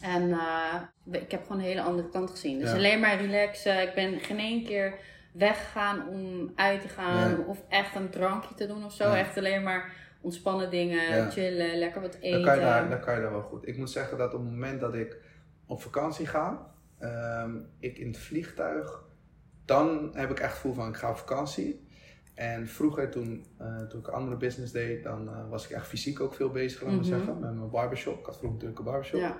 En 0.00 0.38
ik 1.10 1.30
heb 1.30 1.42
gewoon 1.42 1.58
een 1.58 1.68
hele 1.68 1.80
andere 1.82 2.08
kant 2.08 2.30
gezien. 2.30 2.58
Dus 2.58 2.72
alleen 2.72 3.00
maar 3.00 3.20
relaxen. 3.20 3.82
Ik 3.82 3.94
ben 3.94 4.20
geen 4.20 4.38
één 4.38 4.64
keer 4.64 4.94
weggegaan 5.38 6.08
om 6.08 6.52
uit 6.54 6.80
te 6.80 6.88
gaan 6.88 7.46
of 7.46 7.62
echt 7.68 7.94
een 7.94 8.10
drankje 8.10 8.54
te 8.54 8.66
doen 8.66 8.84
of 8.84 8.92
zo. 8.92 9.04
Ja. 9.04 9.16
Echt 9.18 9.36
alleen 9.36 9.62
maar 9.62 9.92
ontspannen 10.20 10.70
dingen, 10.70 11.16
Ja. 11.16 11.30
chillen, 11.30 11.78
lekker 11.78 12.00
wat 12.00 12.14
eten. 12.14 12.30
Dan 12.30 12.42
kan, 12.42 12.54
je 12.54 12.60
daar, 12.60 12.88
dan 12.88 13.00
kan 13.00 13.14
je 13.14 13.20
daar 13.20 13.30
wel 13.30 13.42
goed. 13.42 13.66
Ik 13.68 13.76
moet 13.76 13.90
zeggen 13.90 14.18
dat 14.18 14.34
op 14.34 14.40
het 14.40 14.50
moment 14.50 14.80
dat 14.80 14.94
ik 14.94 15.16
op 15.66 15.82
vakantie 15.82 16.26
ga, 16.26 16.66
ehm, 16.98 17.56
ik 17.78 17.98
in 17.98 18.06
het 18.06 18.18
vliegtuig, 18.18 19.02
dan 19.64 20.10
heb 20.12 20.30
ik 20.30 20.38
echt 20.40 20.46
het 20.52 20.60
gevoel 20.60 20.74
van 20.74 20.88
ik 20.88 20.96
ga 20.96 21.10
op 21.10 21.16
vakantie. 21.18 21.86
En 22.34 22.68
vroeger 22.68 23.10
toen, 23.10 23.46
eh, 23.58 23.76
toen 23.82 24.00
ik 24.00 24.06
een 24.06 24.12
andere 24.12 24.36
business 24.36 24.72
deed, 24.72 25.02
dan 25.04 25.28
eh, 25.28 25.48
was 25.48 25.64
ik 25.64 25.70
echt 25.70 25.86
fysiek 25.86 26.20
ook 26.20 26.34
veel 26.34 26.50
bezig, 26.50 26.80
laat 26.82 26.90
maar 26.90 27.00
Mhm. 27.00 27.08
zeggen, 27.08 27.38
met 27.40 27.54
mijn 27.54 27.70
barbershop. 27.70 28.18
Ik 28.18 28.26
had 28.26 28.36
vroeger 28.36 28.52
natuurlijk 28.58 28.78
een 28.78 28.84
barbershop. 28.84 29.20
Ja. 29.20 29.36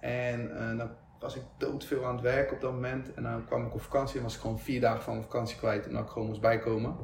En 0.00 0.56
eh, 0.58 0.76
dan 0.78 0.90
was 1.20 1.36
ik 1.36 1.42
doodveel 1.58 2.04
aan 2.04 2.14
het 2.14 2.22
werk 2.22 2.52
op 2.52 2.60
dat 2.60 2.72
moment. 2.72 3.14
En 3.14 3.22
dan 3.22 3.44
kwam 3.46 3.66
ik 3.66 3.74
op 3.74 3.82
vakantie 3.82 4.16
en 4.16 4.22
was 4.22 4.34
ik 4.34 4.40
gewoon 4.40 4.58
vier 4.58 4.80
dagen 4.80 5.02
van 5.02 5.12
mijn 5.12 5.24
vakantie 5.24 5.56
kwijt. 5.56 5.86
En 5.86 5.92
dat 5.92 6.02
ik 6.02 6.08
gewoon 6.08 6.28
moest 6.28 6.40
bijkomen. 6.40 6.96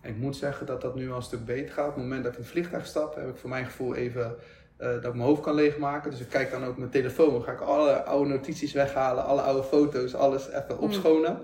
En 0.00 0.10
ik 0.10 0.16
moet 0.16 0.36
zeggen 0.36 0.66
dat 0.66 0.80
dat 0.80 0.94
nu 0.94 1.10
al 1.10 1.16
een 1.16 1.22
stuk 1.22 1.44
beter 1.44 1.74
gaat. 1.74 1.88
Op 1.88 1.94
het 1.94 2.02
moment 2.02 2.22
dat 2.22 2.32
ik 2.32 2.38
in 2.38 2.44
het 2.44 2.52
vliegtuig 2.52 2.86
stap, 2.86 3.14
heb 3.14 3.28
ik 3.28 3.36
voor 3.36 3.50
mijn 3.50 3.64
gevoel 3.64 3.94
even 3.94 4.36
eh, 4.76 4.88
dat 4.88 5.04
ik 5.04 5.14
mijn 5.14 5.28
hoofd 5.28 5.42
kan 5.42 5.54
leegmaken. 5.54 6.10
Dus 6.10 6.20
ik 6.20 6.28
kijk 6.28 6.50
dan 6.50 6.64
ook 6.64 6.76
mijn 6.76 6.90
telefoon. 6.90 7.32
Dan 7.32 7.42
ga 7.42 7.52
ik 7.52 7.60
alle 7.60 8.02
oude 8.04 8.30
notities 8.30 8.72
weghalen, 8.72 9.24
alle 9.24 9.40
oude 9.40 9.62
foto's, 9.62 10.14
alles 10.14 10.48
even 10.48 10.74
Mm. 10.74 10.78
opschonen. 10.82 11.38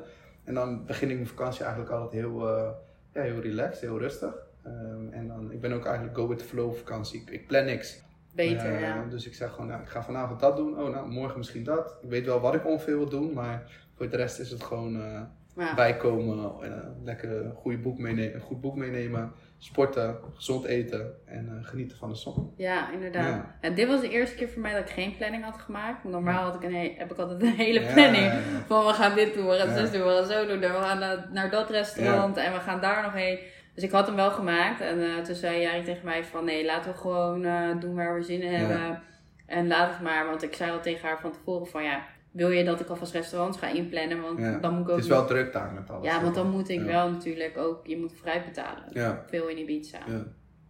En 0.44 0.54
dan 0.54 0.84
begin 0.86 1.08
ik 1.10 1.14
mijn 1.16 1.28
vakantie 1.28 1.62
eigenlijk 1.64 1.92
altijd 1.92 2.12
heel, 2.12 2.48
eh, 2.48 2.70
ja, 3.12 3.22
heel 3.22 3.40
relaxed, 3.40 3.80
heel 3.80 3.98
rustig. 3.98 4.34
Ehm, 4.64 5.08
en 5.10 5.28
dan, 5.28 5.52
ik 5.52 5.60
ben 5.60 5.72
ook 5.72 5.84
eigenlijk 5.84 6.16
go 6.16 6.28
with 6.28 6.38
the 6.38 6.44
flow 6.44 6.74
vakantie. 6.74 7.20
Ik, 7.20 7.30
ik 7.30 7.46
plan 7.46 7.64
niks. 7.64 8.04
Beter, 8.36 8.80
ja. 8.80 9.04
Dus 9.10 9.26
ik 9.26 9.34
zeg 9.34 9.50
gewoon, 9.50 9.66
nou, 9.66 9.82
ik 9.82 9.88
ga 9.88 10.02
vanavond 10.02 10.40
dat 10.40 10.56
doen. 10.56 10.78
Oh, 10.80 10.88
nou, 10.90 11.08
morgen 11.08 11.38
misschien 11.38 11.64
dat. 11.64 11.96
Ik 12.02 12.08
weet 12.08 12.26
wel 12.26 12.40
wat 12.40 12.54
ik 12.54 12.66
ongeveer 12.66 12.96
wil 12.96 13.08
doen, 13.08 13.32
maar 13.32 13.62
voor 13.94 14.08
de 14.10 14.16
rest 14.16 14.38
is 14.38 14.50
het 14.50 14.62
gewoon 14.62 14.96
eh, 15.02 15.20
Ja. 15.56 15.74
bijkomen. 15.74 16.52
En, 16.62 16.72
eh, 16.82 16.88
lekker 17.04 17.30
een, 17.44 17.52
goede 17.54 17.78
boek 17.78 17.98
meenemen, 17.98 18.34
een 18.34 18.40
goed 18.40 18.60
boek 18.60 18.76
meenemen. 18.76 19.32
Sporten, 19.58 20.16
gezond 20.34 20.64
eten 20.64 21.14
en 21.24 21.48
eh, 21.48 21.68
genieten 21.68 21.96
van 21.98 22.08
de 22.08 22.14
zon. 22.14 22.52
Ja, 22.56 22.92
inderdaad. 22.92 23.24
Ja. 23.26 23.56
En 23.60 23.74
dit 23.74 23.88
was 23.88 24.00
de 24.00 24.08
eerste 24.08 24.36
keer 24.36 24.48
voor 24.48 24.62
mij 24.62 24.72
dat 24.72 24.80
ik 24.80 24.90
geen 24.90 25.16
planning 25.16 25.44
had 25.44 25.56
gemaakt. 25.58 26.04
Normaal 26.04 26.42
had 26.44 26.54
ik 26.54 26.62
een 26.62 26.74
he- 26.74 26.94
heb 26.98 27.10
ik 27.12 27.18
altijd 27.18 27.42
een 27.42 27.48
hele 27.48 27.80
planning. 27.92 28.32
Van 28.66 28.86
we 28.86 28.92
gaan 28.92 29.14
dit 29.14 29.34
doen, 29.34 29.46
we 29.46 29.52
gaan 29.56 29.76
zus 29.76 29.90
doen, 29.90 30.02
we 30.02 30.08
gaan 30.10 30.26
zo 30.26 30.46
doen. 30.46 30.60
We 30.60 30.66
gaan 30.66 30.98
naar, 30.98 31.28
naar 31.32 31.50
dat 31.50 31.70
restaurant 31.70 32.36
en 32.36 32.52
we 32.52 32.58
gaan 32.58 32.80
daar 32.80 33.02
nog 33.02 33.12
heen. 33.12 33.38
Dus 33.76 33.84
ik 33.84 33.90
had 33.90 34.06
hem 34.06 34.16
wel 34.16 34.30
gemaakt. 34.30 34.80
En 34.80 35.00
eh, 35.02 35.22
toen 35.22 35.34
zei 35.34 35.60
Jari 35.60 35.82
tegen 35.82 36.04
mij 36.04 36.24
van 36.24 36.44
nee, 36.44 36.64
laten 36.64 36.90
we 36.92 36.96
gewoon 36.98 37.44
eh, 37.44 37.80
doen 37.80 37.94
waar 37.94 38.14
we 38.14 38.22
zin 38.22 38.42
in 38.42 38.50
Ja. 38.52 38.58
hebben. 38.58 39.02
En 39.46 39.66
laat 39.66 39.90
het 39.90 40.00
maar. 40.00 40.26
Want 40.26 40.42
ik 40.42 40.54
zei 40.54 40.70
al 40.70 40.80
tegen 40.80 41.08
haar 41.08 41.20
van 41.20 41.32
tevoren 41.32 41.66
van 41.66 41.82
ja, 41.84 42.02
wil 42.30 42.50
je 42.50 42.64
dat 42.64 42.80
ik 42.80 42.88
alvast 42.88 43.12
restaurants 43.12 43.58
ga 43.58 43.66
inplannen? 43.68 44.20
Want 44.22 44.38
Ja. 44.38 44.58
dan 44.58 44.72
moet 44.74 44.82
ik 44.82 44.88
ook 44.88 44.96
Het 44.96 45.04
is 45.04 45.10
nog- 45.10 45.18
wel 45.18 45.26
druk 45.26 45.52
daar 45.52 45.72
met 45.72 45.90
alles. 45.90 46.04
Ja, 46.04 46.22
want 46.22 46.34
dan 46.34 46.50
moet 46.50 46.68
ik 46.68 46.78
Ja. 46.80 46.84
wel 46.86 47.10
natuurlijk 47.10 47.58
ook, 47.58 47.86
je 47.86 47.98
moet 47.98 48.12
vooruit 48.16 48.44
betalen. 48.44 48.84
Ja. 48.92 49.24
Veel 49.28 49.48
in 49.48 49.58
Ibiza. 49.58 49.98
Ja. 50.06 50.22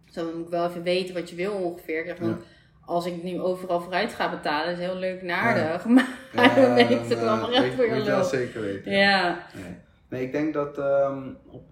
Dus 0.05 0.13
dan 0.13 0.25
moet 0.37 0.45
ik 0.45 0.51
wel 0.51 0.67
even 0.69 0.83
weten 0.83 1.13
wat 1.13 1.29
je 1.29 1.35
wil 1.35 1.51
ongeveer. 1.53 2.05
Ik 2.05 2.17
want 2.17 2.43
als 2.85 3.05
ik 3.05 3.23
nu 3.23 3.39
overal 3.39 3.81
vooruit 3.81 4.13
ga 4.13 4.29
betalen, 4.29 4.71
is 4.73 4.79
heel 4.79 4.95
leuk 4.95 5.21
en 5.21 5.29
aardig. 5.29 5.85
Maar 6.35 6.55
dan 6.55 6.73
weet 6.73 6.89
ik 6.89 6.99
het 7.07 7.17
allemaal 7.19 7.49
recht 7.51 7.73
voor 7.75 7.85
je 7.85 7.89
Moet 7.93 8.03
je 8.03 8.09
wel 8.09 8.19
lul. 8.19 8.27
zeker 8.27 8.61
weten. 8.61 8.91
Ja, 8.91 9.37
Nee. 9.53 9.75
nee, 10.09 10.21
ik 10.21 10.31
denk 10.31 10.53
dat 10.53 10.77
ehm, 10.77 11.27
op, 11.47 11.63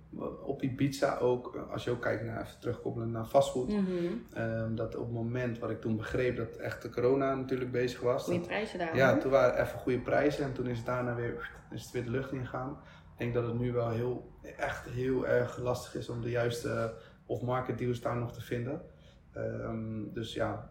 op 0.43 0.61
Ibiza 0.61 1.17
ook, 1.17 1.67
als 1.71 1.83
je 1.83 1.91
ook 1.91 2.01
kijkt 2.01 2.23
naar, 2.23 2.41
even 2.41 2.59
terugkoppelen 2.59 3.11
naar 3.11 3.25
fastfood, 3.25 3.67
Mhm. 3.69 3.83
ehm, 4.33 4.75
dat 4.75 4.95
op 4.95 5.03
het 5.03 5.13
moment 5.13 5.59
wat 5.59 5.69
ik 5.69 5.81
toen 5.81 5.95
begreep 5.97 6.37
dat 6.37 6.55
echt 6.55 6.81
de 6.81 6.89
corona 6.89 7.35
natuurlijk 7.35 7.71
bezig 7.71 7.99
was, 8.01 8.23
goede 8.23 8.39
prijzen 8.39 8.79
daar. 8.79 8.95
ja, 8.95 9.17
toen 9.17 9.31
waren 9.31 9.61
even 9.61 9.79
goede 9.79 9.99
prijzen 9.99 10.43
en 10.45 10.53
toen 10.53 10.67
is 10.67 10.77
het 10.77 10.85
daarna 10.85 11.15
weer, 11.15 11.49
is 11.71 11.81
het 11.83 11.91
weer 11.91 12.03
de 12.03 12.09
lucht 12.11 12.31
ingegaan. 12.31 12.69
Ik 13.11 13.17
denk 13.21 13.33
dat 13.33 13.45
het 13.45 13.59
nu 13.59 13.71
wel 13.73 13.89
heel, 13.89 14.31
echt 14.57 14.85
heel 14.89 15.27
erg 15.27 15.57
lastig 15.57 15.95
is 15.95 16.09
om 16.09 16.21
de 16.21 16.29
juiste 16.29 16.93
off-market 17.25 17.77
deals 17.77 18.01
daar 18.01 18.15
nog 18.17 18.33
te 18.33 18.41
vinden. 18.41 18.81
Ehm, 19.35 20.13
dus 20.13 20.33
ja, 20.33 20.69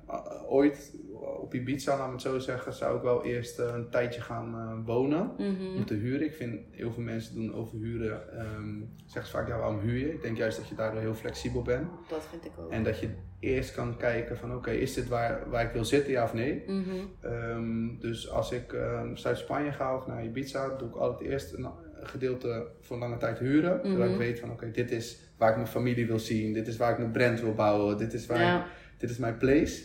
ooit 0.49 0.95
op 1.41 1.55
Ibiza, 1.55 1.97
laat 1.97 2.07
me 2.07 2.13
het 2.13 2.23
zo 2.23 2.39
zeggen, 2.39 2.73
zou 2.73 2.97
ik 2.97 3.03
wel 3.03 3.25
eerst 3.25 3.59
eh, 3.59 3.73
een 3.75 3.91
tijdje 3.91 4.21
gaan 4.21 4.55
eh, 4.55 4.87
wonen 4.87 5.31
Mhm. 5.39 5.77
om 5.77 5.85
te 5.85 5.95
huren. 5.95 6.27
Ik 6.27 6.35
vind 6.35 6.61
heel 6.71 6.93
veel 6.93 7.03
mensen 7.03 7.35
doen 7.35 7.55
over 7.55 7.79
huren, 7.79 8.33
ehm 8.39 8.81
zeggen 9.07 9.27
ze 9.33 9.37
vaak 9.39 9.49
ja 9.49 9.59
waarom 9.59 9.79
huur 9.79 9.99
je? 9.99 10.13
Ik 10.13 10.23
denk 10.23 10.37
juist 10.37 10.57
dat 10.59 10.69
je 10.69 10.75
daardoor 10.75 11.01
heel 11.01 11.15
flexibel 11.15 11.63
bent. 11.63 11.89
Dat 12.09 12.27
vind 12.31 12.45
ik 12.45 12.53
ook. 12.59 12.71
En 12.71 12.83
dat 12.85 12.99
je 12.99 13.09
eerst 13.41 13.75
kan 13.75 13.97
kijken 13.97 14.37
van 14.37 14.55
oké, 14.55 14.71
is 14.71 14.95
dit 14.95 15.09
waar, 15.09 15.51
waar 15.51 15.65
ik 15.65 15.73
wil 15.73 15.85
zitten 15.85 16.13
ja 16.13 16.25
of 16.25 16.35
nee? 16.35 16.63
Mhm. 16.67 16.91
Ehm, 17.21 17.99
dus 17.99 18.31
als 18.31 18.53
ik 18.53 18.73
ehm 18.73 19.15
Zuid-Spanje 19.17 19.73
ga 19.73 19.97
of 19.97 20.07
naar 20.07 20.25
Ibiza, 20.25 20.69
doe 20.77 20.89
ik 20.89 20.95
altijd 20.97 21.31
eerst 21.31 21.53
een 21.53 21.67
gedeelte 22.09 22.67
voor 22.81 22.99
lange 22.99 23.17
tijd 23.17 23.39
huren. 23.39 23.81
Zodat 23.83 24.05
ik 24.05 24.11
Mhm. 24.11 24.19
weet 24.19 24.41
van 24.41 24.51
oké, 24.51 24.71
dit 24.71 24.91
is 24.91 25.19
waar 25.39 25.51
ik 25.51 25.57
mijn 25.57 25.69
familie 25.69 26.07
wil 26.07 26.19
zien, 26.19 26.53
dit 26.53 26.67
is 26.67 26.77
waar 26.77 26.91
ik 26.93 26.99
mijn 26.99 27.11
brand 27.11 27.41
wil 27.41 27.55
bouwen, 27.55 27.99
dit 27.99 28.13
is, 28.13 28.27
waar 28.27 28.41
Ja. 28.41 28.59
ik- 28.59 28.71
dit 28.99 29.11
is 29.11 29.17
mijn 29.19 29.37
place. 29.37 29.83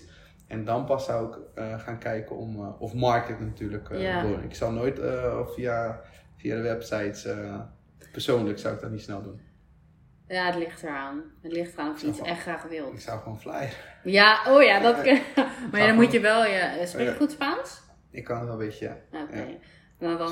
En 0.47 0.65
dan 0.65 0.86
pas 0.86 1.05
zou 1.05 1.27
ik 1.32 1.38
eh, 1.55 1.79
gaan 1.79 1.97
kijken 1.99 2.36
om, 2.38 2.55
eh, 2.55 2.82
of 2.82 2.93
market 2.93 3.39
natuurlijk 3.39 3.88
Ja. 3.91 4.21
door. 4.21 4.43
Ik 4.43 4.55
zal 4.55 4.71
nooit 4.71 4.99
via, 5.55 6.01
via 6.38 6.55
de 6.55 6.62
websites, 6.62 7.27
persoonlijk 8.12 8.60
zou 8.60 8.73
ik 8.75 8.82
dat 8.82 8.91
niet 8.91 9.01
snel 9.01 9.21
doen. 9.21 9.41
ja, 10.27 10.45
het 10.45 10.55
ligt 10.55 10.84
eraan. 10.84 11.23
Het 11.41 11.51
ligt 11.51 11.73
eraan 11.73 11.91
of 11.91 12.01
je 12.01 12.08
iets 12.08 12.21
echt 12.21 12.41
graag 12.41 12.63
Ik 12.63 12.69
wilt. 12.69 13.01
zou 13.01 13.19
gewoon 13.19 13.39
flyen. 13.39 13.69
Ja, 14.03 14.39
oh 14.47 14.63
ja, 14.63 14.79
dat 14.79 15.01
kan. 15.05 15.19
Maar 15.71 15.79
ja, 15.79 15.88
dan 15.88 15.95
moet 15.95 16.12
je 16.12 16.19
wel, 16.19 16.45
ja. 16.45 16.86
Spreek 16.86 17.05
je 17.05 17.12
Ja. 17.12 17.17
goed 17.17 17.32
Spaans? 17.32 17.82
Ik 18.12 18.23
kan 18.23 18.36
het 18.38 18.45
wel 18.45 18.53
een 18.60 18.65
beetje, 18.67 18.95
Oké. 19.12 19.38
Ja. 19.38 19.45
Nou, 19.99 20.17
dan... 20.17 20.29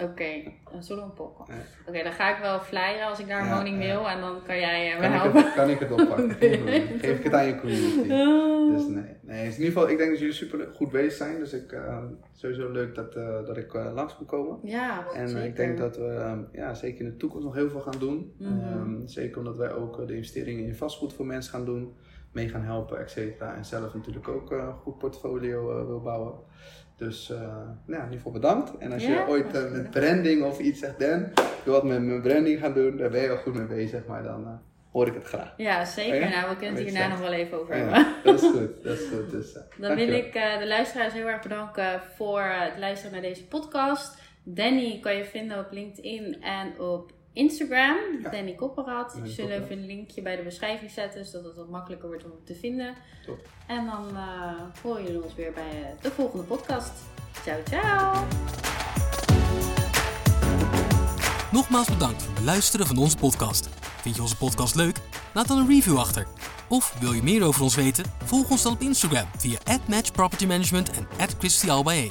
Oké, 0.00 0.24
een 0.72 0.82
solo 0.82 1.02
un 1.02 1.12
poco. 1.12 1.44
Ja. 1.48 1.54
Oké, 1.88 2.02
dan 2.02 2.12
ga 2.12 2.36
ik 2.36 2.42
wel 2.42 2.60
flyeren 2.60 3.06
als 3.06 3.18
ik 3.20 3.28
daar 3.28 3.40
een 3.40 3.46
Ja, 3.46 3.54
woning 3.56 3.82
ja. 3.82 3.88
wil. 3.92 4.08
En 4.08 4.20
dan 4.20 4.42
kan 4.46 4.58
jij 4.58 4.92
eh, 4.92 5.00
me 5.00 5.02
Kan 5.02 5.12
ik, 5.14 5.20
helpen. 5.20 5.44
het, 5.44 5.54
kan 5.54 5.70
ik 5.70 5.78
het 5.78 5.90
oppakken? 5.90 6.30
Geef 7.00 7.18
ik 7.18 7.24
het 7.24 7.32
aan 7.32 7.46
je 7.46 7.60
community. 7.60 8.08
Dus 8.72 8.86
nee, 8.86 9.16
nee. 9.22 9.44
In 9.44 9.50
ieder 9.50 9.66
geval, 9.66 9.88
ik 9.88 9.98
denk 9.98 10.10
dat 10.10 10.18
jullie 10.18 10.34
super 10.34 10.68
goed 10.74 10.90
bezig 10.90 11.12
zijn. 11.12 11.38
Dus 11.38 11.52
ik 11.52 11.72
eh 11.72 11.98
sowieso 12.32 12.70
leuk 12.70 12.94
dat, 12.94 13.14
eh, 13.14 13.46
dat 13.46 13.56
ik 13.56 13.74
eh, 13.74 13.92
langs 13.94 14.16
kan 14.16 14.26
komen. 14.26 14.58
Ja, 14.62 15.06
En 15.14 15.28
zeker. 15.28 15.44
ik 15.46 15.56
denk 15.56 15.78
dat 15.78 15.96
we 15.96 16.06
ehm, 16.06 16.40
ja, 16.52 16.74
zeker 16.74 17.04
in 17.04 17.10
de 17.10 17.16
toekomst 17.16 17.44
nog 17.44 17.54
heel 17.54 17.70
veel 17.70 17.80
gaan 17.80 17.98
doen. 17.98 18.32
Mhm. 18.38 18.60
Ehm, 18.60 19.06
zeker 19.06 19.38
omdat 19.38 19.56
wij 19.56 19.72
ook 19.72 20.06
de 20.06 20.14
investeringen 20.16 20.64
in 20.64 20.74
vastgoed 20.74 21.12
voor 21.12 21.26
mensen 21.26 21.52
gaan 21.52 21.64
doen. 21.64 21.94
Mee 22.32 22.48
gaan 22.48 22.62
helpen, 22.62 22.98
et 23.00 23.10
cetera. 23.10 23.54
En 23.54 23.64
zelf 23.64 23.94
natuurlijk 23.94 24.28
ook 24.28 24.50
een 24.50 24.72
goed 24.72 24.98
portfolio 24.98 25.86
wil 25.86 26.00
bouwen. 26.00 26.32
Dus 26.96 27.30
eh, 27.30 27.38
nou, 27.40 27.46
ja, 27.86 27.96
in 27.96 28.02
ieder 28.02 28.16
geval 28.16 28.32
bedankt. 28.32 28.78
En 28.78 28.92
als 28.92 29.02
Ja, 29.02 29.08
je 29.08 29.26
ooit 29.28 29.42
hartstikke 29.42 29.76
met 29.76 29.90
branding 29.90 30.42
of 30.44 30.58
iets 30.58 30.78
zegt, 30.80 30.98
Dan, 31.00 31.26
wil 31.64 31.72
wat 31.72 31.84
met 31.84 32.02
mijn 32.02 32.22
branding 32.22 32.60
gaan 32.60 32.72
doen, 32.74 32.96
daar 32.96 33.10
ben 33.10 33.20
je 33.20 33.28
wel 33.28 33.36
goed 33.36 33.54
mee 33.54 33.66
bezig. 33.66 34.06
Maar 34.06 34.22
dan 34.22 34.44
eh, 34.44 34.52
hoor 34.92 35.06
ik 35.06 35.14
het 35.14 35.24
graag. 35.24 35.54
Ja, 35.56 35.84
zeker. 35.84 36.22
Oh? 36.22 36.30
Nou, 36.30 36.48
we 36.50 36.56
kunnen 36.56 36.74
het 36.74 36.84
hierna 36.84 37.02
je. 37.04 37.08
nog 37.08 37.18
wel 37.18 37.32
even 37.32 37.60
over 37.60 37.76
Ja, 37.76 37.82
hebben. 37.82 38.14
dat 38.24 38.42
is 38.42 38.48
goed, 38.50 38.82
dat 38.84 38.98
is 38.98 39.08
goed. 39.08 39.30
Dus, 39.30 39.58
Dan 39.78 39.94
wil 39.96 40.08
ik 40.08 40.32
de 40.32 40.66
luisteraars 40.66 41.12
heel 41.12 41.26
erg 41.26 41.42
bedanken 41.42 42.00
voor 42.16 42.40
het 42.42 42.78
luisteren 42.78 43.12
naar 43.12 43.22
deze 43.22 43.46
podcast. 43.46 44.18
Danny 44.42 44.98
kan 45.00 45.16
je 45.16 45.24
vinden 45.24 45.58
op 45.58 45.72
LinkedIn 45.72 46.42
en 46.42 46.80
op 46.80 47.12
Instagram. 47.36 47.96
Ja. 48.22 48.30
Danny 48.30 48.54
Kopperat. 48.54 49.06
Ik 49.06 49.12
Danny 49.14 49.30
zal 49.30 49.44
Kopperat. 49.44 49.64
even 49.64 49.78
een 49.78 49.86
linkje 49.86 50.22
bij 50.22 50.36
de 50.36 50.42
beschrijving 50.42 50.90
zetten, 50.90 51.24
zodat 51.24 51.44
het 51.44 51.56
wat 51.56 51.68
makkelijker 51.68 52.08
wordt 52.08 52.24
om 52.24 52.30
te 52.44 52.54
vinden. 52.54 52.94
Top. 53.26 53.48
En 53.66 53.86
dan 53.86 54.16
eh 54.16 54.82
horen 54.82 55.02
jullie 55.04 55.22
ons 55.22 55.34
weer 55.34 55.52
bij 55.52 55.82
eh, 55.82 56.02
de 56.02 56.10
volgende 56.10 56.44
podcast. 56.44 56.92
Ciao, 57.42 57.58
ciao! 57.68 58.24
Nogmaals 61.52 61.88
bedankt 61.88 62.22
voor 62.22 62.34
het 62.34 62.44
luisteren 62.44 62.86
van 62.86 62.96
onze 62.96 63.16
podcast. 63.16 63.68
Vind 64.00 64.16
je 64.16 64.22
onze 64.22 64.36
podcast 64.36 64.74
leuk? 64.74 64.96
Laat 65.34 65.48
dan 65.48 65.58
een 65.58 65.68
review 65.68 65.98
achter. 65.98 66.26
Of 66.68 66.96
wil 67.00 67.12
je 67.12 67.22
meer 67.22 67.42
over 67.44 67.62
ons 67.62 67.74
weten? 67.74 68.04
Volg 68.24 68.50
ons 68.50 68.62
dan 68.62 68.72
op 68.72 68.80
Instagram 68.80 69.26
via 69.38 69.58
@matchpropertymanagement 69.88 70.90
en 70.90 71.06
@christyalbae. 71.38 72.10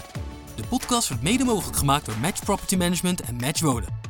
De 0.56 0.64
podcast 0.70 1.08
wordt 1.08 1.24
mede 1.24 1.44
mogelijk 1.44 1.78
gemaakt 1.78 2.06
door 2.06 2.18
Match 2.18 2.44
Property 2.44 2.76
Management 2.76 3.22
en 3.22 3.36
Match 3.36 3.62
Wonen. 3.62 4.05